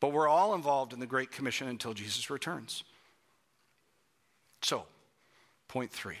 but 0.00 0.12
we're 0.12 0.28
all 0.28 0.54
involved 0.54 0.92
in 0.92 1.00
the 1.00 1.06
Great 1.06 1.30
Commission 1.30 1.66
until 1.66 1.94
Jesus 1.94 2.28
returns. 2.28 2.84
So, 4.62 4.84
point 5.66 5.90
three 5.90 6.18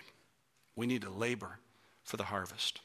we 0.74 0.86
need 0.86 1.02
to 1.02 1.10
labor 1.10 1.58
for 2.04 2.16
the 2.16 2.24
harvest. 2.24 2.80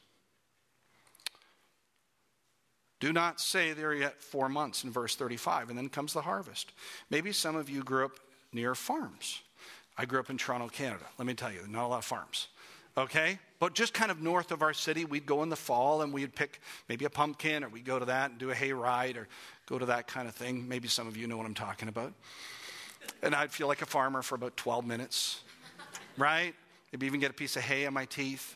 Do 2.99 3.11
not 3.11 3.39
say 3.41 3.73
there 3.73 3.89
are 3.89 3.95
yet 3.95 4.21
four 4.21 4.47
months 4.47 4.83
in 4.83 4.91
verse 4.91 5.15
35, 5.15 5.69
and 5.69 5.77
then 5.77 5.89
comes 5.89 6.13
the 6.13 6.21
harvest. 6.21 6.71
Maybe 7.09 7.31
some 7.31 7.55
of 7.55 7.69
you 7.69 7.81
grew 7.81 8.05
up 8.05 8.11
near 8.53 8.75
farms. 8.75 9.41
I 9.97 10.05
grew 10.05 10.19
up 10.19 10.29
in 10.29 10.37
Toronto, 10.37 10.67
Canada. 10.67 11.05
Let 11.17 11.25
me 11.25 11.33
tell 11.33 11.51
you, 11.51 11.65
not 11.67 11.85
a 11.85 11.87
lot 11.87 11.97
of 11.99 12.05
farms 12.05 12.47
okay? 12.97 13.39
But 13.59 13.73
just 13.73 13.93
kind 13.93 14.11
of 14.11 14.21
north 14.21 14.51
of 14.51 14.61
our 14.61 14.73
city, 14.73 15.05
we'd 15.05 15.25
go 15.25 15.43
in 15.43 15.49
the 15.49 15.55
fall 15.55 16.01
and 16.01 16.11
we'd 16.11 16.33
pick 16.35 16.59
maybe 16.89 17.05
a 17.05 17.09
pumpkin 17.09 17.63
or 17.63 17.69
we'd 17.69 17.85
go 17.85 17.99
to 17.99 18.05
that 18.05 18.31
and 18.31 18.39
do 18.39 18.49
a 18.49 18.55
hay 18.55 18.73
ride 18.73 19.17
or 19.17 19.27
go 19.67 19.77
to 19.77 19.85
that 19.87 20.07
kind 20.07 20.27
of 20.27 20.35
thing. 20.35 20.67
Maybe 20.67 20.87
some 20.87 21.07
of 21.07 21.15
you 21.15 21.27
know 21.27 21.37
what 21.37 21.45
I'm 21.45 21.53
talking 21.53 21.87
about. 21.87 22.13
And 23.21 23.35
I'd 23.35 23.51
feel 23.51 23.67
like 23.67 23.81
a 23.81 23.85
farmer 23.85 24.21
for 24.21 24.35
about 24.35 24.57
12 24.57 24.85
minutes, 24.85 25.41
right? 26.17 26.53
Maybe 26.91 27.05
even 27.05 27.19
get 27.19 27.31
a 27.31 27.35
piece 27.35 27.55
of 27.55 27.63
hay 27.63 27.85
on 27.85 27.93
my 27.93 28.05
teeth. 28.05 28.55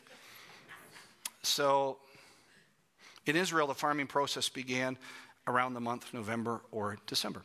So 1.42 1.98
in 3.26 3.36
Israel, 3.36 3.66
the 3.66 3.74
farming 3.74 4.08
process 4.08 4.48
began 4.48 4.98
around 5.46 5.74
the 5.74 5.80
month 5.80 6.12
November 6.12 6.62
or 6.72 6.98
December. 7.06 7.42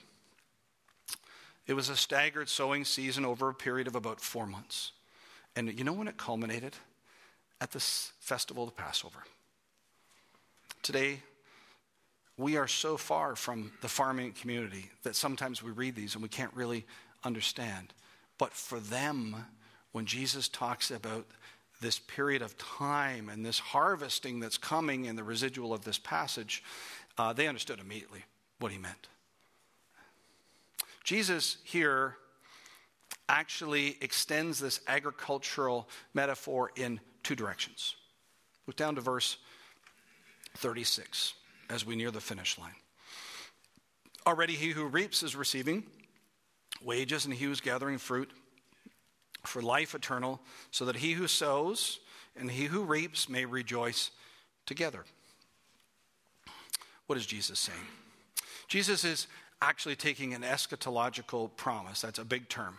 It 1.68 1.74
was 1.74 1.90
a 1.90 1.96
staggered 1.96 2.50
sowing 2.50 2.86
season 2.86 3.26
over 3.26 3.50
a 3.50 3.54
period 3.54 3.88
of 3.88 3.96
about 3.96 4.20
four 4.20 4.48
months. 4.48 4.92
And 5.56 5.78
you 5.78 5.84
know 5.84 5.94
when 5.94 6.08
it 6.08 6.18
culminated? 6.18 6.76
At 7.60 7.72
this 7.72 8.12
festival 8.20 8.68
of 8.68 8.76
Passover. 8.76 9.20
Today, 10.82 11.20
we 12.38 12.58
are 12.58 12.68
so 12.68 12.98
far 12.98 13.36
from 13.36 13.72
the 13.82 13.88
farming 13.88 14.34
community 14.34 14.90
that 15.04 15.16
sometimes 15.16 15.62
we 15.62 15.72
read 15.72 15.96
these 15.96 16.16
and 16.16 16.24
we 16.24 16.30
can't 16.30 16.54
really 16.56 16.86
understand. 17.24 17.94
But 18.40 18.52
for 18.54 18.80
them, 18.80 19.46
when 19.92 20.08
Jesus 20.08 20.48
talks 20.48 20.90
about 20.90 21.28
this 21.82 22.00
period 22.00 22.42
of 22.42 22.58
time 22.58 23.30
and 23.30 23.46
this 23.46 23.60
harvesting 23.60 24.40
that's 24.40 24.58
coming 24.58 25.06
in 25.06 25.16
the 25.16 25.24
residual 25.24 25.74
of 25.74 25.84
this 25.84 26.00
passage, 26.00 26.64
uh, 27.18 27.34
they 27.34 27.48
understood 27.48 27.80
immediately 27.80 28.24
what 28.60 28.72
he 28.72 28.78
meant. 28.78 29.08
Jesus 31.04 31.58
here 31.64 32.16
actually 33.30 33.98
extends 34.02 34.60
this 34.60 34.82
agricultural 34.88 35.88
metaphor 36.14 36.72
in 36.76 37.00
two 37.24 37.36
directions. 37.36 37.96
Look 38.68 38.76
down 38.76 38.96
to 38.96 39.02
verse 39.02 39.38
36 40.58 41.34
as 41.70 41.86
we 41.86 41.96
near 41.96 42.12
the 42.12 42.20
finish 42.20 42.58
line. 42.58 42.76
Already 44.28 44.54
he 44.54 44.70
who 44.70 44.86
reaps 44.86 45.24
is 45.24 45.36
receiving 45.36 45.84
wages, 46.84 47.26
and 47.26 47.34
he 47.34 47.46
who 47.46 47.52
is 47.52 47.62
gathering 47.62 47.98
fruit 47.98 48.32
for 49.46 49.62
life 49.62 49.96
eternal, 49.96 50.40
so 50.72 50.86
that 50.86 50.98
he 50.98 51.14
who 51.14 51.28
sows 51.28 52.00
and 52.36 52.50
he 52.50 52.66
who 52.66 52.84
reaps 52.84 53.28
may 53.30 53.46
rejoice 53.46 54.12
together. 54.66 55.06
What 57.08 57.18
is 57.18 57.26
Jesus 57.26 57.60
saying? 57.60 57.88
Jesus 58.68 59.04
is 59.04 59.28
actually 59.62 59.96
taking 59.96 60.34
an 60.34 60.42
eschatological 60.44 61.56
promise. 61.56 62.02
That's 62.02 62.20
a 62.20 62.26
big 62.26 62.48
term. 62.48 62.78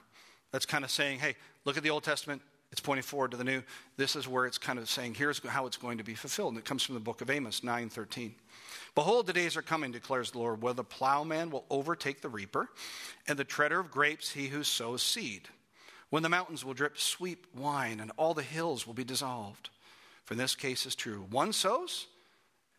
That's 0.52 0.66
kind 0.66 0.84
of 0.84 0.90
saying, 0.90 1.18
hey, 1.18 1.34
look 1.64 1.76
at 1.76 1.82
the 1.82 1.90
Old 1.90 2.04
Testament. 2.04 2.42
It's 2.70 2.80
pointing 2.80 3.02
forward 3.02 3.32
to 3.32 3.36
the 3.36 3.44
new. 3.44 3.62
This 3.96 4.16
is 4.16 4.26
where 4.26 4.46
it's 4.46 4.56
kind 4.56 4.78
of 4.78 4.88
saying, 4.88 5.14
here's 5.14 5.46
how 5.46 5.66
it's 5.66 5.76
going 5.76 5.98
to 5.98 6.04
be 6.04 6.14
fulfilled. 6.14 6.54
And 6.54 6.58
it 6.58 6.64
comes 6.64 6.82
from 6.82 6.94
the 6.94 7.00
book 7.00 7.20
of 7.20 7.28
Amos 7.28 7.60
9:13. 7.60 8.32
Behold, 8.94 9.26
the 9.26 9.32
days 9.32 9.56
are 9.56 9.62
coming, 9.62 9.92
declares 9.92 10.30
the 10.30 10.38
Lord, 10.38 10.62
where 10.62 10.72
the 10.72 10.84
plowman 10.84 11.50
will 11.50 11.66
overtake 11.68 12.22
the 12.22 12.28
reaper, 12.30 12.68
and 13.26 13.38
the 13.38 13.44
treader 13.44 13.80
of 13.80 13.90
grapes 13.90 14.30
he 14.30 14.48
who 14.48 14.62
sows 14.62 15.02
seed. 15.02 15.48
When 16.08 16.22
the 16.22 16.28
mountains 16.28 16.64
will 16.64 16.74
drip 16.74 16.98
sweet 16.98 17.44
wine, 17.54 18.00
and 18.00 18.12
all 18.16 18.34
the 18.34 18.42
hills 18.42 18.86
will 18.86 18.94
be 18.94 19.04
dissolved. 19.04 19.70
For 20.24 20.34
this 20.34 20.54
case 20.54 20.86
is 20.86 20.94
true. 20.94 21.26
One 21.30 21.52
sows, 21.52 22.06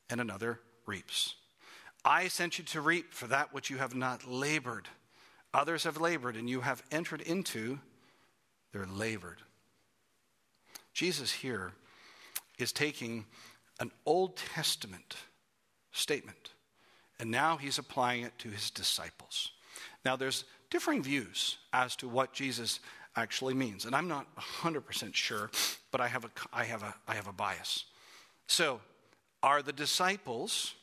and 0.10 0.22
another 0.22 0.60
reaps. 0.86 1.36
I 2.06 2.28
sent 2.28 2.58
you 2.58 2.64
to 2.66 2.82
reap 2.82 3.14
for 3.14 3.28
that 3.28 3.54
which 3.54 3.70
you 3.70 3.78
have 3.78 3.96
not 3.96 4.28
labored. 4.28 4.88
Others 5.54 5.84
have 5.84 6.02
labored, 6.02 6.36
and 6.36 6.50
you 6.50 6.62
have 6.62 6.84
entered 6.92 7.22
into 7.22 7.80
their 8.72 8.86
labored. 8.86 9.42
Jesus 10.94 11.32
here 11.32 11.74
is 12.58 12.72
taking 12.72 13.26
an 13.80 13.92
Old 14.06 14.36
Testament 14.38 15.16
statement, 15.92 16.52
and 17.20 17.30
now 17.30 17.58
he's 17.58 17.78
applying 17.78 18.24
it 18.24 18.38
to 18.40 18.50
his 18.50 18.72
disciples. 18.72 19.52
Now, 20.06 20.16
there's 20.16 20.46
differing 20.70 21.04
views 21.04 21.58
as 21.72 21.96
to 21.98 22.08
what 22.08 22.34
Jesus 22.34 22.80
actually 23.16 23.54
means, 23.54 23.86
and 23.86 23.96
I'm 23.96 24.08
not 24.08 24.28
100% 24.36 25.14
sure, 25.14 25.52
but 25.92 26.02
I 26.02 26.08
have 26.08 26.26
a, 26.26 26.32
I 26.52 26.64
have 26.64 26.82
a, 26.82 26.96
I 27.08 27.14
have 27.14 27.28
a 27.28 27.34
bias. 27.34 27.86
So, 28.48 28.82
are 29.44 29.62
the 29.62 29.74
disciples 29.74 30.74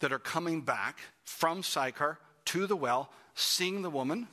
that 0.00 0.12
are 0.12 0.18
coming 0.18 0.60
back 0.62 1.00
from 1.24 1.62
Sychar 1.62 2.18
to 2.46 2.66
the 2.66 2.76
well 2.76 3.10
seeing 3.34 3.82
the 3.82 3.90
woman. 3.90 4.28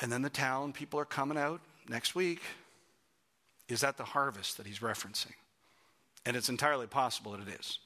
And 0.00 0.12
then 0.12 0.22
the 0.22 0.30
town 0.30 0.72
people 0.72 1.00
are 1.00 1.06
coming 1.06 1.38
out 1.38 1.60
next 1.88 2.14
week. 2.14 2.40
Is 3.68 3.80
that 3.80 3.96
the 3.96 4.04
harvest 4.04 4.56
that 4.56 4.66
he's 4.66 4.80
referencing? 4.80 5.34
And 6.24 6.36
it's 6.36 6.48
entirely 6.48 6.86
possible 6.86 7.32
that 7.32 7.48
it 7.48 7.60
is. 7.60 7.78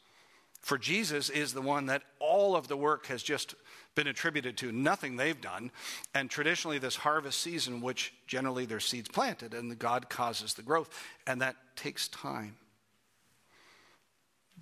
For 0.60 0.76
Jesus 0.76 1.30
is 1.30 1.54
the 1.54 1.62
one 1.62 1.86
that 1.86 2.02
all 2.18 2.54
of 2.54 2.68
the 2.68 2.76
work 2.76 3.06
has 3.06 3.22
just 3.22 3.54
been 3.94 4.06
attributed 4.06 4.58
to 4.58 4.72
nothing 4.72 5.16
they've 5.16 5.40
done. 5.40 5.70
And 6.14 6.30
traditionally, 6.30 6.78
this 6.78 6.96
harvest 6.96 7.40
season, 7.40 7.80
which 7.80 8.12
generally 8.26 8.66
there's 8.66 8.84
seeds 8.84 9.08
planted, 9.08 9.54
and 9.54 9.78
God 9.78 10.10
causes 10.10 10.54
the 10.54 10.62
growth, 10.62 10.90
and 11.26 11.40
that 11.40 11.56
takes 11.76 12.08
time. 12.08 12.56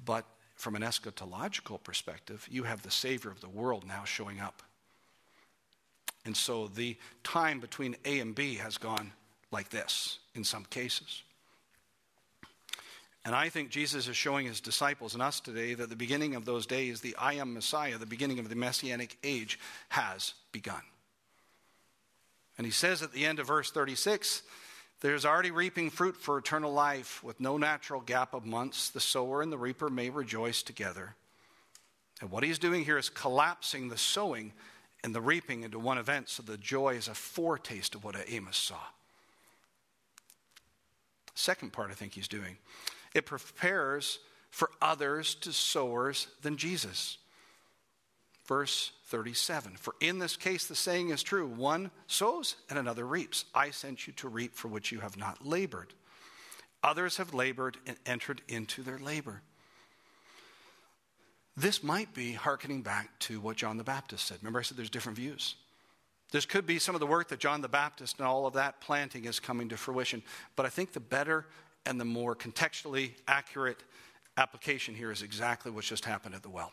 But 0.04 0.24
from 0.58 0.74
an 0.74 0.82
eschatological 0.82 1.82
perspective, 1.82 2.46
you 2.50 2.64
have 2.64 2.82
the 2.82 2.90
Savior 2.90 3.30
of 3.30 3.40
the 3.40 3.48
world 3.48 3.86
now 3.86 4.02
showing 4.04 4.40
up. 4.40 4.62
And 6.24 6.36
so 6.36 6.66
the 6.66 6.96
time 7.22 7.60
between 7.60 7.94
A 8.04 8.18
and 8.18 8.34
B 8.34 8.56
has 8.56 8.76
gone 8.76 9.12
like 9.52 9.70
this 9.70 10.18
in 10.34 10.42
some 10.42 10.64
cases. 10.64 11.22
And 13.24 13.36
I 13.36 13.50
think 13.50 13.70
Jesus 13.70 14.08
is 14.08 14.16
showing 14.16 14.46
his 14.46 14.60
disciples 14.60 15.14
and 15.14 15.22
us 15.22 15.38
today 15.38 15.74
that 15.74 15.90
the 15.90 15.96
beginning 15.96 16.34
of 16.34 16.44
those 16.44 16.66
days, 16.66 17.00
the 17.00 17.14
I 17.16 17.34
am 17.34 17.54
Messiah, 17.54 17.96
the 17.96 18.04
beginning 18.04 18.40
of 18.40 18.48
the 18.48 18.56
messianic 18.56 19.16
age, 19.22 19.60
has 19.90 20.34
begun. 20.50 20.82
And 22.56 22.66
he 22.66 22.72
says 22.72 23.00
at 23.02 23.12
the 23.12 23.24
end 23.24 23.38
of 23.38 23.46
verse 23.46 23.70
36 23.70 24.42
there's 25.00 25.24
already 25.24 25.50
reaping 25.50 25.90
fruit 25.90 26.16
for 26.16 26.38
eternal 26.38 26.72
life 26.72 27.22
with 27.22 27.40
no 27.40 27.56
natural 27.56 28.00
gap 28.00 28.34
of 28.34 28.44
months. 28.44 28.90
The 28.90 29.00
sower 29.00 29.42
and 29.42 29.52
the 29.52 29.58
reaper 29.58 29.88
may 29.88 30.10
rejoice 30.10 30.62
together. 30.62 31.14
And 32.20 32.30
what 32.30 32.42
he's 32.42 32.58
doing 32.58 32.84
here 32.84 32.98
is 32.98 33.08
collapsing 33.08 33.88
the 33.88 33.98
sowing 33.98 34.52
and 35.04 35.14
the 35.14 35.20
reaping 35.20 35.62
into 35.62 35.78
one 35.78 35.98
event 35.98 36.28
so 36.28 36.42
the 36.42 36.56
joy 36.56 36.94
is 36.94 37.06
a 37.06 37.14
foretaste 37.14 37.94
of 37.94 38.02
what 38.02 38.16
Amos 38.26 38.56
saw. 38.56 38.80
Second 41.34 41.72
part, 41.72 41.90
I 41.90 41.94
think 41.94 42.14
he's 42.14 42.28
doing 42.28 42.58
it 43.14 43.24
prepares 43.24 44.18
for 44.50 44.70
others 44.82 45.34
to 45.36 45.52
sowers 45.52 46.28
than 46.42 46.56
Jesus. 46.56 47.18
Verse 48.46 48.92
37 49.08 49.76
For 49.76 49.94
in 50.00 50.18
this 50.18 50.36
case, 50.36 50.66
the 50.66 50.74
saying 50.74 51.10
is 51.10 51.22
true 51.22 51.46
one 51.46 51.90
sows 52.06 52.56
and 52.68 52.78
another 52.78 53.06
reaps. 53.06 53.46
I 53.54 53.70
sent 53.70 54.06
you 54.06 54.12
to 54.14 54.28
reap 54.28 54.54
for 54.54 54.68
which 54.68 54.92
you 54.92 55.00
have 55.00 55.16
not 55.16 55.46
labored. 55.46 55.94
Others 56.82 57.16
have 57.16 57.34
labored 57.34 57.78
and 57.86 57.96
entered 58.06 58.42
into 58.48 58.82
their 58.82 58.98
labor. 58.98 59.42
This 61.56 61.82
might 61.82 62.14
be 62.14 62.32
hearkening 62.32 62.82
back 62.82 63.18
to 63.20 63.40
what 63.40 63.56
John 63.56 63.78
the 63.78 63.84
Baptist 63.84 64.26
said. 64.26 64.38
Remember, 64.42 64.60
I 64.60 64.62
said 64.62 64.76
there's 64.76 64.90
different 64.90 65.18
views. 65.18 65.56
This 66.30 66.46
could 66.46 66.66
be 66.66 66.78
some 66.78 66.94
of 66.94 67.00
the 67.00 67.06
work 67.06 67.28
that 67.28 67.40
John 67.40 67.62
the 67.62 67.68
Baptist 67.68 68.18
and 68.18 68.28
all 68.28 68.46
of 68.46 68.52
that 68.54 68.80
planting 68.80 69.24
is 69.24 69.40
coming 69.40 69.70
to 69.70 69.76
fruition. 69.76 70.22
But 70.54 70.66
I 70.66 70.68
think 70.68 70.92
the 70.92 71.00
better 71.00 71.46
and 71.86 71.98
the 71.98 72.04
more 72.04 72.36
contextually 72.36 73.12
accurate 73.26 73.82
application 74.36 74.94
here 74.94 75.10
is 75.10 75.22
exactly 75.22 75.72
what's 75.72 75.88
just 75.88 76.04
happened 76.04 76.34
at 76.34 76.42
the 76.42 76.50
well. 76.50 76.70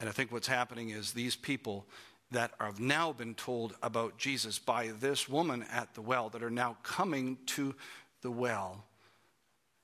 And 0.00 0.08
I 0.08 0.12
think 0.12 0.32
what's 0.32 0.48
happening 0.48 0.90
is 0.90 1.12
these 1.12 1.36
people 1.36 1.86
that 2.32 2.52
have 2.58 2.80
now 2.80 3.12
been 3.12 3.34
told 3.34 3.74
about 3.82 4.16
Jesus 4.16 4.58
by 4.58 4.88
this 5.00 5.28
woman 5.28 5.64
at 5.70 5.94
the 5.94 6.00
well, 6.00 6.28
that 6.30 6.42
are 6.42 6.50
now 6.50 6.76
coming 6.82 7.38
to 7.46 7.74
the 8.22 8.30
well, 8.30 8.84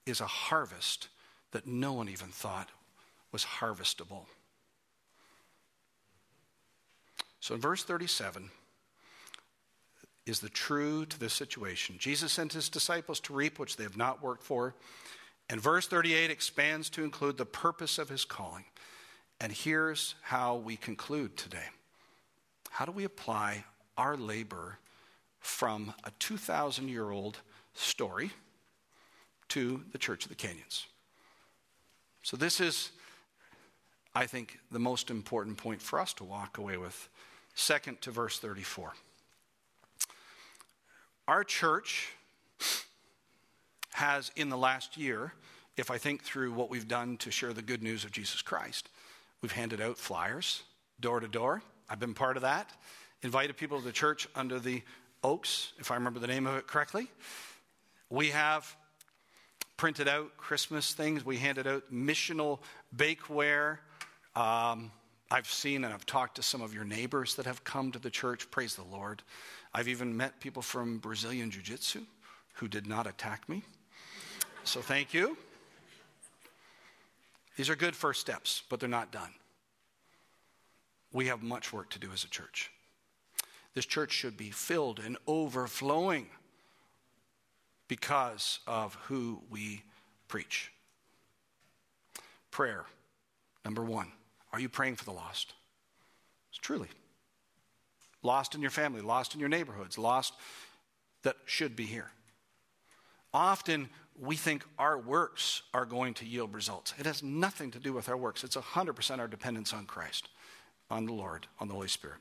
is 0.07 0.21
a 0.21 0.27
harvest 0.27 1.09
that 1.53 1.67
no 1.67 1.93
one 1.93 2.09
even 2.09 2.29
thought 2.29 2.71
was 3.33 3.45
harvestable. 3.45 4.25
So 7.41 7.55
in 7.55 7.61
verse 7.61 7.85
37, 7.85 8.51
is 10.27 10.41
the 10.41 10.49
true 10.49 11.07
to 11.07 11.19
this 11.19 11.33
situation. 11.33 11.97
Jesus 11.99 12.33
sent 12.33 12.53
his 12.53 12.69
disciples 12.69 13.21
to 13.21 13.33
reap 13.33 13.59
which 13.59 13.77
they 13.77 13.85
have 13.85 13.97
not 13.97 14.23
worked 14.23 14.43
for. 14.43 14.75
And 15.49 15.61
verse 15.61 15.87
38 15.87 16.31
expands 16.31 16.91
to 16.91 17.05
include 17.05 17.37
the 17.37 17.47
purpose 17.47 17.99
of 17.99 18.09
his 18.09 18.25
calling. 18.25 18.65
And 19.41 19.53
here's 19.53 20.15
how 20.23 20.57
we 20.57 20.77
conclude 20.77 21.37
today. 21.37 21.67
How 22.71 22.85
do 22.85 22.93
we 22.93 23.05
apply 23.05 23.65
our 23.97 24.17
labor 24.17 24.79
from 25.41 25.93
a 26.05 26.11
2,000 26.19 26.89
year 26.89 27.11
old 27.11 27.39
story 27.75 28.31
to 29.49 29.83
the 29.93 29.99
Church 29.99 30.25
of 30.25 30.31
the 30.31 30.35
Canyons? 30.35 30.87
So, 32.23 32.37
this 32.37 32.61
is, 32.61 32.91
I 34.15 34.27
think, 34.27 34.59
the 34.73 34.79
most 34.79 35.11
important 35.11 35.59
point 35.59 35.81
for 35.81 36.01
us 36.01 36.13
to 36.15 36.25
walk 36.25 36.59
away 36.59 36.77
with. 36.77 37.09
Second 37.55 38.01
to 38.03 38.11
verse 38.11 38.39
34. 38.39 38.93
Our 41.29 41.45
church 41.45 42.13
has, 43.93 44.31
in 44.37 44.49
the 44.49 44.59
last 44.59 44.97
year, 44.97 45.33
if 45.77 45.91
I 45.91 45.99
think 45.99 46.23
through 46.23 46.53
what 46.53 46.71
we've 46.71 46.89
done 46.89 47.17
to 47.19 47.31
share 47.31 47.53
the 47.53 47.63
good 47.63 47.83
news 47.83 48.05
of 48.05 48.13
Jesus 48.13 48.43
Christ, 48.43 48.89
we've 49.47 49.53
handed 49.53 49.81
out 49.81 49.97
flyers 49.97 50.65
door 50.99 51.21
to 51.21 51.29
door. 51.29 51.63
I've 51.89 52.01
been 52.01 52.15
part 52.15 52.37
of 52.37 52.43
that. 52.43 52.69
Invited 53.23 53.57
people 53.57 53.79
to 53.79 53.85
the 53.85 53.93
church 53.93 54.27
under 54.35 54.59
the 54.59 54.83
oaks, 55.23 55.73
if 55.79 55.93
I 55.93 55.95
remember 55.95 56.19
the 56.19 56.27
name 56.27 56.49
of 56.49 56.57
it 56.57 56.67
correctly. 56.67 57.07
We 58.11 58.31
have 58.31 58.77
printed 59.77 60.09
out 60.09 60.37
Christmas 60.37 60.95
things. 60.95 61.25
We 61.25 61.37
handed 61.37 61.69
out 61.69 61.85
missional 61.93 62.59
bakeware. 62.97 63.79
Um, 64.35 64.91
I've 65.31 65.49
seen 65.49 65.85
and 65.85 65.95
I've 65.95 66.07
talked 66.07 66.35
to 66.37 66.43
some 66.43 66.61
of 66.61 66.75
your 66.75 66.85
neighbors 66.85 67.37
that 67.37 67.47
have 67.47 67.63
come 67.63 67.93
to 67.93 68.01
the 68.01 68.11
church. 68.11 68.51
Praise 68.51 68.75
the 68.75 68.83
Lord. 68.83 69.23
I've 69.73 69.87
even 69.87 70.17
met 70.17 70.41
people 70.41 70.61
from 70.61 70.99
Brazilian 70.99 71.53
Jiu 71.53 71.63
Jitsu 71.63 72.01
who 72.55 72.67
did 72.67 72.89
not 72.89 73.07
attack 73.07 73.49
me. 73.49 73.63
So 74.65 74.81
thank 74.81 75.15
you. 75.15 75.37
These 77.57 77.71
are 77.71 77.77
good 77.77 77.97
first 77.97 78.21
steps, 78.21 78.63
but 78.69 78.81
they're 78.81 78.89
not 78.89 79.11
done. 79.11 79.33
We 81.13 81.27
have 81.27 81.43
much 81.43 81.73
work 81.73 81.91
to 81.91 81.99
do 81.99 82.11
as 82.13 82.25
a 82.25 82.29
church. 82.29 82.71
This 83.75 83.87
church 83.87 84.13
should 84.13 84.37
be 84.37 84.51
filled 84.51 85.01
and 85.01 85.17
overflowing 85.27 86.29
because 87.89 88.61
of 88.67 88.95
who 89.07 89.41
we 89.51 89.83
preach. 90.29 90.73
Prayer, 92.51 92.85
number 93.65 93.83
one. 93.83 94.13
Are 94.53 94.61
you 94.61 94.69
praying 94.69 94.97
for 94.97 95.05
the 95.05 95.13
lost? 95.13 95.55
It's 96.51 96.59
truly 96.59 96.89
lost 98.27 98.55
in 98.55 98.61
your 98.61 98.71
family, 98.71 99.01
lost 99.01 99.35
in 99.35 99.41
your 99.41 99.49
neighborhoods, 99.49 99.97
lost 99.97 100.35
that 101.23 101.37
should 101.47 101.77
be 101.77 101.85
here. 101.85 102.11
Often 103.33 103.89
we 104.21 104.37
think 104.37 104.65
our 104.79 104.99
works 104.99 105.63
are 105.75 105.85
going 105.85 106.15
to 106.15 106.27
yield 106.27 106.55
results. 106.55 106.95
It 106.99 107.07
has 107.07 107.23
nothing 107.23 107.71
to 107.73 107.79
do 107.79 107.93
with 107.93 108.09
our 108.09 108.17
works, 108.17 108.45
it's 108.45 108.57
100% 108.57 109.19
our 109.19 109.29
dependence 109.29 109.73
on 109.73 109.87
Christ, 109.87 110.29
on 110.91 111.07
the 111.07 111.13
Lord, 111.13 111.47
on 111.61 111.69
the 111.69 111.75
Holy 111.75 111.89
Spirit. 111.89 112.19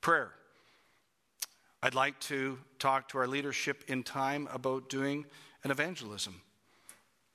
Prayer. 0.00 0.30
I'd 1.82 1.94
like 1.94 2.18
to 2.20 2.58
talk 2.78 3.08
to 3.10 3.18
our 3.18 3.26
leadership 3.26 3.84
in 3.88 4.02
time 4.02 4.48
about 4.50 4.88
doing 4.88 5.26
an 5.64 5.70
evangelism 5.70 6.40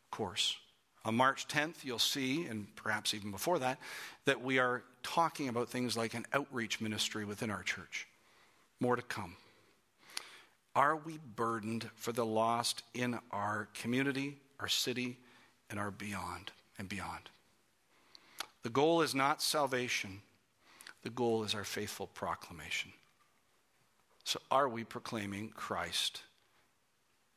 course. 0.10 0.58
On 1.06 1.16
March 1.16 1.48
10th, 1.48 1.84
you'll 1.84 2.00
see, 2.00 2.46
and 2.46 2.68
perhaps 2.76 3.14
even 3.14 3.32
before 3.32 3.60
that, 3.60 3.80
that 4.26 4.44
we 4.44 4.60
are 4.60 4.84
talking 5.04 5.50
about 5.50 5.70
things 5.70 5.96
like 5.96 6.14
an 6.14 6.26
outreach 6.34 6.82
ministry 6.82 7.26
within 7.26 7.50
our 7.50 7.64
church. 7.64 8.08
More 8.80 8.96
to 8.96 9.02
come. 9.02 9.36
Are 10.76 10.96
we 10.96 11.20
burdened 11.36 11.90
for 11.96 12.12
the 12.12 12.26
lost 12.26 12.84
in 12.94 13.20
our 13.32 13.68
community, 13.74 14.38
our 14.60 14.68
city, 14.68 15.18
and 15.70 15.80
our 15.80 15.92
beyond 15.92 16.52
and 16.78 16.88
beyond? 16.88 17.30
The 18.64 18.70
goal 18.70 19.02
is 19.02 19.16
not 19.16 19.42
salvation, 19.42 20.22
the 21.04 21.10
goal 21.10 21.44
is 21.44 21.56
our 21.56 21.64
faithful 21.64 22.08
proclamation. 22.08 22.92
So, 24.24 24.40
are 24.52 24.70
we 24.70 24.84
proclaiming 24.84 25.50
Christ? 25.50 26.22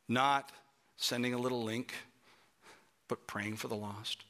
Not 0.08 0.52
sending 0.96 1.32
a 1.32 1.38
little 1.38 1.62
link 1.62 1.94
but 3.08 3.26
praying 3.26 3.56
for 3.56 3.68
the 3.68 3.76
lost, 3.76 4.24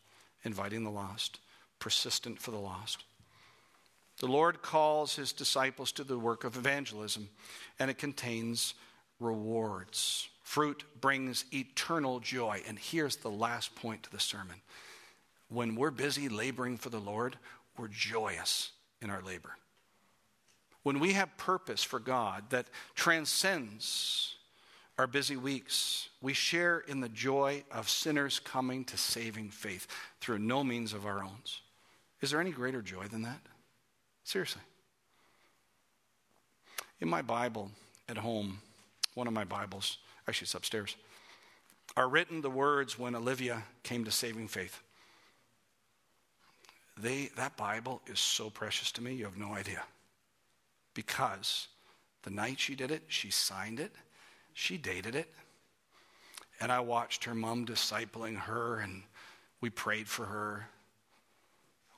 inviting 0.45 0.85
the 0.85 0.91
lost, 0.91 1.39
persistent 1.79 2.41
for 2.41 2.51
the 2.51 2.59
lost. 2.59 3.05
The 4.19 4.27
Lord 4.27 4.63
calls 4.63 5.17
his 5.17 5.33
disciples 5.33 5.93
to 5.93 6.05
the 6.05 6.19
work 6.19 6.45
of 6.45 6.57
evangelism, 6.57 7.29
and 7.79 7.91
it 7.91 7.99
contains 7.99 8.75
rewards. 9.23 10.29
Fruit 10.43 10.85
brings 11.01 11.45
eternal 11.53 12.21
joy. 12.21 12.63
And 12.67 12.79
here's 12.79 13.17
the 13.17 13.31
last 13.31 13.75
point 13.75 14.03
to 14.03 14.11
the 14.11 14.21
sermon. 14.21 14.57
When 15.49 15.77
we're 15.77 15.91
busy 15.91 16.29
laboring 16.29 16.77
for 16.77 16.91
the 16.91 17.01
Lord, 17.01 17.39
we're 17.77 17.89
joyous 17.89 18.73
in 19.01 19.11
our 19.11 19.23
labor. 19.23 19.57
When 20.83 20.99
we 20.99 21.13
have 21.13 21.37
purpose 21.37 21.83
for 21.83 22.01
God 22.01 22.51
that 22.51 22.67
transcends 22.95 24.35
our 24.99 25.07
busy 25.07 25.37
weeks, 25.37 26.09
we 26.21 26.33
share 26.33 26.81
in 26.81 27.01
the 27.01 27.09
joy 27.09 27.65
of 27.71 27.89
sinners 27.89 28.39
coming 28.39 28.85
to 28.87 28.97
saving 28.97 29.51
faith 29.51 29.87
through 30.21 30.39
no 30.39 30.65
means 30.65 30.93
of 30.93 31.07
our 31.07 31.23
own. 31.23 31.39
Is 32.21 32.31
there 32.31 32.41
any 32.41 32.51
greater 32.51 32.83
joy 32.83 33.07
than 33.07 33.23
that? 33.23 33.41
Seriously. 34.25 34.63
In 37.01 37.09
my 37.09 37.23
Bible 37.23 37.71
at 38.09 38.19
home, 38.19 38.61
one 39.15 39.27
of 39.27 39.33
my 39.33 39.45
Bibles, 39.45 39.99
actually 40.27 40.47
it's 40.47 40.55
upstairs, 40.55 40.97
are 41.97 42.09
written 42.09 42.41
the 42.41 42.51
words 42.51 42.99
when 42.99 43.15
Olivia 43.15 43.63
came 43.83 44.05
to 44.05 44.11
saving 44.11 44.49
faith. 44.49 44.81
they, 46.97 47.31
that 47.37 47.57
Bible 47.57 48.01
is 48.07 48.21
so 48.21 48.51
precious 48.51 48.93
to 48.93 49.03
me, 49.03 49.15
you 49.15 49.25
have 49.25 49.37
no 49.37 49.53
idea. 49.53 49.83
Because 50.95 51.69
the 52.23 52.31
night 52.31 52.61
she 52.61 52.75
did 52.75 52.91
it, 52.91 53.03
she 53.09 53.31
signed 53.31 53.81
it, 53.81 53.93
she 54.55 54.77
dated 54.77 55.15
it, 55.15 55.33
and 56.61 56.71
I 56.71 56.81
watched 56.81 57.25
her 57.25 57.35
mom 57.35 57.67
discipling 57.67 58.37
her, 58.37 58.79
and 58.79 59.03
we 59.61 59.71
prayed 59.71 60.07
for 60.07 60.27
her. 60.27 60.69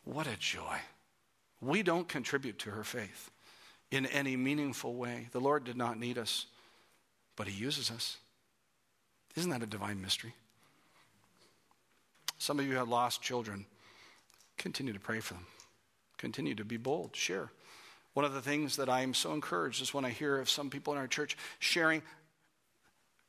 What 0.05 0.27
a 0.27 0.37
joy. 0.39 0.79
We 1.61 1.83
don't 1.83 2.09
contribute 2.09 2.59
to 2.61 2.71
her 2.71 2.85
faith 2.85 3.31
in 3.91 4.07
any 4.07 4.37
meaningful 4.37 4.95
way. 4.95 5.29
The 5.33 5.41
Lord 5.41 5.65
did 5.65 5.77
not 5.77 5.99
need 5.99 6.19
us, 6.19 6.47
but 7.37 7.49
He 7.49 7.55
uses 7.55 7.91
us. 7.91 8.19
Isn't 9.37 9.51
that 9.51 9.63
a 9.63 9.67
divine 9.67 10.01
mystery? 10.01 10.35
Some 12.39 12.61
of 12.61 12.67
you 12.67 12.77
have 12.77 12.89
lost 12.89 13.23
children. 13.23 13.67
Continue 14.57 14.93
to 14.93 15.01
pray 15.01 15.21
for 15.21 15.35
them. 15.35 15.47
Continue 16.19 16.55
to 16.55 16.65
be 16.65 16.77
bold. 16.77 17.17
Share. 17.17 17.51
One 18.13 18.25
of 18.25 18.35
the 18.35 18.43
things 18.43 18.77
that 18.77 18.89
I 18.89 19.01
am 19.01 19.13
so 19.13 19.33
encouraged 19.33 19.83
is 19.83 19.93
when 19.93 20.05
I 20.05 20.11
hear 20.11 20.39
of 20.39 20.49
some 20.49 20.71
people 20.71 20.93
in 20.93 20.99
our 20.99 21.09
church 21.09 21.37
sharing 21.59 22.03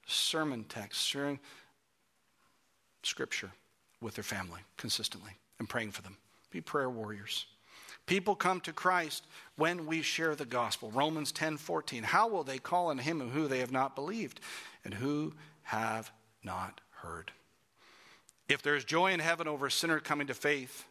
sermon 0.06 0.64
texts, 0.66 1.04
sharing 1.04 1.40
scripture 3.02 3.52
with 4.02 4.16
their 4.16 4.24
family 4.24 4.62
consistently 4.78 5.32
and 5.58 5.68
praying 5.68 5.92
for 5.92 6.04
them. 6.04 6.18
Be 6.52 6.62
prayer 6.62 6.90
warriors. 6.90 7.46
People 8.06 8.36
come 8.36 8.60
to 8.62 8.74
Christ 8.74 9.26
when 9.56 9.86
we 9.88 10.02
share 10.02 10.36
the 10.36 10.46
gospel. 10.46 10.92
Romans 10.92 11.32
10 11.32 11.58
14. 11.58 12.04
How 12.04 12.28
will 12.28 12.44
they 12.44 12.60
call 12.60 12.88
on 12.88 13.00
him 13.00 13.20
who 13.20 13.48
they 13.48 13.60
have 13.60 13.72
not 13.72 13.96
believed 13.96 14.40
and 14.84 14.94
who 14.94 15.34
have 15.64 16.12
not 16.44 16.82
heard? 16.92 17.32
If 18.48 18.62
there's 18.62 18.86
joy 18.86 19.12
in 19.12 19.20
heaven 19.20 19.48
over 19.48 19.66
a 19.66 19.72
sinner 19.72 20.00
coming 20.00 20.28
to 20.28 20.36
faith, 20.36 20.86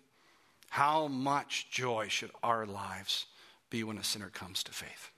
how 0.71 1.07
much 1.07 1.71
joy 1.71 2.09
should 2.09 2.33
our 2.43 2.67
lives 2.67 3.27
be 3.71 3.85
when 3.85 3.99
a 3.99 4.05
sinner 4.05 4.29
comes 4.29 4.65
to 4.65 4.73
faith? 4.73 5.11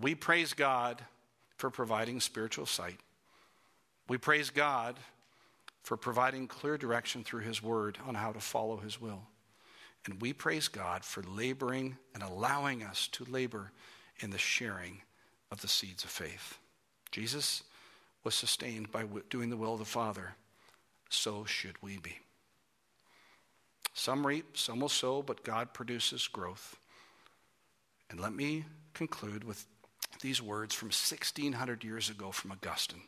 We 0.00 0.16
praise 0.16 0.54
God 0.54 1.02
for 1.56 1.70
providing 1.70 2.20
spiritual 2.20 2.66
sight. 2.66 2.98
We 4.08 4.18
praise 4.18 4.50
God 4.50 4.96
for 5.82 5.96
providing 5.96 6.48
clear 6.48 6.76
direction 6.76 7.22
through 7.22 7.42
His 7.42 7.62
Word 7.62 7.98
on 8.06 8.16
how 8.16 8.32
to 8.32 8.40
follow 8.40 8.78
His 8.78 9.00
will. 9.00 9.22
And 10.06 10.20
we 10.20 10.32
praise 10.32 10.68
God 10.68 11.04
for 11.04 11.22
laboring 11.22 11.96
and 12.14 12.22
allowing 12.22 12.82
us 12.82 13.08
to 13.08 13.24
labor 13.24 13.72
in 14.20 14.30
the 14.30 14.38
sharing 14.38 15.02
of 15.50 15.60
the 15.60 15.68
seeds 15.68 16.04
of 16.04 16.10
faith. 16.10 16.58
Jesus 17.10 17.62
was 18.24 18.34
sustained 18.34 18.90
by 18.90 19.04
doing 19.30 19.50
the 19.50 19.56
will 19.56 19.74
of 19.74 19.78
the 19.78 19.84
Father. 19.84 20.34
So 21.08 21.44
should 21.44 21.80
we 21.82 21.98
be. 21.98 22.18
Some 23.94 24.26
reap, 24.26 24.56
some 24.56 24.80
will 24.80 24.88
sow, 24.88 25.22
but 25.22 25.44
God 25.44 25.72
produces 25.72 26.28
growth. 26.28 26.76
And 28.10 28.20
let 28.20 28.32
me 28.32 28.64
conclude 28.94 29.42
with 29.42 29.64
these 30.20 30.40
words 30.40 30.74
from 30.74 30.88
1600 30.88 31.82
years 31.82 32.10
ago 32.10 32.30
from 32.30 32.52
Augustine. 32.52 33.02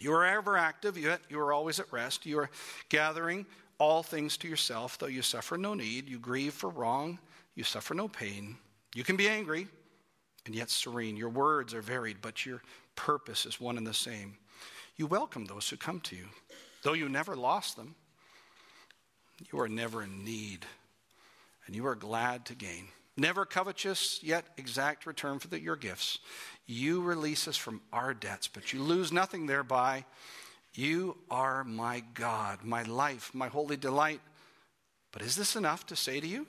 You 0.00 0.12
are 0.12 0.24
ever 0.24 0.56
active, 0.56 0.96
yet 0.96 1.20
you 1.28 1.40
are 1.40 1.52
always 1.52 1.80
at 1.80 1.92
rest. 1.92 2.26
You 2.26 2.38
are 2.38 2.50
gathering 2.88 3.46
all 3.78 4.02
things 4.02 4.36
to 4.38 4.48
yourself, 4.48 4.98
though 4.98 5.06
you 5.06 5.22
suffer 5.22 5.56
no 5.56 5.74
need. 5.74 6.08
You 6.08 6.18
grieve 6.18 6.54
for 6.54 6.68
wrong, 6.68 7.18
you 7.54 7.64
suffer 7.64 7.94
no 7.94 8.08
pain. 8.08 8.56
You 8.94 9.04
can 9.04 9.16
be 9.16 9.28
angry 9.28 9.68
and 10.46 10.54
yet 10.54 10.70
serene. 10.70 11.16
Your 11.16 11.28
words 11.28 11.74
are 11.74 11.82
varied, 11.82 12.18
but 12.20 12.46
your 12.46 12.62
purpose 12.96 13.46
is 13.46 13.60
one 13.60 13.76
and 13.76 13.86
the 13.86 13.94
same. 13.94 14.36
You 14.96 15.06
welcome 15.06 15.44
those 15.44 15.68
who 15.68 15.76
come 15.76 16.00
to 16.00 16.16
you, 16.16 16.26
though 16.82 16.94
you 16.94 17.08
never 17.08 17.36
lost 17.36 17.76
them. 17.76 17.94
You 19.52 19.60
are 19.60 19.68
never 19.68 20.02
in 20.02 20.24
need, 20.24 20.66
and 21.66 21.76
you 21.76 21.86
are 21.86 21.94
glad 21.94 22.44
to 22.46 22.54
gain. 22.54 22.88
Never 23.16 23.44
covetous, 23.44 24.20
yet 24.22 24.46
exact 24.56 25.06
return 25.06 25.38
for 25.38 25.48
the, 25.48 25.60
your 25.60 25.76
gifts. 25.76 26.18
You 26.66 27.02
release 27.02 27.46
us 27.46 27.56
from 27.56 27.80
our 27.92 28.14
debts, 28.14 28.48
but 28.48 28.72
you 28.72 28.82
lose 28.82 29.12
nothing 29.12 29.46
thereby. 29.46 30.04
You 30.74 31.16
are 31.30 31.64
my 31.64 32.02
God, 32.14 32.64
my 32.64 32.82
life, 32.82 33.30
my 33.34 33.48
holy 33.48 33.76
delight. 33.76 34.20
But 35.12 35.22
is 35.22 35.36
this 35.36 35.56
enough 35.56 35.86
to 35.86 35.96
say 35.96 36.20
to 36.20 36.26
you? 36.26 36.46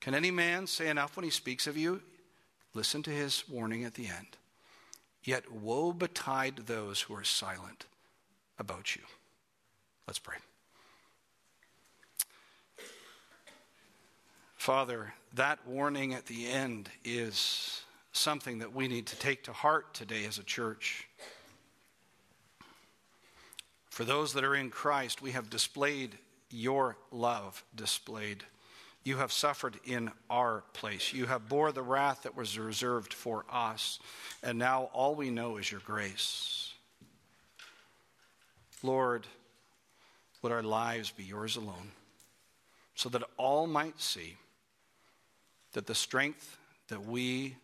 Can 0.00 0.14
any 0.14 0.30
man 0.30 0.66
say 0.66 0.88
enough 0.88 1.16
when 1.16 1.24
he 1.24 1.30
speaks 1.30 1.66
of 1.66 1.76
you? 1.76 2.02
Listen 2.74 3.02
to 3.04 3.10
his 3.10 3.44
warning 3.48 3.84
at 3.84 3.94
the 3.94 4.06
end. 4.06 4.36
Yet 5.22 5.52
woe 5.52 5.92
betide 5.92 6.56
those 6.66 7.02
who 7.02 7.14
are 7.14 7.24
silent 7.24 7.86
about 8.58 8.96
you. 8.96 9.02
Let's 10.06 10.18
pray. 10.18 10.36
Father, 14.56 15.12
that 15.34 15.66
warning 15.66 16.14
at 16.14 16.26
the 16.26 16.48
end 16.48 16.88
is 17.04 17.82
something 18.12 18.58
that 18.58 18.74
we 18.74 18.88
need 18.88 19.06
to 19.06 19.16
take 19.16 19.44
to 19.44 19.52
heart 19.52 19.94
today 19.94 20.24
as 20.24 20.38
a 20.38 20.44
church. 20.44 21.08
For 23.92 24.04
those 24.04 24.32
that 24.32 24.42
are 24.42 24.54
in 24.54 24.70
Christ, 24.70 25.20
we 25.20 25.32
have 25.32 25.50
displayed 25.50 26.16
your 26.48 26.96
love 27.10 27.62
displayed. 27.74 28.42
You 29.04 29.18
have 29.18 29.30
suffered 29.30 29.78
in 29.84 30.10
our 30.30 30.64
place. 30.72 31.12
You 31.12 31.26
have 31.26 31.46
bore 31.46 31.72
the 31.72 31.82
wrath 31.82 32.22
that 32.22 32.34
was 32.34 32.58
reserved 32.58 33.12
for 33.12 33.44
us. 33.52 33.98
And 34.42 34.58
now 34.58 34.88
all 34.94 35.14
we 35.14 35.28
know 35.28 35.58
is 35.58 35.70
your 35.70 35.82
grace. 35.84 36.72
Lord, 38.82 39.26
would 40.40 40.52
our 40.52 40.62
lives 40.62 41.10
be 41.10 41.24
yours 41.24 41.56
alone, 41.56 41.92
so 42.94 43.10
that 43.10 43.22
all 43.36 43.66
might 43.66 44.00
see 44.00 44.38
that 45.74 45.86
the 45.86 45.94
strength 45.94 46.56
that 46.88 47.04
we 47.04 47.56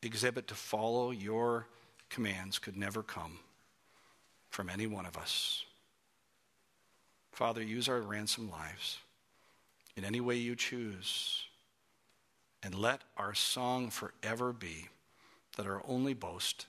exhibit 0.00 0.46
to 0.46 0.54
follow 0.54 1.10
your 1.10 1.66
commands 2.08 2.60
could 2.60 2.76
never 2.76 3.02
come 3.02 3.40
from 4.48 4.70
any 4.70 4.86
one 4.86 5.06
of 5.06 5.16
us. 5.16 5.64
Father, 7.32 7.62
use 7.62 7.88
our 7.88 8.00
ransom 8.00 8.50
lives 8.50 8.98
in 9.96 10.04
any 10.04 10.20
way 10.20 10.36
you 10.36 10.54
choose. 10.54 11.46
And 12.62 12.74
let 12.74 13.00
our 13.16 13.34
song 13.34 13.90
forever 13.90 14.52
be 14.52 14.88
that 15.56 15.66
our 15.66 15.82
only 15.88 16.14
boast 16.14 16.66